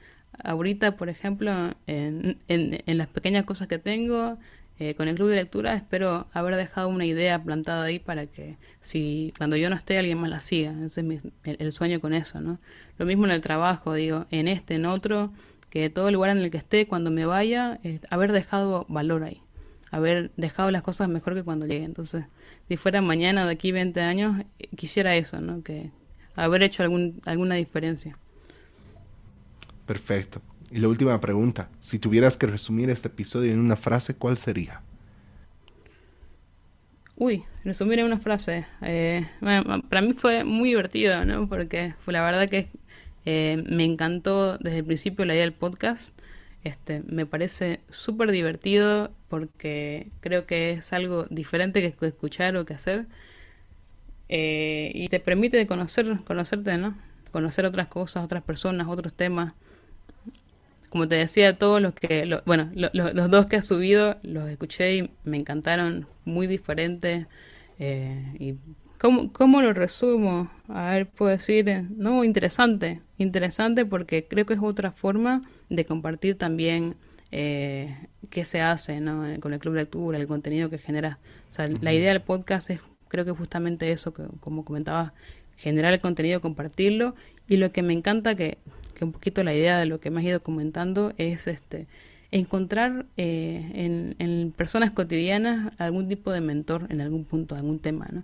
[0.43, 1.51] ahorita, por ejemplo,
[1.87, 4.37] en, en, en las pequeñas cosas que tengo,
[4.79, 8.57] eh, con el club de lectura espero haber dejado una idea plantada ahí para que
[8.81, 10.73] si cuando yo no esté alguien más la siga.
[10.83, 12.59] Ese es mi, el, sueño con eso, ¿no?
[12.97, 15.31] Lo mismo en el trabajo, digo, en este, en otro,
[15.69, 17.79] que todo lugar en el que esté, cuando me vaya,
[18.09, 19.41] haber dejado valor ahí.
[19.91, 21.85] Haber dejado las cosas mejor que cuando llegue.
[21.85, 22.25] Entonces,
[22.67, 24.43] si fuera mañana de aquí 20 años,
[24.75, 25.61] quisiera eso, ¿no?
[25.61, 25.91] Que
[26.35, 28.17] haber hecho algún, alguna diferencia.
[29.85, 30.41] Perfecto.
[30.73, 34.81] Y la última pregunta, si tuvieras que resumir este episodio en una frase, ¿cuál sería?
[37.15, 38.65] Uy, resumir en una frase.
[38.81, 39.23] Eh,
[39.87, 41.47] para mí fue muy divertido, ¿no?
[41.47, 42.69] Porque fue la verdad que
[43.23, 46.19] eh, me encantó desde el principio la idea del podcast.
[46.63, 52.73] Este, me parece súper divertido porque creo que es algo diferente que escuchar o que
[52.73, 53.05] hacer.
[54.27, 56.97] Eh, y te permite conocer, conocerte, ¿no?
[57.31, 59.53] Conocer otras cosas, otras personas, otros temas
[60.93, 65.09] como te decía, todos los que, bueno, los dos que has subido los escuché y
[65.23, 67.25] me encantaron, muy diferentes.
[67.79, 68.53] Eh, y
[68.99, 70.51] ¿cómo, ¿Cómo lo resumo?
[70.67, 75.83] A ver, puedo decir, eh, no, interesante, interesante porque creo que es otra forma de
[75.83, 76.95] compartir también
[77.31, 77.97] eh,
[78.29, 79.25] qué se hace ¿no?
[79.39, 81.17] Con el club de lectura, el contenido que genera.
[81.49, 85.15] O sea, la idea del podcast es, creo que justamente eso, que como comentaba,
[85.57, 87.15] generar el contenido, compartirlo.
[87.47, 88.59] Y lo que me encanta que
[88.93, 91.87] que un poquito la idea de lo que me has ido comentando es este
[92.31, 98.23] encontrar eh, en, personas cotidianas algún tipo de mentor en algún punto, algún tema, ¿no?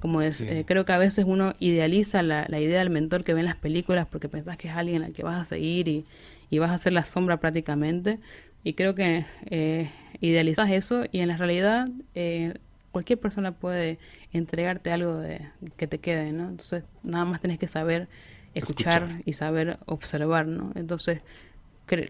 [0.00, 3.40] Como es, eh, creo que a veces uno idealiza la, idea del mentor que ve
[3.40, 6.04] en las películas porque pensás que es alguien al que vas a seguir y,
[6.50, 8.20] y vas a ser la sombra prácticamente.
[8.64, 9.90] Y creo que eh,
[10.20, 12.54] idealizas eso y en la realidad eh,
[12.90, 13.98] cualquier persona puede
[14.32, 15.40] entregarte algo de,
[15.76, 16.48] que te quede, ¿no?
[16.48, 18.08] Entonces nada más tenés que saber
[18.54, 20.72] escuchar, y saber observar, ¿no?
[20.74, 21.22] Entonces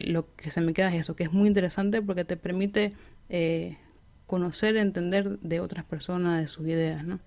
[0.01, 2.94] lo que se me queda es eso, que es muy interesante porque te permite
[3.28, 3.78] eh,
[4.27, 7.20] conocer, entender de otras personas, de sus ideas, ¿no?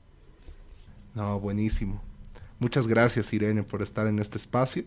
[1.15, 2.01] No, buenísimo.
[2.59, 4.83] Muchas gracias Irene por estar en este espacio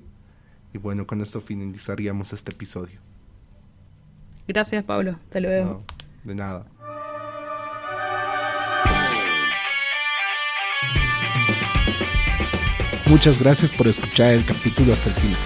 [0.73, 3.01] y bueno, con esto finalizaríamos este episodio.
[4.47, 5.83] Gracias Pablo, hasta luego.
[6.25, 6.67] de nada.
[13.07, 15.41] Muchas gracias por escuchar el capítulo hasta el final.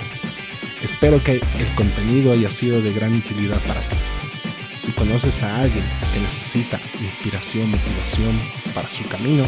[0.80, 3.96] Espero que el contenido haya sido de gran utilidad para ti.
[4.76, 8.38] Si conoces a alguien que necesita inspiración, motivación
[8.74, 9.44] para su camino,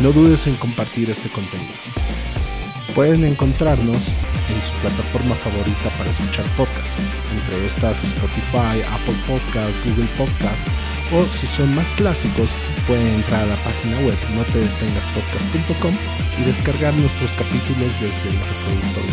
[0.00, 1.74] no dudes en compartir este contenido.
[2.94, 4.16] Pueden encontrarnos
[4.50, 6.98] en su plataforma favorita para escuchar podcasts,
[7.30, 10.66] entre estas Spotify, Apple Podcasts, Google Podcasts,
[11.14, 12.50] o si son más clásicos,
[12.86, 15.94] pueden entrar a la página web notedetengaspodcast.com
[16.40, 19.04] y descargar nuestros capítulos desde el reproductor.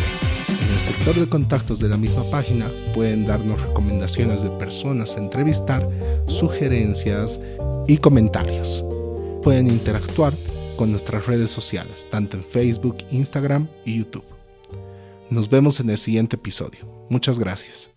[0.67, 5.19] En el sector de contactos de la misma página pueden darnos recomendaciones de personas a
[5.19, 5.87] entrevistar,
[6.27, 7.39] sugerencias
[7.87, 8.83] y comentarios.
[9.43, 10.33] Pueden interactuar
[10.77, 14.23] con nuestras redes sociales, tanto en Facebook, Instagram y YouTube.
[15.29, 16.85] Nos vemos en el siguiente episodio.
[17.09, 17.96] Muchas gracias.